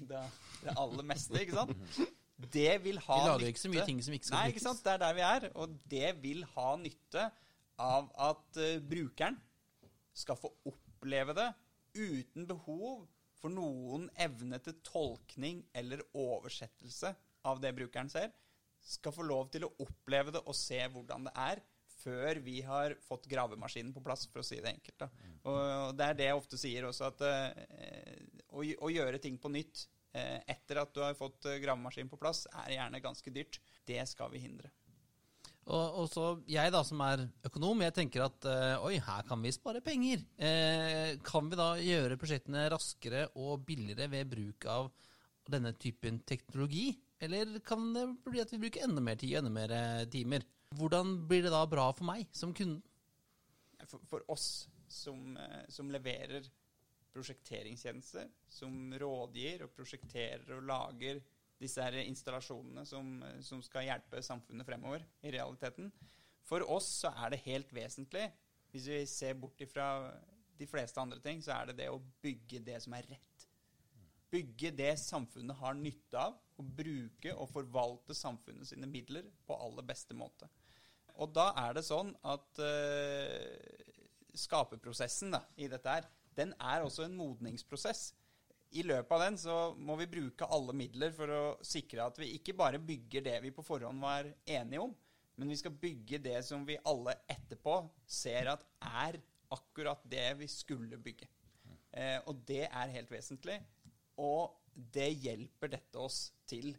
det, 0.05 0.21
det 0.61 0.75
aller 0.75 1.07
meste, 1.07 1.41
ikke 1.41 1.57
sant? 1.57 1.73
Det 2.35 2.71
vil 2.83 2.99
ha 2.99 3.15
nytte 3.15 3.23
Vi 3.23 3.29
lager 3.31 3.49
ikke 3.49 3.63
så 3.63 3.71
mye 3.71 3.85
ting 3.87 4.01
som 4.03 4.15
ikke 4.15 4.27
skal 4.27 4.37
Nei, 4.37 4.47
ikke 4.51 4.63
sant? 4.65 4.81
Det 4.83 4.93
er 4.93 5.01
der 5.01 5.15
vi 5.15 5.25
er. 5.25 5.49
Og 5.55 5.75
det 5.91 6.09
vil 6.21 6.43
ha 6.55 6.69
nytte 6.81 7.27
av 7.81 8.09
at 8.29 8.59
uh, 8.59 8.71
brukeren 8.83 9.37
skal 10.15 10.39
få 10.39 10.51
oppleve 10.67 11.35
det 11.35 11.49
uten 11.95 12.47
behov 12.47 13.05
for 13.39 13.51
noen 13.53 14.07
evne 14.19 14.59
til 14.63 14.77
tolkning 14.83 15.63
eller 15.75 16.03
oversettelse 16.17 17.13
av 17.47 17.61
det 17.63 17.71
brukeren 17.77 18.11
ser. 18.11 18.33
Skal 18.85 19.15
få 19.15 19.25
lov 19.25 19.49
til 19.53 19.67
å 19.67 19.73
oppleve 19.85 20.35
det 20.35 20.43
og 20.43 20.55
se 20.57 20.79
hvordan 20.91 21.27
det 21.29 21.35
er 21.39 21.63
før 22.05 22.39
vi 22.45 22.59
har 22.65 22.95
fått 23.01 23.25
gravemaskinen 23.31 23.91
på 23.95 24.03
plass, 24.05 24.27
for 24.29 24.43
å 24.43 24.45
si 24.45 24.61
det 24.61 24.71
enkelt. 24.75 25.01
Da. 25.01 25.09
Og 25.49 25.97
Det 25.97 26.07
er 26.07 26.17
det 26.21 26.29
jeg 26.29 26.39
ofte 26.39 26.61
sier 26.61 26.87
også, 26.87 27.09
at 27.09 27.25
uh, 27.25 28.39
å, 28.53 28.61
å, 28.61 28.93
gjøre 28.93 29.21
ting 29.23 29.41
på 29.41 29.51
nytt 29.53 29.87
uh, 30.15 30.39
etter 30.45 30.83
at 30.85 30.93
du 30.95 31.01
har 31.03 31.17
fått 31.17 31.49
eh, 31.49 31.59
gravemaskinen 31.63 32.11
på 32.11 32.21
plass, 32.21 32.45
er 32.65 32.77
gjerne 32.77 33.03
ganske 33.03 33.33
dyrt. 33.33 33.59
Det 33.85 34.01
skal 34.09 34.31
vi 34.33 34.45
hindre. 34.45 34.71
Og, 35.65 35.95
og 36.01 36.09
så 36.11 36.25
jeg 36.49 36.69
da, 36.73 36.83
som 36.85 36.99
er 37.01 37.23
økonom, 37.47 37.81
jeg 37.81 37.95
tenker 37.97 38.27
at 38.27 38.45
eh, 38.49 38.83
oi, 38.85 38.99
her 39.01 39.25
kan 39.25 39.41
vi 39.41 39.53
spare 39.53 39.81
penger. 39.85 40.21
Eh, 40.37 41.15
kan 41.25 41.49
vi 41.49 41.57
da 41.57 41.71
gjøre 41.81 42.19
prosjektene 42.21 42.67
raskere 42.73 43.25
og 43.41 43.65
billigere 43.65 44.09
ved 44.11 44.29
bruk 44.29 44.67
av 44.69 44.91
denne 45.49 45.73
typen 45.81 46.21
teknologi? 46.27 46.91
Eller 47.25 47.57
kan 47.65 47.87
det 47.95 48.05
bli 48.27 48.43
at 48.43 48.53
vi 48.53 48.61
bruker 48.61 48.85
enda 48.85 49.01
mer 49.01 49.17
tid 49.17 49.33
og 49.33 49.41
enda 49.41 49.55
mer 49.55 49.73
timer? 50.13 50.45
Hvordan 50.75 51.27
blir 51.29 51.45
det 51.45 51.53
da 51.53 51.61
bra 51.69 51.91
for 51.93 52.07
meg 52.07 52.27
som 52.35 52.53
kunden? 52.55 52.81
For, 53.85 54.01
for 54.09 54.25
oss 54.31 54.67
som, 54.89 55.37
eh, 55.37 55.65
som 55.69 55.91
leverer 55.93 56.47
prosjekteringstjenester, 57.15 58.27
som 58.51 58.93
rådgir 58.99 59.63
og 59.65 59.73
prosjekterer 59.75 60.57
og 60.57 60.65
lager 60.67 61.21
disse 61.61 61.83
her 61.83 62.01
installasjonene 62.01 62.83
som, 62.87 63.21
som, 63.45 63.61
skal 63.63 63.87
hjelpe 63.87 64.23
samfunnet 64.25 64.67
fremover 64.67 65.05
i 65.23 65.31
realiteten. 65.31 65.91
For 66.45 66.65
oss 66.71 66.89
så 67.01 67.13
er 67.23 67.31
det 67.31 67.45
helt 67.45 67.71
vesentlig, 67.73 68.25
hvis 68.73 68.89
vi 68.91 69.03
ser 69.07 69.37
bort 69.39 69.61
ifra 69.63 69.87
de 70.59 70.67
fleste 70.67 70.99
andre 70.99 71.21
ting, 71.23 71.39
så 71.43 71.55
er 71.55 71.71
det 71.71 71.77
det 71.79 71.91
å 71.91 72.01
bygge 72.23 72.59
det 72.63 72.81
som 72.83 72.95
er 72.97 73.07
rett. 73.07 73.47
Bygge 74.31 74.73
det 74.75 74.91
samfunnet 74.99 75.55
har 75.61 75.77
nytte 75.79 76.19
av, 76.19 76.35
og 76.55 76.69
bruke 76.77 77.33
og 77.35 77.49
forvalte 77.51 78.15
samfunnet 78.17 78.69
sine 78.69 78.87
midler 78.89 79.27
på 79.47 79.57
aller 79.59 79.85
beste 79.87 80.15
måte. 80.17 80.49
Og 81.15 81.31
da 81.35 81.49
er 81.61 81.77
det 81.77 81.85
sånn 81.87 82.11
at 82.27 82.59
uh, 82.59 83.95
skaperprosessen 84.35 85.35
i 85.55 85.69
dette 85.71 85.97
her, 85.97 86.07
den 86.35 86.51
er 86.59 86.83
også 86.83 87.05
en 87.05 87.15
modningsprosess 87.15 88.09
i 88.75 88.83
løpet 88.83 89.11
av 89.15 89.21
den 89.23 89.37
så 89.39 89.55
må 89.79 89.95
vi 89.99 90.07
bruke 90.11 90.47
alle 90.51 90.73
midler 90.75 91.13
for 91.15 91.31
å 91.31 91.43
sikre 91.65 92.05
at 92.05 92.17
vi 92.19 92.33
ikke 92.35 92.55
bare 92.57 92.81
bygger 92.81 93.23
det 93.23 93.37
vi 93.45 93.53
på 93.55 93.63
forhånd 93.63 94.01
var 94.03 94.27
enige 94.43 94.83
om, 94.83 94.91
men 95.39 95.51
vi 95.51 95.57
skal 95.59 95.75
bygge 95.79 96.19
det 96.25 96.41
som 96.47 96.65
vi 96.67 96.77
alle 96.87 97.15
etterpå 97.31 97.77
ser 98.07 98.51
at 98.51 98.65
er 99.05 99.19
akkurat 99.55 100.03
det 100.11 100.27
vi 100.41 100.49
skulle 100.51 100.99
bygge. 100.99 101.27
Eh, 101.95 102.19
og 102.27 102.41
det 102.47 102.65
er 102.65 102.93
helt 102.97 103.11
vesentlig. 103.11 103.59
Og 104.19 104.55
det 104.75 105.09
hjelper 105.23 105.71
dette 105.71 105.99
oss 106.01 106.29
til 106.47 106.73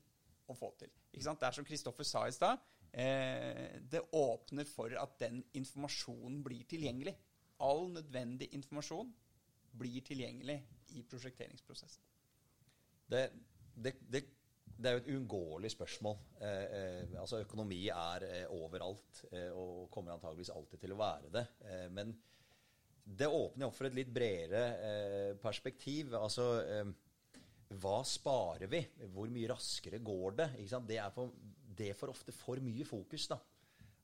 å 0.46 0.54
få 0.54 0.70
til. 0.80 0.92
Ikke 1.12 1.24
sant? 1.26 1.40
Det 1.40 1.48
er 1.48 1.56
som 1.56 1.66
Kristoffer 1.66 2.06
sa 2.06 2.26
i 2.28 2.34
stad. 2.34 2.60
Eh, 2.92 3.80
det 3.80 4.04
åpner 4.16 4.68
for 4.68 4.92
at 5.00 5.16
den 5.20 5.42
informasjonen 5.56 6.42
blir 6.44 6.66
tilgjengelig. 6.68 7.16
All 7.64 7.88
nødvendig 7.92 8.50
informasjon 8.56 9.12
blir 9.76 10.04
tilgjengelig 10.04 10.60
i 10.96 11.02
prosjekteringsprosessen? 11.08 12.02
Det, 13.06 13.28
det, 13.74 13.94
det, 14.12 14.22
det 14.76 14.90
er 14.90 14.96
jo 14.96 15.02
et 15.02 15.10
uunngåelig 15.14 15.72
spørsmål. 15.72 16.16
Eh, 16.40 16.64
eh, 16.78 17.20
altså 17.20 17.40
Økonomi 17.44 17.82
er 17.92 18.28
eh, 18.28 18.54
overalt 18.54 19.24
eh, 19.32 19.50
og 19.52 19.90
kommer 19.94 20.16
antageligvis 20.16 20.52
alltid 20.54 20.84
til 20.84 20.96
å 20.96 21.00
være 21.00 21.32
det. 21.32 21.44
Eh, 21.64 21.86
men 21.96 22.14
det 23.06 23.28
åpner 23.30 23.68
opp 23.68 23.76
for 23.76 23.86
et 23.86 23.94
litt 23.94 24.08
bredere 24.10 25.36
perspektiv. 25.38 26.16
Altså 26.18 26.48
hva 27.82 28.00
sparer 28.06 28.70
vi? 28.70 28.80
Hvor 29.12 29.30
mye 29.32 29.50
raskere 29.52 30.00
går 30.04 30.40
det? 30.40 30.48
Det, 30.88 30.98
er 31.00 31.12
for, 31.14 31.32
det 31.78 31.92
får 31.98 32.12
ofte 32.12 32.34
for 32.34 32.62
mye 32.64 32.86
fokus. 32.88 33.28
da. 33.32 33.38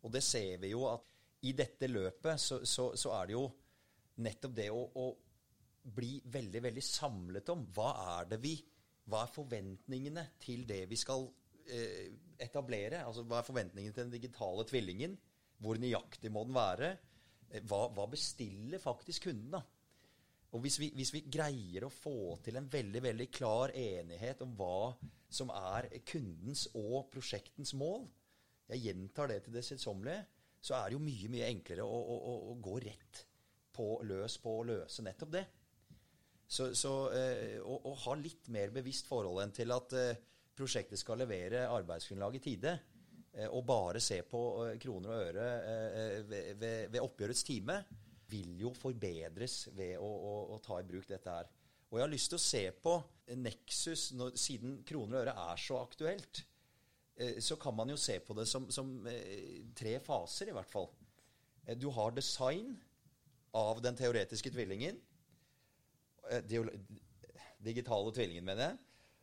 Og 0.03 0.13
det 0.13 0.23
ser 0.27 0.61
vi 0.63 0.73
jo 0.73 0.87
at 0.91 1.13
i 1.43 1.53
dette 1.59 1.89
løpet 1.91 2.41
så, 2.41 2.61
så, 2.69 2.93
så 2.99 3.13
er 3.19 3.29
det 3.31 3.37
jo 3.37 3.47
nettopp 4.23 4.55
det 4.55 4.69
å, 4.71 4.83
å 4.99 5.07
bli 5.83 6.21
veldig, 6.31 6.63
veldig 6.63 6.85
samlet 6.87 7.51
om 7.55 7.65
hva 7.75 7.93
er 8.19 8.35
det 8.35 8.43
vi 8.43 8.57
Hva 9.11 9.25
er 9.25 9.33
forventningene 9.35 10.23
til 10.39 10.63
det 10.63 10.85
vi 10.87 10.97
skal 10.97 11.25
eh, 11.67 12.13
etablere? 12.39 13.01
Altså 13.03 13.25
hva 13.27 13.41
er 13.41 13.49
forventningene 13.49 13.95
til 13.97 14.05
den 14.05 14.13
digitale 14.15 14.63
tvillingen? 14.69 15.17
Hvor 15.59 15.81
nøyaktig 15.83 16.31
må 16.31 16.45
den 16.47 16.55
være? 16.55 16.93
Eh, 17.51 17.65
hva, 17.67 17.89
hva 17.91 18.07
bestiller 18.13 18.79
faktisk 18.79 19.27
kunden, 19.27 19.51
da? 19.57 19.65
Og 20.53 20.61
hvis 20.65 20.77
vi, 20.83 20.91
hvis 20.97 21.15
vi, 21.15 21.25
greier 21.33 21.87
å 21.87 21.93
få 21.93 22.37
til 22.45 22.59
en 22.61 22.69
veldig 22.69 23.01
veldig 23.07 23.29
klar 23.33 23.73
enighet 23.79 24.43
om 24.45 24.53
hva 24.59 24.93
som 25.33 25.49
er 25.55 25.88
kundens 26.05 26.67
og 26.77 27.09
prosjektens 27.12 27.73
mål, 27.79 28.05
jeg 28.69 28.85
gjentar 28.87 29.33
det 29.33 29.43
til 29.45 29.57
det 29.57 29.65
kjedsommelige, 29.65 30.27
så 30.62 30.77
er 30.79 30.91
det 30.91 30.99
jo 30.99 31.03
mye 31.03 31.31
mye 31.33 31.49
enklere 31.51 31.85
å, 31.85 31.99
å, 32.15 32.35
å 32.53 32.59
gå 32.62 32.77
rett 32.85 33.25
på 33.73 33.87
løs 34.07 34.37
på 34.43 34.59
å 34.61 34.67
løse 34.69 35.05
nettopp 35.05 35.33
det. 35.33 35.47
Så, 36.53 36.69
så 36.77 36.93
eh, 37.17 37.57
å, 37.65 37.79
å, 37.88 37.95
ha 38.05 38.15
litt 38.21 38.51
mer 38.53 38.73
bevisst 38.75 39.09
forhold 39.09 39.41
enn 39.41 39.55
til 39.57 39.73
at 39.73 39.95
eh, 39.97 40.21
prosjektet 40.57 41.01
skal 41.01 41.23
levere 41.23 41.65
arbeidsgrunnlag 41.73 42.37
i 42.37 42.43
tide, 42.45 42.75
eh, 43.33 43.49
og 43.49 43.65
bare 43.67 44.03
se 44.05 44.21
på 44.29 44.43
eh, 44.67 44.77
kroner 44.83 45.15
og 45.15 45.31
øre 45.31 45.47
eh, 45.73 46.19
ved, 46.29 46.51
ved, 46.61 46.91
ved, 46.93 47.01
oppgjørets 47.01 47.47
time, 47.49 47.79
vil 48.33 48.55
jo 48.64 48.73
forbedres 48.77 49.66
ved 49.77 49.99
å, 50.01 50.09
å, 50.09 50.33
å, 50.55 50.61
ta 50.64 50.81
i 50.81 50.87
bruk 50.88 51.09
dette 51.11 51.37
her. 51.37 51.51
Og 51.90 51.99
jeg 51.99 52.07
har 52.07 52.12
lyst 52.12 52.33
til 52.33 52.40
å 52.40 52.45
se 52.47 52.62
på 52.85 52.97
Nexus, 53.37 54.07
når, 54.16 54.35
siden 54.40 54.79
kroner 54.88 55.18
og 55.18 55.23
øre 55.27 55.37
er 55.53 55.61
så 55.61 55.79
aktuelt. 55.83 56.42
Eh, 57.21 57.38
så 57.45 57.59
kan 57.61 57.77
man 57.77 57.92
jo 57.92 57.99
se 58.01 58.16
på 58.25 58.37
det 58.38 58.49
som, 58.49 58.71
som 58.73 58.95
tre 59.77 59.99
faser, 60.05 60.51
i 60.51 60.57
hvert 60.57 60.73
fall. 60.73 60.88
Du 61.79 61.90
har 61.95 62.16
design 62.16 62.75
av 63.55 63.83
den 63.85 63.97
teoretiske 63.97 64.51
tvillingen. 64.51 64.99
Eh, 66.31 66.42
digitale 67.62 68.12
tvillingen, 68.14 68.45
mener 68.45 68.71
jeg. 68.71 68.79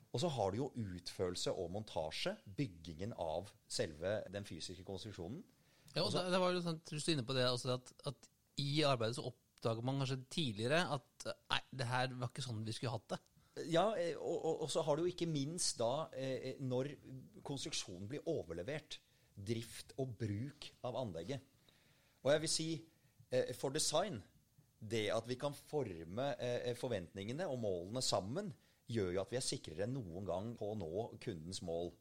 Og 0.10 0.24
så 0.24 0.30
har 0.34 0.52
du 0.52 0.58
jo 0.58 0.72
utførelse 0.74 1.54
og 1.54 1.69
montasje, 1.74 2.34
byggingen 2.58 3.13
av 3.22 3.50
selve 3.69 4.19
den 4.34 4.45
fysiske 4.45 4.86
konstruksjonen. 4.88 5.43
Ja, 5.95 6.04
og 6.06 6.13
det, 6.13 6.39
var 6.41 6.54
jo 6.54 6.62
sånn, 6.65 6.82
du 6.86 6.95
er 6.98 7.12
inne 7.13 7.26
på 7.26 7.36
det 7.38 7.45
altså 7.50 7.76
at, 7.78 7.91
at, 8.10 8.29
i 8.60 8.84
arbeidet 8.88 9.17
så 9.17 9.28
oppdager 9.30 9.86
man 9.86 10.02
kanskje 10.02 10.22
tidligere 10.32 10.84
at 10.95 11.28
nei, 11.52 11.60
det 11.82 11.89
her 11.89 12.15
var 12.15 12.32
ikke 12.32 12.45
sånn 12.45 12.63
vi 12.67 12.76
skulle 12.76 12.95
hatt 12.95 13.15
det. 13.15 13.19
Ja, 13.74 13.89
eh, 14.00 14.15
og, 14.15 14.38
og, 14.38 14.65
og 14.65 14.72
så 14.72 14.84
har 14.88 14.95
du 14.95 15.04
jo 15.04 15.12
ikke 15.12 15.28
minst 15.30 15.80
da, 15.82 16.08
eh, 16.15 16.60
når 16.63 16.93
konstruksjonen 17.45 18.08
blir 18.12 18.28
overlevert, 18.30 19.00
drift 19.39 19.95
og 20.00 20.15
bruk 20.19 20.69
av 20.88 20.98
anlegget. 21.00 21.43
Og 22.24 22.34
jeg 22.34 22.43
vil 22.43 22.52
si, 22.52 22.69
eh, 23.32 23.54
for 23.58 23.76
design 23.76 24.19
det 24.80 25.10
at 25.12 25.28
vi 25.28 25.36
kan 25.39 25.56
forme 25.67 26.34
eh, 26.39 26.76
forventningene 26.80 27.48
og 27.52 27.60
målene 27.63 28.04
sammen, 28.04 28.52
gjør 28.89 29.12
jo 29.13 29.22
at 29.22 29.34
vi 29.34 29.38
er 29.38 29.45
sikrere 29.45 29.86
enn 29.86 29.98
noen 29.98 30.26
gang 30.26 30.54
på 30.58 30.72
å 30.72 30.78
nå 30.80 31.04
kundens 31.22 31.62
mål. 31.65 31.91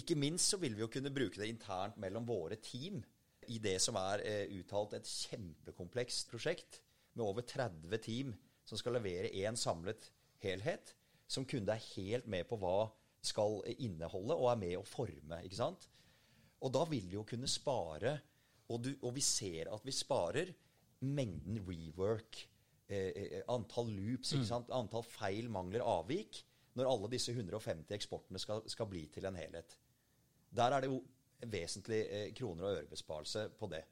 Ikke 0.00 0.16
minst 0.18 0.50
så 0.50 0.58
vil 0.62 0.74
vi 0.74 0.84
jo 0.84 0.90
kunne 0.90 1.12
bruke 1.14 1.38
det 1.38 1.50
internt 1.50 1.98
mellom 2.02 2.26
våre 2.26 2.58
team 2.62 3.02
i 3.50 3.58
det 3.62 3.76
som 3.82 3.98
er 3.98 4.22
eh, 4.26 4.54
uttalt 4.60 4.94
et 4.98 5.10
kjempekomplekst 5.10 6.30
prosjekt 6.30 6.80
med 7.16 7.26
over 7.26 7.46
30 7.46 8.02
team 8.04 8.32
som 8.66 8.78
skal 8.78 8.94
levere 8.98 9.32
én 9.34 9.58
samlet 9.58 10.10
helhet, 10.44 10.94
som 11.30 11.46
kunde 11.48 11.74
er 11.74 11.86
helt 11.96 12.28
med 12.30 12.46
på 12.48 12.58
hva 12.60 12.90
skal 13.24 13.60
inneholde, 13.82 14.36
og 14.36 14.48
er 14.52 14.60
med 14.60 14.76
å 14.78 14.86
forme. 14.86 15.42
ikke 15.44 15.58
sant? 15.58 15.88
Og 16.60 16.72
da 16.72 16.84
vil 16.88 17.08
vi 17.08 17.18
jo 17.18 17.26
kunne 17.28 17.48
spare, 17.50 18.16
og, 18.70 18.80
du, 18.84 18.92
og 19.02 19.14
vi 19.16 19.24
ser 19.24 19.70
at 19.74 19.84
vi 19.86 19.94
sparer 19.94 20.52
mengden 21.00 21.60
rework, 21.66 22.38
eh, 22.88 23.10
eh, 23.10 23.42
antall 23.50 23.90
loops, 23.92 24.34
ikke 24.36 24.60
mm. 24.60 24.72
antall 24.78 25.06
feil, 25.06 25.50
mangler, 25.52 25.84
avvik, 25.84 26.42
når 26.78 26.90
alle 26.90 27.10
disse 27.12 27.32
150 27.34 27.96
eksportene 27.96 28.40
skal, 28.40 28.62
skal, 28.70 28.88
bli 28.88 29.06
til 29.12 29.26
en 29.26 29.38
helhet. 29.38 29.74
Der 30.54 30.76
er 30.76 30.84
det 30.84 30.92
jo 30.92 31.00
vesentlig 31.48 32.02
eh, 32.08 32.28
kroner 32.36 32.66
og 32.66 32.76
ørebesparelse 32.80 33.48
på 33.58 33.70
det. 33.72 33.82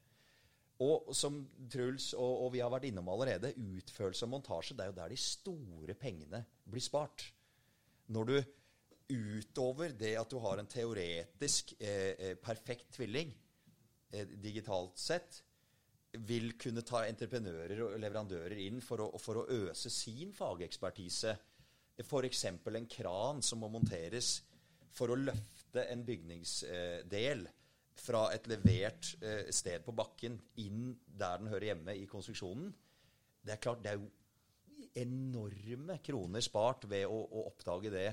Og 0.85 1.11
som 1.17 1.41
Truls 1.73 2.13
og, 2.15 2.45
og, 2.45 2.53
vi 2.55 2.61
har 2.63 2.71
vært 2.71 2.87
innom 2.87 3.09
allerede, 3.11 3.55
utførelse 3.57 4.27
og 4.29 4.33
montasje, 4.37 4.77
det 4.79 4.85
er 4.85 4.93
jo 4.93 4.99
der 5.01 5.15
de 5.15 5.19
store 5.19 5.97
pengene 5.99 6.45
blir 6.71 6.85
spart. 6.85 7.25
Når 8.15 8.31
du 8.31 8.37
utover 9.09 9.95
det 9.97 10.15
at 10.21 10.31
du 10.31 10.39
har 10.45 10.61
en 10.61 10.69
teoretisk 10.69 11.75
eh, 11.81 12.15
eh 12.19 12.35
perfekt 12.37 12.93
tvilling 12.95 13.33
eh, 14.13 14.29
digitalt 14.29 14.99
sett, 15.01 15.43
vil 16.29 16.55
kunne 16.61 16.85
ta 16.87 17.03
entreprenører 17.07 17.83
og 17.85 17.99
leverandører 18.01 18.61
inn 18.65 18.81
for 18.81 19.03
å, 19.05 19.09
for 19.21 19.43
å 19.43 19.47
øse 19.69 19.91
sin 19.93 20.33
fagekspertise. 20.33 21.35
F.eks. 21.99 22.45
en 22.45 22.87
kran 22.89 23.43
som 23.43 23.61
må 23.61 23.69
monteres 23.73 24.39
for 24.95 25.11
å 25.13 25.19
løfte 25.19 25.58
en 25.93 26.05
bygningsdel 26.07 27.47
fra 27.99 28.29
et 28.35 28.47
levert 28.51 29.11
eh, 29.23 29.49
sted 29.55 29.83
på 29.85 29.95
bakken 29.97 30.38
inn 30.63 30.92
der 31.07 31.40
den 31.40 31.50
hører 31.50 31.73
hjemme 31.73 31.96
i 31.98 32.07
konstruksjonen. 32.11 32.71
Det 33.42 33.55
er 33.55 33.63
klart, 33.63 33.83
det 33.83 33.92
er 33.92 33.98
jo 33.98 34.09
enorme 34.98 35.98
kroner 36.05 36.42
spart 36.44 36.87
ved 36.90 37.07
å, 37.11 37.19
å 37.19 37.44
oppdage 37.50 37.90
det 37.92 38.09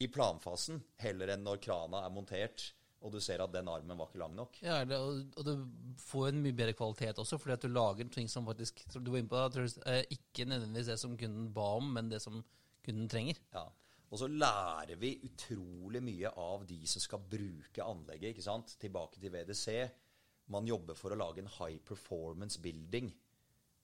i 0.00 0.08
planfasen, 0.10 0.80
heller 1.02 1.34
enn 1.34 1.42
når 1.44 1.60
krana 1.62 2.04
er 2.06 2.14
montert 2.14 2.70
og 3.00 3.14
du 3.14 3.20
ser 3.22 3.40
at 3.40 3.52
den 3.52 3.68
armen 3.72 3.96
var 3.96 4.10
ikke 4.10 4.20
lang 4.20 4.34
nok. 4.36 4.58
Ja, 4.60 4.82
det, 4.84 4.98
og, 5.00 5.44
du 5.46 5.94
får 6.02 6.30
en 6.30 6.42
mye 6.44 6.56
bedre 6.56 6.76
kvalitet 6.76 7.20
også, 7.22 7.38
fordi 7.40 7.54
at 7.56 7.64
du 7.64 7.72
lager 7.72 8.08
ting 8.12 8.28
som 8.28 8.44
faktisk 8.48 8.82
du 8.92 9.08
var 9.08 9.22
inne 9.22 9.30
på, 9.30 9.44
jeg, 9.86 10.08
ikke 10.18 10.48
nødvendigvis 10.50 10.90
det 10.92 10.98
som 11.00 11.16
kunden 11.20 11.48
ba 11.56 11.68
om, 11.78 11.88
men 11.96 12.10
det 12.12 12.20
som 12.22 12.42
kunden 12.84 13.08
trenger. 13.08 13.40
Ja, 13.56 13.64
Og 14.10 14.18
så 14.18 14.26
lærer 14.26 14.98
vi 14.98 15.20
utrolig 15.26 16.00
mye 16.02 16.32
av 16.42 16.64
de 16.66 16.80
som 16.90 17.02
skal 17.02 17.22
bruke 17.30 17.84
anlegget. 17.84 18.32
ikke 18.32 18.46
sant? 18.46 18.74
Tilbake 18.82 19.20
til 19.20 19.30
VDC. 19.30 19.90
man 20.50 20.66
jobber 20.66 20.94
for 20.98 21.14
å 21.14 21.18
lage 21.18 21.38
en 21.38 21.52
high 21.60 21.78
performance 21.78 22.58
building. 22.58 23.12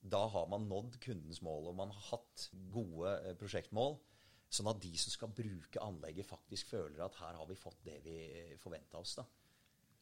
Da 0.03 0.27
har 0.27 0.49
man 0.51 0.67
nådd 0.69 0.99
kundens 1.01 1.41
mål, 1.43 1.69
og 1.71 1.77
man 1.79 1.91
har 1.95 2.03
hatt 2.11 2.51
gode 2.75 3.13
eh, 3.23 3.37
prosjektmål. 3.39 3.97
Sånn 4.51 4.71
at 4.71 4.83
de 4.83 4.93
som 4.99 5.15
skal 5.15 5.35
bruke 5.35 5.83
anlegget, 5.83 6.27
faktisk 6.27 6.71
føler 6.75 7.05
at 7.05 7.19
her 7.23 7.39
har 7.39 7.47
vi 7.47 7.59
fått 7.59 7.85
det 7.87 8.01
vi 8.05 8.19
forventa 8.63 8.99
oss. 8.99 9.15
da. 9.19 9.25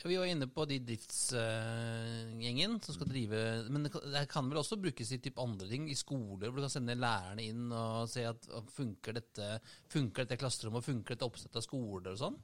Vi 0.03 0.17
var 0.21 0.27
inne 0.29 0.49
på 0.53 0.65
de 0.69 0.77
driftsgjengen 0.85 2.75
som 2.85 2.97
skal 2.97 3.09
drive 3.09 3.39
Men 3.73 3.87
det 3.87 4.25
kan, 4.29 4.51
vel 4.51 4.61
også 4.61 4.77
brukes 4.77 5.13
i 5.15 5.21
typ 5.23 5.39
andre 5.41 5.69
ting? 5.71 5.87
I 5.89 5.97
skoler, 5.97 6.51
hvor 6.51 6.59
du 6.59 6.65
kan 6.67 6.75
sende 6.75 6.99
lærerne 6.99 7.47
inn 7.47 7.71
og 7.73 8.11
se 8.13 8.27
at 8.29 8.49
funker 8.75 9.17
dette 9.17 9.47
Funker 9.93 10.27
dette 10.27 10.41
klasserommet, 10.41 10.85
funker 10.85 11.15
dette 11.15 11.29
oppsettet 11.29 11.63
av 11.63 11.65
skoler 11.65 12.13
og 12.13 12.21
sånn? 12.21 12.37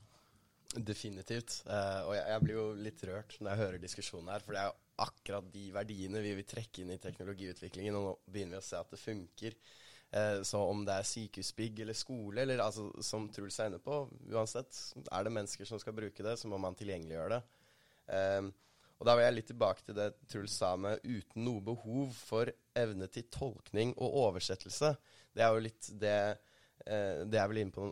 Definitivt. 0.70 1.64
Eh, 1.66 2.01
og 2.07 2.14
jeg 2.14 2.42
blir 2.44 2.55
jo 2.55 2.66
litt 2.78 3.01
rørt 3.09 3.34
når 3.40 3.51
jeg 3.51 3.61
hører 3.64 3.82
diskusjonen 3.82 4.30
her, 4.30 4.44
for 4.44 4.55
det 4.55 4.62
er 4.62 4.68
jo 4.70 4.76
akkurat 5.03 5.46
de 5.51 5.64
verdiene 5.74 6.22
vi 6.22 6.34
vil 6.38 6.46
trekke 6.46 6.84
inn 6.84 6.92
i 6.94 7.01
teknologiutviklingen, 7.03 7.96
og 7.98 8.05
nå 8.07 8.12
begynner 8.30 8.59
vi 8.59 8.62
å 8.62 8.68
se 8.68 8.78
at 8.78 8.92
det 8.92 9.01
funker. 9.03 9.57
Eh, 10.11 10.40
så 10.46 10.62
om 10.66 10.82
det 10.86 10.96
er 10.96 11.06
sykehusbygg 11.06 11.84
eller 11.84 11.94
skole, 11.94 12.42
eller 12.42 12.62
altså, 12.64 12.88
som 13.04 13.28
Truls 13.30 13.61
er 13.61 13.70
inne 13.70 13.82
på, 13.82 14.02
uansett, 14.32 14.74
er 15.06 15.26
det 15.26 15.34
mennesker 15.36 15.68
som 15.68 15.78
skal 15.82 15.94
bruke 15.94 16.26
det, 16.26 16.34
så 16.40 16.50
må 16.50 16.58
man 16.58 16.78
tilgjengeliggjøre 16.78 17.36
det. 17.36 17.42
Eh, 18.16 18.50
og 19.00 19.08
da 19.08 19.14
vil 19.16 19.24
jeg 19.24 19.36
litt 19.38 19.48
tilbake 19.48 19.84
til 19.86 19.96
det 19.96 20.11
Truls 20.28 20.54
sa 20.61 20.74
med 20.76 21.00
uten 21.06 21.46
noe 21.46 21.62
behov 21.64 22.12
for 22.12 22.50
evne 22.76 23.08
til 23.12 23.30
tolkning 23.32 23.94
og 23.96 24.16
oversettelse. 24.26 24.92
Det 25.32 25.44
er 25.44 25.54
jo 25.54 25.62
litt 25.64 25.88
det 26.02 26.16
eh, 26.84 27.22
det 27.24 27.40
er 27.40 27.48
vel 27.48 27.62
inne 27.62 27.72
på 27.72 27.86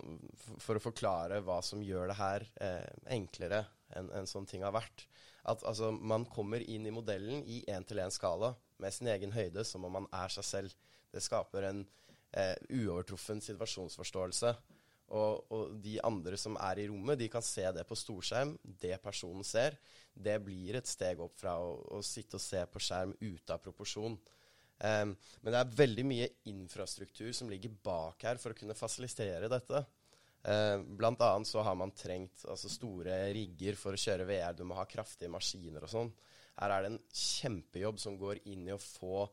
for 0.61 0.77
å 0.77 0.85
forklare 0.85 1.41
hva 1.47 1.62
som 1.64 1.85
gjør 1.85 2.11
det 2.11 2.19
her 2.19 2.45
eh, 2.61 2.91
enklere 3.16 3.62
enn 3.97 4.11
en 4.19 4.29
sånn 4.29 4.49
ting 4.49 4.66
har 4.66 4.75
vært. 4.77 5.07
At 5.49 5.64
altså, 5.64 5.93
man 5.93 6.27
kommer 6.29 6.61
inn 6.61 6.85
i 6.85 6.93
modellen 6.93 7.41
i 7.49 7.62
én-til-én-skala 7.73 8.53
med 8.83 8.93
sin 8.93 9.09
egen 9.09 9.33
høyde 9.33 9.64
som 9.64 9.87
om 9.89 9.95
man 10.01 10.11
er 10.12 10.35
seg 10.35 10.45
selv. 10.45 10.75
Det 11.09 11.25
skaper 11.25 11.71
en 11.71 11.87
eh, 12.37 12.55
uovertruffen 12.70 13.41
situasjonsforståelse. 13.45 14.55
Og, 15.09 15.53
og, 15.55 15.76
de 15.81 15.95
andre 16.05 16.37
som 16.37 16.59
er 16.61 16.83
i 16.83 16.89
rommet, 16.91 17.16
de 17.20 17.31
kan 17.33 17.45
se 17.45 17.64
det 17.72 17.85
på 17.89 17.97
storskjerm. 17.97 18.57
Det 18.62 18.99
personen 19.01 19.47
ser, 19.47 19.79
det 20.12 20.37
blir 20.45 20.76
et 20.76 20.89
steg 20.89 21.20
opp 21.24 21.39
fra 21.41 21.57
å, 21.62 21.79
å 21.97 22.03
sitte 22.05 22.37
og 22.37 22.45
se 22.45 22.61
på 22.68 22.83
skjerm 22.83 23.14
ute 23.22 23.55
av 23.55 23.62
proporsjon. 23.64 24.18
Um, 24.79 25.14
men 25.43 25.51
det 25.51 25.59
er 25.59 25.79
veldig 25.81 26.05
mye 26.07 26.26
infrastruktur 26.53 27.33
som 27.35 27.49
ligger 27.51 27.72
bak 27.83 28.22
her 28.29 28.39
for 28.39 28.55
å 28.55 28.59
kunne 28.59 28.76
fasilitere 28.79 29.51
dette. 29.51 29.81
Uh, 30.45 30.85
blant 31.01 31.22
annet 31.24 31.49
så 31.51 31.64
har 31.66 31.74
man 31.74 31.91
trengt 31.99 32.45
altså, 32.47 32.70
store 32.70 33.16
rigger 33.35 33.81
for 33.81 33.97
å 33.97 34.03
kjøre 34.03 34.29
VR. 34.29 34.55
Du 34.55 34.62
må 34.68 34.76
ha 34.79 34.87
kraftige 34.87 35.33
maskiner 35.33 35.89
og 35.89 35.95
sånn. 35.95 36.12
Her 36.59 36.74
er 36.74 36.85
det 36.85 36.93
en 36.93 37.03
kjempejobb 37.14 37.99
som 38.03 38.18
går 38.20 38.45
inn 38.51 38.68
i 38.68 38.74
å 38.74 38.83
få 38.83 39.26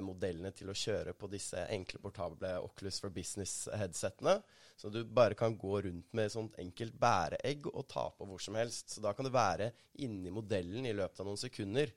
modellene 0.00 0.50
til 0.56 0.70
å 0.72 0.76
kjøre 0.76 1.12
på 1.18 1.28
disse 1.32 1.60
enkle, 1.72 2.00
portable 2.00 2.54
Oculus 2.64 3.00
for 3.02 3.12
Business-headsetene. 3.14 4.38
Så 4.76 4.90
du 4.90 5.04
bare 5.04 5.36
kan 5.38 5.56
gå 5.58 5.80
rundt 5.86 6.12
med 6.16 6.32
sånt 6.32 6.56
enkelt 6.58 6.96
bæreegg 6.98 7.68
og 7.70 7.86
ta 7.90 8.08
på 8.16 8.26
hvor 8.26 8.42
som 8.42 8.56
helst. 8.58 8.90
Så 8.90 9.04
da 9.04 9.12
kan 9.14 9.28
du 9.28 9.32
være 9.34 9.70
inni 10.02 10.32
modellen 10.34 10.86
i 10.88 10.94
løpet 10.96 11.20
av 11.20 11.28
noen 11.28 11.40
sekunder. 11.40 11.92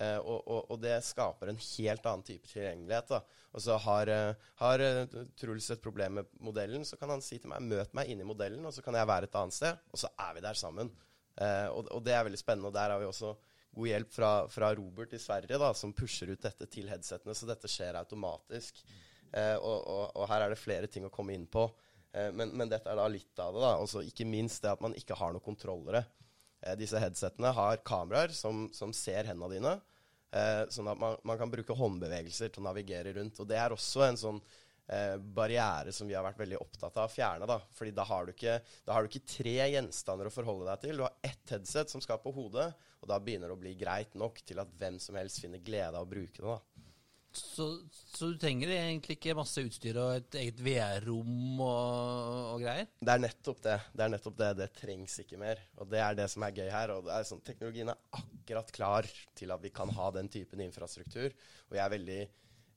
Eh, 0.00 0.16
og, 0.18 0.46
og, 0.46 0.60
og, 0.70 0.78
det 0.80 0.94
skaper 1.04 1.50
en 1.50 1.58
helt 1.60 2.06
annen 2.08 2.24
type 2.24 2.48
tilgjengelighet. 2.48 3.10
Da. 3.10 3.46
Og 3.52 3.64
så 3.64 3.76
har, 3.84 4.12
uh, 4.14 4.48
har 4.62 4.84
uh, 4.84 5.18
Truls 5.36 5.68
et 5.74 5.82
problem 5.82 6.20
med 6.20 6.30
modellen, 6.40 6.86
så 6.88 6.96
kan 6.96 7.12
han 7.12 7.24
si 7.24 7.40
til 7.40 7.50
meg 7.52 7.66
møt 7.66 7.92
meg 7.98 8.12
inni 8.12 8.24
modellen, 8.26 8.64
og 8.64 8.72
så 8.72 8.84
kan 8.84 8.96
jeg 8.96 9.10
være 9.10 9.28
et 9.28 9.38
annet 9.40 9.56
sted, 9.56 9.82
og 9.90 10.00
så 10.00 10.12
er 10.14 10.36
vi 10.36 10.44
der 10.46 10.58
sammen. 10.58 10.92
Og, 11.40 11.86
og, 11.94 12.02
det 12.04 12.12
er 12.12 12.24
veldig 12.26 12.36
spennende. 12.36 12.68
Og 12.68 12.74
der 12.74 12.92
har 12.92 13.00
vi 13.00 13.06
også 13.08 13.30
god 13.76 13.88
hjelp 13.90 14.12
fra, 14.14 14.30
fra 14.50 14.72
Robert 14.74 15.12
i 15.16 15.20
Sverige, 15.22 15.58
da, 15.60 15.70
som 15.76 15.94
pusher 15.96 16.32
ut 16.32 16.42
dette 16.42 16.66
til 16.70 16.90
headsetene, 16.90 17.36
så 17.36 17.48
dette 17.48 17.70
skjer 17.70 17.98
automatisk. 18.00 18.82
Og, 19.30 20.24
her 20.26 20.42
er 20.42 20.50
det 20.50 20.58
flere 20.58 20.88
ting 20.90 21.04
å 21.06 21.12
komme 21.14 21.36
inn 21.36 21.44
på. 21.46 21.68
Men, 22.10 22.50
men, 22.50 22.66
dette 22.66 22.90
er 22.90 22.98
da 22.98 23.04
litt 23.06 23.38
av 23.38 23.54
det. 23.54 23.60
da, 23.62 23.76
Også 23.78 24.02
Ikke 24.02 24.26
minst 24.26 24.64
det 24.64 24.72
at 24.72 24.82
man 24.82 24.96
ikke 24.98 25.14
har 25.14 25.30
noen 25.30 25.44
kontrollere. 25.44 26.02
disse 26.74 26.98
headsetene 26.98 27.52
har 27.54 27.84
kameraer 27.86 28.34
som, 28.34 28.66
som 28.74 28.90
ser 28.90 29.30
hendene 29.30 29.54
dine. 29.54 29.76
Eh, 30.30 30.64
sånn 30.70 30.86
at 30.90 30.98
man, 30.98 31.16
man, 31.26 31.38
kan 31.40 31.50
bruke 31.50 31.74
håndbevegelser 31.74 32.52
til 32.52 32.62
å 32.62 32.68
navigere 32.68 33.14
rundt. 33.16 33.40
Og 33.42 33.48
det 33.50 33.58
er 33.58 33.74
også 33.74 34.04
en 34.06 34.20
sånn 34.20 34.40
eh, 34.92 35.16
barriere 35.18 35.94
som 35.94 36.08
vi 36.08 36.16
har 36.16 36.26
vært 36.26 36.40
veldig 36.42 36.60
opptatt 36.60 36.98
av 36.98 37.08
å 37.08 37.12
fjerne. 37.12 37.48
da. 37.48 37.60
Fordi 37.76 37.94
da 37.96 38.06
har, 38.10 38.26
du 38.26 38.34
ikke, 38.34 38.58
da 38.86 38.96
har 38.96 39.02
du 39.02 39.10
ikke 39.10 39.34
tre 39.36 39.56
gjenstander 39.74 40.30
å 40.30 40.34
forholde 40.34 40.68
deg 40.70 40.84
til. 40.84 41.00
Du 41.00 41.06
har 41.06 41.16
ett 41.26 41.56
headset 41.56 41.92
som 41.92 42.04
skal 42.04 42.22
på 42.22 42.34
hodet, 42.36 42.70
og 43.00 43.10
da 43.10 43.20
begynner 43.22 43.50
det 43.50 43.56
å 43.56 43.64
bli 43.64 43.74
greit 43.80 44.14
nok 44.18 44.42
til 44.46 44.62
at 44.62 44.72
hvem 44.80 45.00
som 45.02 45.18
helst 45.18 45.42
finner 45.42 45.62
glede 45.64 45.96
av 45.96 46.06
å 46.06 46.10
bruke 46.10 46.42
det. 46.42 46.46
da. 46.48 46.86
Så, 47.32 47.64
så, 48.10 48.26
du 48.26 48.38
trenger 48.42 48.72
egentlig 48.74 49.14
ikke 49.14 49.36
masse 49.38 49.62
utstyr 49.62 49.98
og 50.02 50.16
et 50.16 50.36
eget 50.40 50.62
VR-rom 50.66 51.60
og, 51.62 52.56
og, 52.56 52.64
greier? 52.64 52.88
Det 52.98 53.12
er 53.12 53.22
nettopp 53.22 53.60
det. 53.62 53.76
Det 53.94 54.02
er 54.02 54.12
nettopp 54.16 54.38
det. 54.40 54.48
Det 54.58 54.68
trengs 54.80 55.14
ikke 55.22 55.38
mer. 55.38 55.62
Og 55.78 55.92
det 55.92 56.00
er 56.02 56.18
det 56.18 56.26
som 56.32 56.42
er 56.42 56.56
gøy 56.58 56.70
her. 56.74 56.94
Og 56.96 57.10
er 57.14 57.28
sånn, 57.28 57.42
teknologien 57.46 57.92
er 57.92 58.02
akkurat 58.18 58.74
klar 58.74 59.10
til 59.38 59.54
at 59.54 59.62
vi 59.62 59.70
kan 59.74 59.94
ha 59.94 60.10
den 60.16 60.30
typen 60.32 60.64
infrastruktur. 60.66 61.30
Og 61.70 61.78
jeg 61.78 61.84
er 61.84 61.94
veldig 61.94 62.20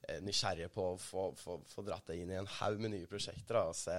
eh, 0.08 0.22
nysgjerrig 0.24 0.70
på 0.74 0.92
å 0.94 1.00
få, 1.00 1.30
få, 1.40 1.58
få, 1.70 1.86
dratt 1.88 2.12
det 2.12 2.20
inn 2.22 2.32
i 2.34 2.40
en 2.40 2.50
haug 2.60 2.82
med 2.84 2.94
nye 2.96 3.10
prosjekter. 3.10 3.56
Da, 3.56 3.66
og 3.72 3.78
se, 3.78 3.98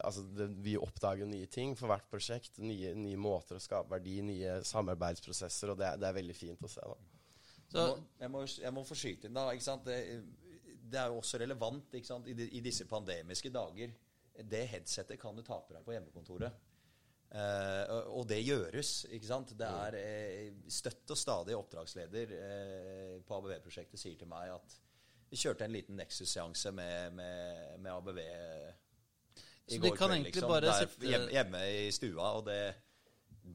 altså 0.00 0.24
det, 0.36 0.48
vi 0.64 0.76
oppdager 0.80 1.28
nye 1.28 1.48
ting 1.52 1.74
for 1.78 1.92
hvert 1.92 2.08
prosjekt. 2.10 2.60
Nye, 2.62 2.94
nye, 2.98 3.18
måter 3.20 3.58
å 3.58 3.62
skape 3.62 3.92
verdi, 3.94 4.20
nye 4.26 4.60
samarbeidsprosesser. 4.68 5.74
Og 5.74 5.80
det, 5.80 5.94
det 6.02 6.08
er 6.08 6.18
veldig 6.20 6.38
fint 6.38 6.64
å 6.64 6.70
se. 6.70 6.86
da. 6.86 7.00
Så, 7.72 7.86
jeg, 8.20 8.28
må, 8.32 8.44
jeg 8.44 8.74
må 8.76 8.84
få 8.84 8.96
skyte 8.98 9.28
inn, 9.28 9.36
da. 9.36 9.48
Det, 9.86 10.00
det, 10.82 10.98
er 11.00 11.08
jo 11.08 11.22
også 11.22 11.40
relevant 11.40 11.94
I, 11.96 12.02
I, 12.50 12.60
disse 12.64 12.84
pandemiske 12.88 13.52
dager. 13.52 13.94
Det 14.32 14.66
headsetet 14.74 15.20
kan 15.20 15.36
du 15.36 15.44
ta 15.44 15.58
på 15.60 15.76
deg 15.76 15.84
på 15.86 15.94
hjemmekontoret. 15.96 16.68
Uh, 17.32 18.12
og 18.12 18.26
det 18.28 18.42
gjøres. 18.44 19.06
ikke 19.08 19.28
sant? 19.28 19.54
Det 19.56 19.68
er 19.68 19.96
uh, 19.96 20.64
støtt 20.68 21.14
og 21.14 21.16
stadig 21.16 21.56
oppdragsleder 21.56 22.34
uh, 22.36 23.14
på 23.24 23.38
ABV-prosjektet 23.38 24.00
sier 24.00 24.18
til 24.20 24.28
meg 24.28 24.52
at 24.52 24.76
vi 25.32 25.38
kjørte 25.40 25.64
en 25.64 25.72
liten 25.72 25.96
Nexus-seanse 25.96 26.74
med, 26.76 27.14
med, 27.16 27.60
med, 27.80 27.92
ABV 27.94 28.18
i 29.72 29.78
går 29.80 29.94
kveld. 29.96 30.26
Liksom, 30.26 30.50
der, 30.60 30.82
hjemme, 31.08 31.30
hjemme, 31.32 31.62
i 31.72 31.86
stua. 31.94 32.34
Og 32.36 32.44
det, 32.50 32.58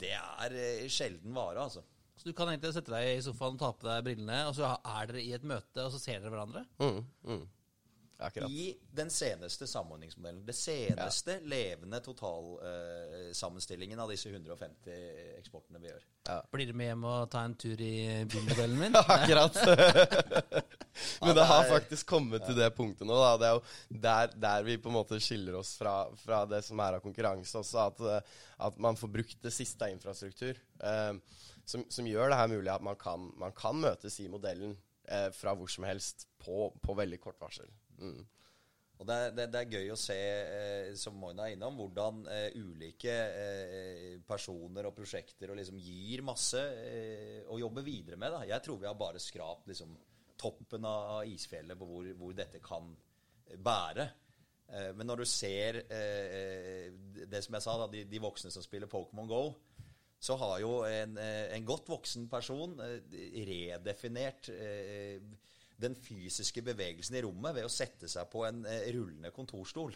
det 0.02 0.16
er 0.18 0.56
eh, 0.58 0.88
sjelden 0.90 1.36
vare, 1.38 1.68
altså. 1.68 1.84
Så 2.18 2.26
du 2.26 2.34
kan 2.34 2.50
egentlig 2.50 2.74
sette 2.74 2.90
deg 2.90 3.12
i 3.12 3.22
sofaen, 3.22 3.60
ta 3.62 3.70
på 3.78 3.86
deg 3.86 4.08
brillene, 4.08 4.40
og 4.50 4.56
så 4.58 4.72
er 4.74 5.12
dere 5.12 5.22
i 5.22 5.36
et 5.38 5.46
møte, 5.46 5.84
og 5.84 5.94
så 5.94 6.02
ser 6.02 6.24
dere 6.24 6.34
hverandre? 6.34 6.64
Mm, 6.82 7.04
mm. 7.30 7.44
Akkurat. 8.20 8.50
I 8.50 8.78
den 8.98 9.10
seneste 9.14 9.68
samordningsmodellen. 9.70 10.46
Det 10.46 10.54
seneste 10.58 11.32
ja. 11.38 11.44
levende 11.46 12.00
totalsammenstillingen 12.02 14.00
uh, 14.00 14.04
av 14.04 14.10
disse 14.10 14.32
150 14.32 14.92
eksportene 15.38 15.82
vi 15.84 15.92
gjør. 15.92 16.06
Ja. 16.28 16.38
Blir 16.52 16.72
du 16.72 16.74
med 16.78 16.90
hjem 16.90 17.06
og 17.08 17.30
ta 17.32 17.44
en 17.46 17.54
tur 17.62 17.82
i 17.84 18.26
bilmodellen 18.26 18.80
min? 18.82 18.98
Akkurat. 19.18 19.60
Men 21.22 21.36
det 21.38 21.46
har 21.52 21.70
faktisk 21.70 22.10
kommet 22.10 22.46
til 22.48 22.58
det 22.58 22.72
punktet 22.76 23.06
nå. 23.08 23.16
Da. 23.22 23.38
Det 23.38 23.48
er 23.48 23.56
jo 23.56 24.02
der, 24.08 24.34
der, 24.48 24.66
vi 24.66 24.80
på 24.82 24.90
en 24.90 24.98
måte 24.98 25.22
skiller 25.22 25.60
oss 25.62 25.76
fra, 25.78 25.96
fra 26.18 26.42
det 26.50 26.64
som 26.66 26.82
er 26.82 26.98
av 26.98 27.06
konkurranse 27.06 27.62
også, 27.62 27.86
at, 27.86 28.02
eh, 28.02 28.44
at 28.66 28.82
man 28.82 28.98
får 28.98 29.14
brukt 29.14 29.40
det 29.46 29.54
siste 29.54 29.86
av 29.86 29.94
infrastruktur. 29.94 30.58
Um, 30.82 31.22
som, 31.68 31.84
som, 31.92 32.08
gjør 32.08 32.32
det 32.32 32.40
her 32.40 32.50
mulig 32.50 32.72
at 32.74 32.86
man 32.86 32.98
kan, 33.00 33.30
man 33.38 33.54
kan 33.54 33.78
møtes 33.78 34.18
i 34.24 34.30
modellen 34.32 34.74
eh, 35.06 35.30
fra 35.36 35.54
hvor 35.58 35.70
som 35.70 35.86
helst 35.86 36.26
på, 36.42 36.72
på 36.82 36.98
veldig 36.98 37.20
kort 37.22 37.38
varsel. 37.44 37.70
Mm. 38.02 38.26
Og 38.98 39.06
det 39.06 39.16
er, 39.16 39.34
det, 39.38 39.46
det 39.54 39.60
er, 39.60 39.74
gøy 39.78 39.92
å 39.94 40.00
se, 40.00 40.18
eh, 40.18 40.88
som 40.98 41.18
Moina 41.22 41.46
er 41.46 41.54
innom, 41.54 41.76
hvordan 41.78 42.24
eh, 42.34 42.56
ulike 42.58 43.14
eh, 43.14 44.14
personer 44.26 44.90
og 44.90 44.96
prosjekter 44.98 45.54
og 45.54 45.60
liksom 45.60 45.78
gir 45.78 46.24
masse 46.26 46.62
eh, 46.82 47.44
å 47.46 47.60
jobbe 47.62 47.86
videre 47.86 48.18
med. 48.18 48.34
Da. 48.34 48.42
Jeg 48.50 48.66
tror 48.66 48.80
vi 48.82 48.90
har 48.90 48.98
bare 48.98 49.22
skrapt 49.22 49.70
liksom, 49.70 49.94
toppen 50.38 50.88
av 50.90 51.28
isfjellet 51.30 51.78
på 51.78 51.90
hvor, 51.90 52.10
hvor 52.18 52.34
dette 52.38 52.62
kan 52.64 52.90
bære. 53.54 54.08
Eh, 54.68 54.90
men 54.98 55.08
når 55.08 55.22
du 55.22 55.30
ser 55.30 55.84
eh, 55.86 56.90
det 57.22 57.44
som 57.46 57.54
jeg 57.54 57.68
sa, 57.68 57.78
da, 57.84 57.90
de, 57.94 58.02
de 58.10 58.24
voksne 58.24 58.50
som 58.54 58.66
spiller 58.66 58.90
Pokémon 58.90 59.30
GO, 59.30 59.44
så 60.18 60.36
har 60.42 60.58
jo 60.64 60.80
en, 60.90 61.18
eh, 61.22 61.54
en 61.54 61.66
godt 61.66 61.90
voksen 61.90 62.26
person 62.30 62.74
eh, 62.82 63.46
redefinert 63.46 64.50
eh, 64.50 65.22
den 65.82 65.96
fysiske 65.98 66.64
bevegelsen 66.66 67.18
i 67.20 67.24
rommet 67.26 67.56
ved 67.58 67.68
å 67.68 67.72
sette 67.72 68.10
seg 68.10 68.30
på 68.32 68.44
en 68.48 68.64
rullende 68.66 69.32
kontorstol. 69.36 69.96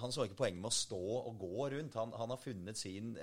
Han 0.00 0.12
så 0.12 0.24
ikke 0.24 0.38
poenget 0.42 0.60
med 0.62 0.70
å 0.70 0.76
stå 0.76 1.00
og 1.18 1.38
gå 1.40 1.68
rundt. 1.74 1.96
Han, 1.98 2.12
han 2.16 2.32
har 2.32 2.40
funnet 2.40 2.78
sin 2.78 3.14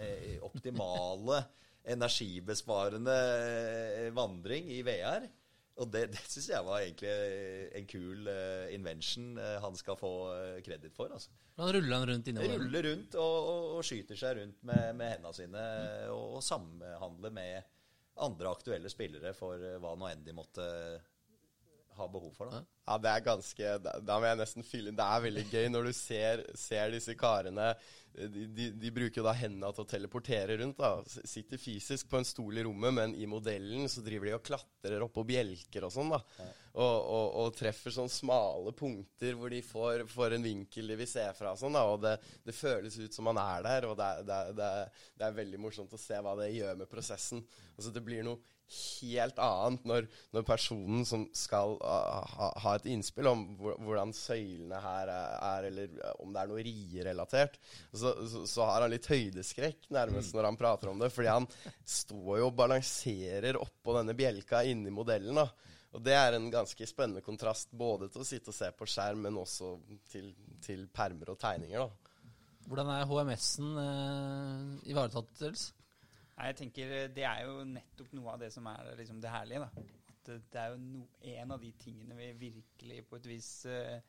optimale 0.45 1.41
energibesparende 1.93 3.17
vandring 4.17 4.69
i 4.73 4.81
VR. 4.85 5.29
Og 5.77 5.89
det, 5.93 6.07
det 6.13 6.23
syns 6.25 6.47
jeg 6.49 6.65
var 6.65 6.81
egentlig 6.81 7.11
en 7.77 7.89
kul 7.89 8.29
uh, 8.31 8.65
invention 8.73 9.35
uh, 9.37 9.57
han 9.61 9.77
skal 9.77 9.97
få 9.99 10.11
uh, 10.31 10.55
kreditt 10.65 10.95
for. 10.97 11.11
altså. 11.13 11.33
Han 11.61 11.69
ruller 11.75 11.99
han 11.99 12.07
rundt 12.09 12.31
innover? 12.31 12.57
Ruller 12.63 12.87
rundt 12.89 13.17
og, 13.17 13.35
og, 13.51 13.65
og, 13.75 13.83
skyter 13.85 14.17
seg 14.17 14.39
rundt 14.39 14.63
med, 14.65 14.87
med 14.97 15.13
hendene 15.13 15.35
sine 15.37 15.65
og, 16.13 16.37
og, 16.37 16.41
samhandler 16.45 17.33
med 17.33 17.69
andre 18.25 18.49
aktuelle 18.49 18.89
spillere 18.89 19.35
for 19.37 19.61
eh, 19.61 19.77
hva 19.81 19.91
nå 19.93 20.07
enn 20.09 20.23
de 20.25 20.33
måtte 20.33 20.63
ha 21.97 22.07
behov 22.07 22.33
for. 22.37 22.49
da. 22.51 22.65
Ja, 22.87 22.95
det 23.03 23.11
er 23.11 23.23
ganske 23.25 23.71
Da, 23.83 24.15
må 24.17 24.29
jeg 24.29 24.39
nesten 24.39 24.63
fylle 24.63 24.89
inn. 24.93 24.97
Det 24.97 25.03
er 25.05 25.23
veldig 25.27 25.45
gøy 25.51 25.65
når 25.73 25.89
du 25.89 25.93
ser, 25.97 26.45
ser 26.55 26.93
disse 26.93 27.15
karene. 27.19 27.73
De, 28.17 28.45
de, 28.49 28.71
de 28.81 28.89
bruker 28.89 29.19
jo 29.19 29.25
da 29.27 29.33
hendene 29.37 29.67
til 29.75 29.83
å 29.83 29.89
teleportere 29.91 30.55
rundt. 30.57 30.79
da. 30.79 30.93
Sitter 31.27 31.59
fysisk 31.61 32.07
på 32.09 32.17
en 32.17 32.25
stol 32.25 32.57
i 32.57 32.63
rommet, 32.65 32.95
men 32.95 33.13
i 33.19 33.27
modellen 33.29 33.85
så 33.91 34.01
driver 34.01 34.31
de 34.31 34.33
og 34.39 34.45
klatrer 34.47 35.03
oppå 35.05 35.21
bjelker 35.27 35.85
og 35.85 35.93
sånn. 35.93 36.15
da. 36.15 36.21
Og, 36.77 36.95
og, 36.97 37.27
og 37.43 37.53
treffer 37.59 37.93
sånne 37.93 38.13
smale 38.13 38.73
punkter 38.77 39.35
hvor 39.37 39.53
de 39.53 39.61
får, 39.65 40.05
får 40.09 40.37
en 40.37 40.47
vinkel 40.47 40.89
de 40.93 40.97
vil 41.03 41.09
se 41.11 41.27
fra. 41.37 41.53
sånn 41.59 41.77
da, 41.77 41.83
Og 41.91 42.01
det, 42.07 42.15
det 42.47 42.55
føles 42.57 42.97
ut 43.03 43.13
som 43.13 43.27
man 43.29 43.37
er 43.43 43.67
der, 43.67 43.89
og 43.91 43.97
det, 43.99 44.09
er- 44.09 44.25
det, 44.31 44.41
er- 44.41 44.57
det, 45.17 45.25
er- 45.27 45.37
veldig 45.43 45.59
morsomt 45.61 45.93
å 45.93 45.99
se 46.01 46.17
hva 46.23 46.33
det 46.39 46.53
gjør 46.55 46.79
med 46.79 46.89
prosessen. 46.89 47.43
Altså 47.75 47.91
Det 47.93 48.01
blir 48.07 48.23
noe 48.25 48.39
helt 48.67 49.37
annet 49.39 49.85
når, 49.87 50.07
når 50.35 50.43
personen 50.43 51.05
som 51.07 51.21
skal 51.37 51.77
ha, 51.79 52.49
ha 52.65 52.73
et 52.77 52.89
innspill 52.93 53.29
om 53.29 53.43
hvordan 53.57 54.13
søylene 54.15 54.79
her 54.83 55.11
er, 55.13 55.37
er, 55.49 55.67
eller 55.71 55.95
om 56.23 56.33
det 56.33 56.41
er 56.41 56.51
noe 56.51 56.65
rierelatert, 56.65 57.57
så, 57.91 58.13
så, 58.29 58.43
så 58.49 58.67
har 58.69 58.85
han 58.85 58.93
litt 58.93 59.09
høydeskrekk 59.11 59.89
nærmest 59.93 60.35
når 60.37 60.51
han 60.51 60.59
prater 60.59 60.91
om 60.91 61.01
det. 61.01 61.11
Fordi 61.13 61.31
han 61.31 61.47
står 61.83 62.41
jo 62.41 62.49
og 62.51 62.57
balanserer 62.57 63.59
oppå 63.59 63.97
denne 63.99 64.15
bjelka 64.17 64.63
inni 64.67 64.93
modellen. 64.93 65.37
da. 65.41 65.47
Og 65.95 66.03
det 66.03 66.13
er 66.17 66.35
en 66.35 66.49
ganske 66.53 66.87
spennende 66.89 67.23
kontrast 67.25 67.71
både 67.71 68.09
til 68.13 68.23
å 68.23 68.27
sitte 68.27 68.51
og 68.51 68.57
se 68.57 68.69
på 68.75 68.87
skjerm, 68.89 69.23
men 69.25 69.39
også 69.39 69.77
til, 70.11 70.33
til 70.63 70.85
permer 70.93 71.33
og 71.33 71.39
tegninger. 71.41 71.85
da. 71.85 72.07
Hvordan 72.67 72.91
er 72.91 73.07
HMS-en 73.07 73.77
eh, 73.81 74.89
ivaretatt, 74.91 75.31
Truls? 75.39 75.69
Jeg 76.37 76.57
tenker 76.59 76.91
eh, 76.93 77.07
Det 77.15 77.23
er 77.25 77.45
jo 77.47 77.63
nettopp 77.65 78.11
noe 78.17 78.35
av 78.35 78.43
det 78.43 78.51
som 78.53 78.67
er 78.69 78.91
liksom 78.99 79.21
det 79.23 79.31
herlige. 79.31 79.63
da. 79.63 79.96
Det, 80.27 80.59
er 80.59 80.73
jo 80.73 80.79
no, 80.81 81.05
en 81.33 81.53
av 81.55 81.61
de 81.63 81.71
tingene 81.79 82.17
vi 82.17 82.31
virkelig 82.47 83.03
på 83.07 83.19
et 83.19 83.29
vis 83.31 83.51
eh, 83.71 83.99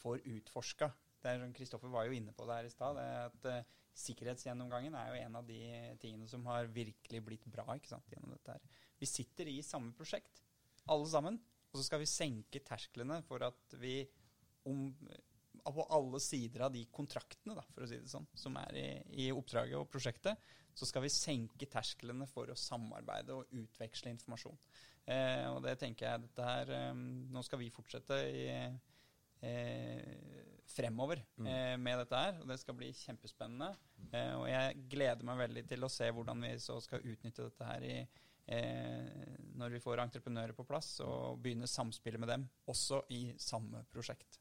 får 0.00 0.22
utforska. 0.36 0.90
Sånn, 1.24 1.54
Kristoffer 1.56 1.88
var 1.92 2.06
jo 2.06 2.16
inne 2.18 2.34
på 2.36 2.46
det 2.48 2.58
her 2.58 2.68
i 2.68 2.72
stad. 2.72 3.00
at 3.00 3.48
uh, 3.48 3.82
Sikkerhetsgjennomgangen 3.94 4.96
er 4.98 5.10
jo 5.10 5.20
en 5.22 5.38
av 5.38 5.46
de 5.48 5.60
tingene 6.02 6.26
som 6.28 6.44
har 6.50 6.68
virkelig 6.74 7.20
blitt 7.24 7.46
bra 7.48 7.64
ikke 7.76 7.92
sant, 7.92 8.10
gjennom 8.10 8.34
dette 8.34 8.56
her. 8.56 8.80
Vi 9.00 9.08
sitter 9.08 9.48
i 9.48 9.60
samme 9.64 9.94
prosjekt, 9.96 10.42
alle 10.90 11.06
sammen, 11.08 11.38
og 11.70 11.78
så 11.78 11.86
skal 11.86 12.02
vi 12.02 12.10
senke 12.10 12.62
tersklene 12.66 13.20
for 13.28 13.46
at 13.46 13.76
vi 13.80 14.02
om 14.68 14.90
på 15.72 15.86
alle 15.96 16.20
sider 16.20 16.66
av 16.66 16.74
de 16.74 16.82
kontraktene, 16.92 17.56
da, 17.56 17.64
for 17.72 17.86
å 17.86 17.88
si 17.88 18.00
det 18.02 18.10
sånn, 18.12 18.26
som 18.36 18.56
er 18.60 18.76
i, 18.76 18.88
i 19.24 19.30
oppdraget 19.32 19.78
og 19.78 19.88
prosjektet, 19.92 20.50
så 20.74 20.88
skal 20.88 21.04
vi 21.06 21.12
senke 21.12 21.68
tersklene 21.70 22.26
for 22.28 22.50
å 22.50 22.58
samarbeide 22.58 23.36
og 23.38 23.54
utveksle 23.54 24.12
informasjon. 24.12 24.58
Eh, 25.06 25.46
og 25.52 25.62
det 25.64 25.76
tenker 25.80 26.08
jeg 26.08 26.24
dette 26.24 26.44
her 26.48 26.70
eh, 26.72 26.94
Nå 26.96 27.42
skal 27.44 27.60
vi 27.60 27.66
fortsette 27.72 28.16
i, 28.24 28.44
eh, 29.44 30.54
fremover 30.74 31.20
eh, 31.20 31.76
med 31.80 31.98
dette 32.00 32.20
her, 32.20 32.38
og 32.40 32.48
det 32.50 32.58
skal 32.60 32.76
bli 32.78 32.90
kjempespennende. 32.96 33.70
Eh, 34.10 34.32
og 34.38 34.46
jeg 34.48 34.86
gleder 34.90 35.26
meg 35.28 35.42
veldig 35.44 35.64
til 35.70 35.84
å 35.84 35.92
se 35.92 36.08
hvordan 36.10 36.46
vi 36.46 36.54
så 36.62 36.78
skal 36.84 37.04
utnytte 37.04 37.48
dette 37.48 37.68
her 37.68 37.88
i 37.88 37.98
eh, 38.00 39.34
når 39.54 39.76
vi 39.76 39.82
får 39.84 40.02
entreprenører 40.06 40.56
på 40.56 40.66
plass, 40.68 40.96
og 41.04 41.42
begynne 41.44 41.70
samspillet 41.70 42.22
med 42.22 42.32
dem, 42.32 42.48
også 42.70 43.04
i 43.14 43.26
samme 43.40 43.84
prosjekt. 43.92 44.40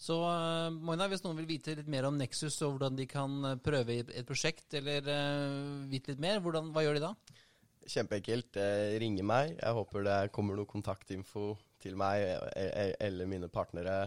Så 0.00 0.16
uh, 0.24 0.72
Moina, 0.72 1.10
hvis 1.12 1.20
noen 1.26 1.36
vil 1.42 1.50
vite 1.50 1.74
litt 1.76 1.90
mer 1.92 2.08
om 2.08 2.16
Nexus 2.16 2.56
og 2.64 2.78
hvordan 2.78 2.96
de 2.96 3.04
kan 3.10 3.34
eh, 3.44 3.58
prøve 3.60 3.98
et 4.00 4.24
prosjekt, 4.28 4.72
eller 4.78 5.04
uh, 5.04 5.84
vite 5.90 6.14
litt 6.14 6.22
mer, 6.24 6.40
hvordan, 6.40 6.70
hva 6.72 6.86
gjør 6.86 6.96
de 6.96 7.02
da? 7.04 7.10
Kjempeenkelt. 7.90 8.56
Eh, 8.60 8.96
ringe 9.02 9.24
meg. 9.26 9.56
Jeg 9.58 9.76
håper 9.76 10.06
det 10.06 10.16
kommer 10.34 10.56
noe 10.56 10.68
kontaktinfo 10.68 11.52
til 11.80 11.96
meg 12.00 12.22
eh, 12.24 12.68
eh, 12.68 12.92
eller 13.00 13.28
mine 13.30 13.48
partnere 13.52 14.02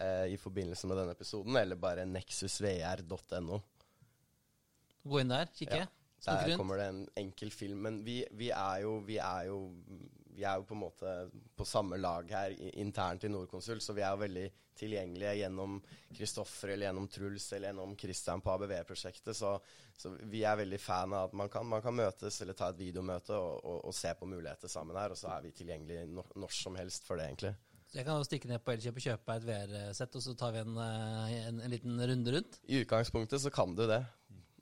eh, 0.00 0.32
i 0.34 0.38
forbindelse 0.40 0.88
med 0.90 1.00
denne 1.00 1.16
episoden, 1.16 1.56
eller 1.60 1.80
bare 1.80 2.06
nexusvr.no. 2.08 3.60
Gå 5.04 5.20
inn 5.20 5.32
der, 5.32 5.50
kikke. 5.52 5.84
Ja. 5.84 5.90
Der 6.24 6.54
kommer 6.56 6.80
det 6.80 6.88
en 6.88 7.02
enkel 7.20 7.50
film. 7.52 7.82
Men 7.84 7.98
vi, 8.04 8.22
vi, 8.32 8.48
er 8.48 8.84
jo, 8.86 8.96
vi, 9.04 9.18
er 9.20 9.50
jo, 9.50 9.58
vi 10.34 10.44
er 10.44 10.58
jo 10.58 10.66
på 10.68 10.74
en 10.76 10.82
måte 10.82 11.14
på 11.56 11.66
samme 11.68 11.98
lag 12.00 12.30
her 12.34 12.54
internt 12.74 13.24
i 13.24 13.30
Nordkonsult, 13.30 13.82
så 13.82 13.94
vi 13.94 14.02
er 14.02 14.14
jo 14.14 14.22
veldig 14.24 14.46
tilgjengelige 14.74 15.34
gjennom 15.38 15.76
Kristoffer 16.16 16.72
eller 16.74 16.88
gjennom 16.88 17.06
Truls 17.08 17.46
eller 17.52 17.70
gjennom 17.70 17.92
Kristian 17.98 18.42
på 18.42 18.54
ABV-prosjektet. 18.54 19.36
Så, 19.36 19.52
så 19.96 20.14
vi 20.30 20.42
er 20.42 20.58
veldig 20.58 20.80
fan 20.82 21.14
av 21.14 21.28
at 21.28 21.36
man 21.38 21.52
kan, 21.52 21.68
man 21.70 21.84
kan 21.84 21.94
møtes 21.94 22.40
eller 22.42 22.58
ta 22.58 22.72
et 22.72 22.80
videomøte 22.80 23.36
og, 23.36 23.60
og, 23.62 23.78
og 23.90 23.94
se 23.94 24.10
på 24.18 24.28
muligheter 24.30 24.72
sammen 24.72 24.98
her, 24.98 25.14
og 25.14 25.20
så 25.20 25.30
er 25.36 25.46
vi 25.46 25.54
tilgjengelige 25.54 26.08
når, 26.10 26.34
når 26.42 26.58
som 26.58 26.80
helst 26.80 27.06
for 27.06 27.20
det, 27.20 27.30
egentlig. 27.30 27.54
Så 27.84 28.00
jeg 28.00 28.08
kan 28.08 28.18
jo 28.18 28.26
stikke 28.26 28.48
ned 28.50 28.62
på 28.64 28.72
Elkjøp 28.74 28.96
og 28.98 29.04
kjøpe 29.04 29.34
et 29.38 29.44
VR-sett, 29.46 30.16
og 30.18 30.22
så 30.24 30.32
tar 30.38 30.54
vi 30.56 30.62
en, 30.64 30.78
eh, 30.82 31.34
en, 31.46 31.60
en 31.62 31.70
liten 31.70 32.00
runde 32.10 32.32
rundt. 32.34 32.56
I 32.66 32.80
utgangspunktet 32.82 33.42
så 33.44 33.52
kan 33.54 33.76
du 33.78 33.84
det. 33.86 34.00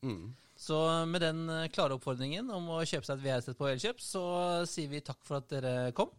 Mm. 0.03 0.33
Så 0.63 0.79
med 1.11 1.23
den 1.25 1.49
eh, 1.51 1.69
klare 1.75 1.97
oppfordringen 1.97 2.51
om 2.55 2.69
å 2.77 2.83
kjøpe 2.87 3.07
seg 3.09 3.19
et 3.19 3.25
VR-sett 3.25 3.59
på 3.59 3.71
Elkjøp, 3.71 4.03
så 4.03 4.23
sier 4.69 4.91
vi 4.93 5.01
takk 5.05 5.19
for 5.27 5.41
at 5.41 5.49
dere 5.51 5.75
kom. 5.97 6.13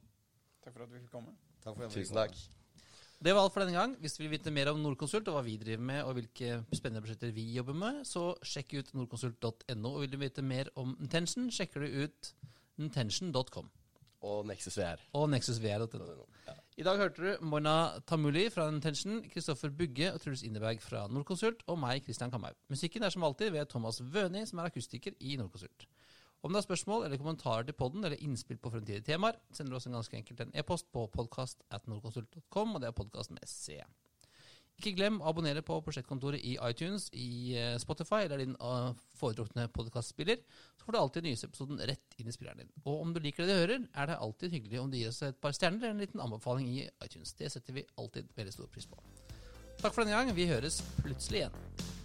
Takk 0.63 0.73
for 0.75 0.86
at 0.86 0.91
vi 0.91 1.03
fikk 1.03 1.13
komme. 1.13 1.36
Takk 1.63 1.77
for 1.77 1.88
at 1.88 1.95
Tusen 1.95 2.17
takk. 2.17 2.36
Det 3.23 3.31
var 3.31 3.45
alt 3.45 3.53
for 3.55 3.63
denne 3.63 3.77
gang. 3.77 3.93
Hvis 4.03 4.17
du 4.17 4.23
vil 4.25 4.34
vite 4.34 4.51
mer 4.51 4.67
om 4.73 4.81
Nordkonsult 4.84 5.29
og 5.31 5.38
hva 5.38 5.43
vi 5.45 5.53
driver 5.61 5.86
med, 5.88 6.01
og 6.03 6.17
hvilke 6.17 6.57
spennende 6.75 7.03
prosjekter 7.05 7.31
vi 7.31 7.45
jobber 7.55 7.77
med, 7.79 8.01
så 8.07 8.34
sjekk 8.43 8.75
ut 8.81 8.91
nordkonsult.no. 8.97 9.93
Og 9.93 10.01
vil 10.03 10.11
du 10.11 10.17
vite 10.19 10.43
mer 10.43 10.71
om 10.79 10.91
Intention, 10.99 11.47
sjekker 11.53 11.86
du 11.86 12.03
ut 12.03 12.34
intention.com 12.84 13.69
Og 14.27 14.43
Nexus 14.49 14.75
VR. 14.79 14.99
og 15.15 15.29
nexusvr.no. 15.31 16.27
I 16.74 16.82
dag 16.82 16.97
hørte 16.97 17.21
du 17.21 17.43
Moina 17.45 17.99
Tamuli 18.09 18.47
fra 18.49 18.63
Intention, 18.71 19.19
Kristoffer 19.30 19.69
Bugge 19.69 20.07
og 20.09 20.21
Truls 20.24 20.41
Inneberg 20.41 20.80
fra 20.82 21.03
Nordkonsult, 21.05 21.61
og 21.69 21.78
meg, 21.78 22.01
Christian 22.01 22.32
Kamhaug. 22.34 22.57
Musikken 22.74 23.05
er 23.05 23.13
som 23.13 23.26
alltid 23.28 23.51
ved 23.53 23.69
Thomas 23.69 24.01
Wøni, 24.01 24.41
som 24.49 24.57
er 24.57 24.71
akustiker 24.71 25.13
i 25.21 25.36
Nordkonsult. 25.38 25.86
Om 26.41 26.49
du 26.49 26.57
har 26.57 26.65
spørsmål 26.65 27.05
eller 27.05 27.21
kommentarer 27.21 27.67
til 27.67 27.78
podden 27.78 28.03
eller 28.03 28.17
innspill 28.26 28.57
på 28.57 28.71
fremtidige 28.74 29.05
temaer, 29.05 29.38
sender 29.53 29.76
du 29.76 29.78
oss 29.78 29.86
en 29.88 29.99
ganske 29.99 30.17
enkelt 30.17 30.41
en 30.41 30.55
e-post 30.57 30.89
på 30.91 31.05
nordkonsult.com, 31.13 32.74
og 32.74 32.82
det 32.82 32.89
er 32.89 32.97
podkast 32.97 33.32
med 33.38 33.45
C. 33.45 33.78
Ikke 34.82 34.95
glem 34.97 35.19
å 35.21 35.30
abonnere 35.30 35.61
på 35.65 35.78
prosjektkontoret 35.86 36.41
i 36.43 36.55
iTunes, 36.65 37.05
i 37.13 37.53
eh, 37.59 37.76
Spotify 37.82 38.24
eller 38.26 38.41
din 38.41 38.55
eh, 38.57 38.89
foretrukne 39.19 39.67
podkastspiller. 39.76 40.41
Så 40.80 40.88
får 40.88 40.95
du 40.95 40.99
alltid 40.99 41.28
nyhetsepisoden 41.28 41.84
rett 41.88 42.17
inn 42.17 42.32
i 42.32 42.36
spilleren 42.36 42.63
din. 42.63 42.74
Og 42.84 43.05
om 43.05 43.13
du 43.13 43.21
liker 43.24 43.45
det 43.45 43.53
du 43.53 43.61
hører, 43.61 43.88
er 43.93 44.09
det 44.09 44.19
alltid 44.26 44.57
hyggelig 44.57 44.82
om 44.82 44.91
du 44.91 44.99
gir 44.99 45.13
oss 45.13 45.21
et 45.28 45.39
par 45.43 45.55
stjerner 45.55 45.86
eller 45.86 45.95
en 45.95 46.05
liten 46.05 46.24
anbefaling 46.26 46.69
i 46.74 46.88
iTunes. 47.05 47.36
Det 47.38 47.51
setter 47.53 47.80
vi 47.80 47.88
alltid 48.01 48.34
veldig 48.36 48.55
stor 48.57 48.71
pris 48.74 48.89
på. 48.89 48.99
Takk 49.80 49.93
for 49.93 50.03
denne 50.03 50.17
gang. 50.17 50.34
Vi 50.36 50.49
høres 50.49 50.82
plutselig 51.03 51.45
igjen. 51.45 52.03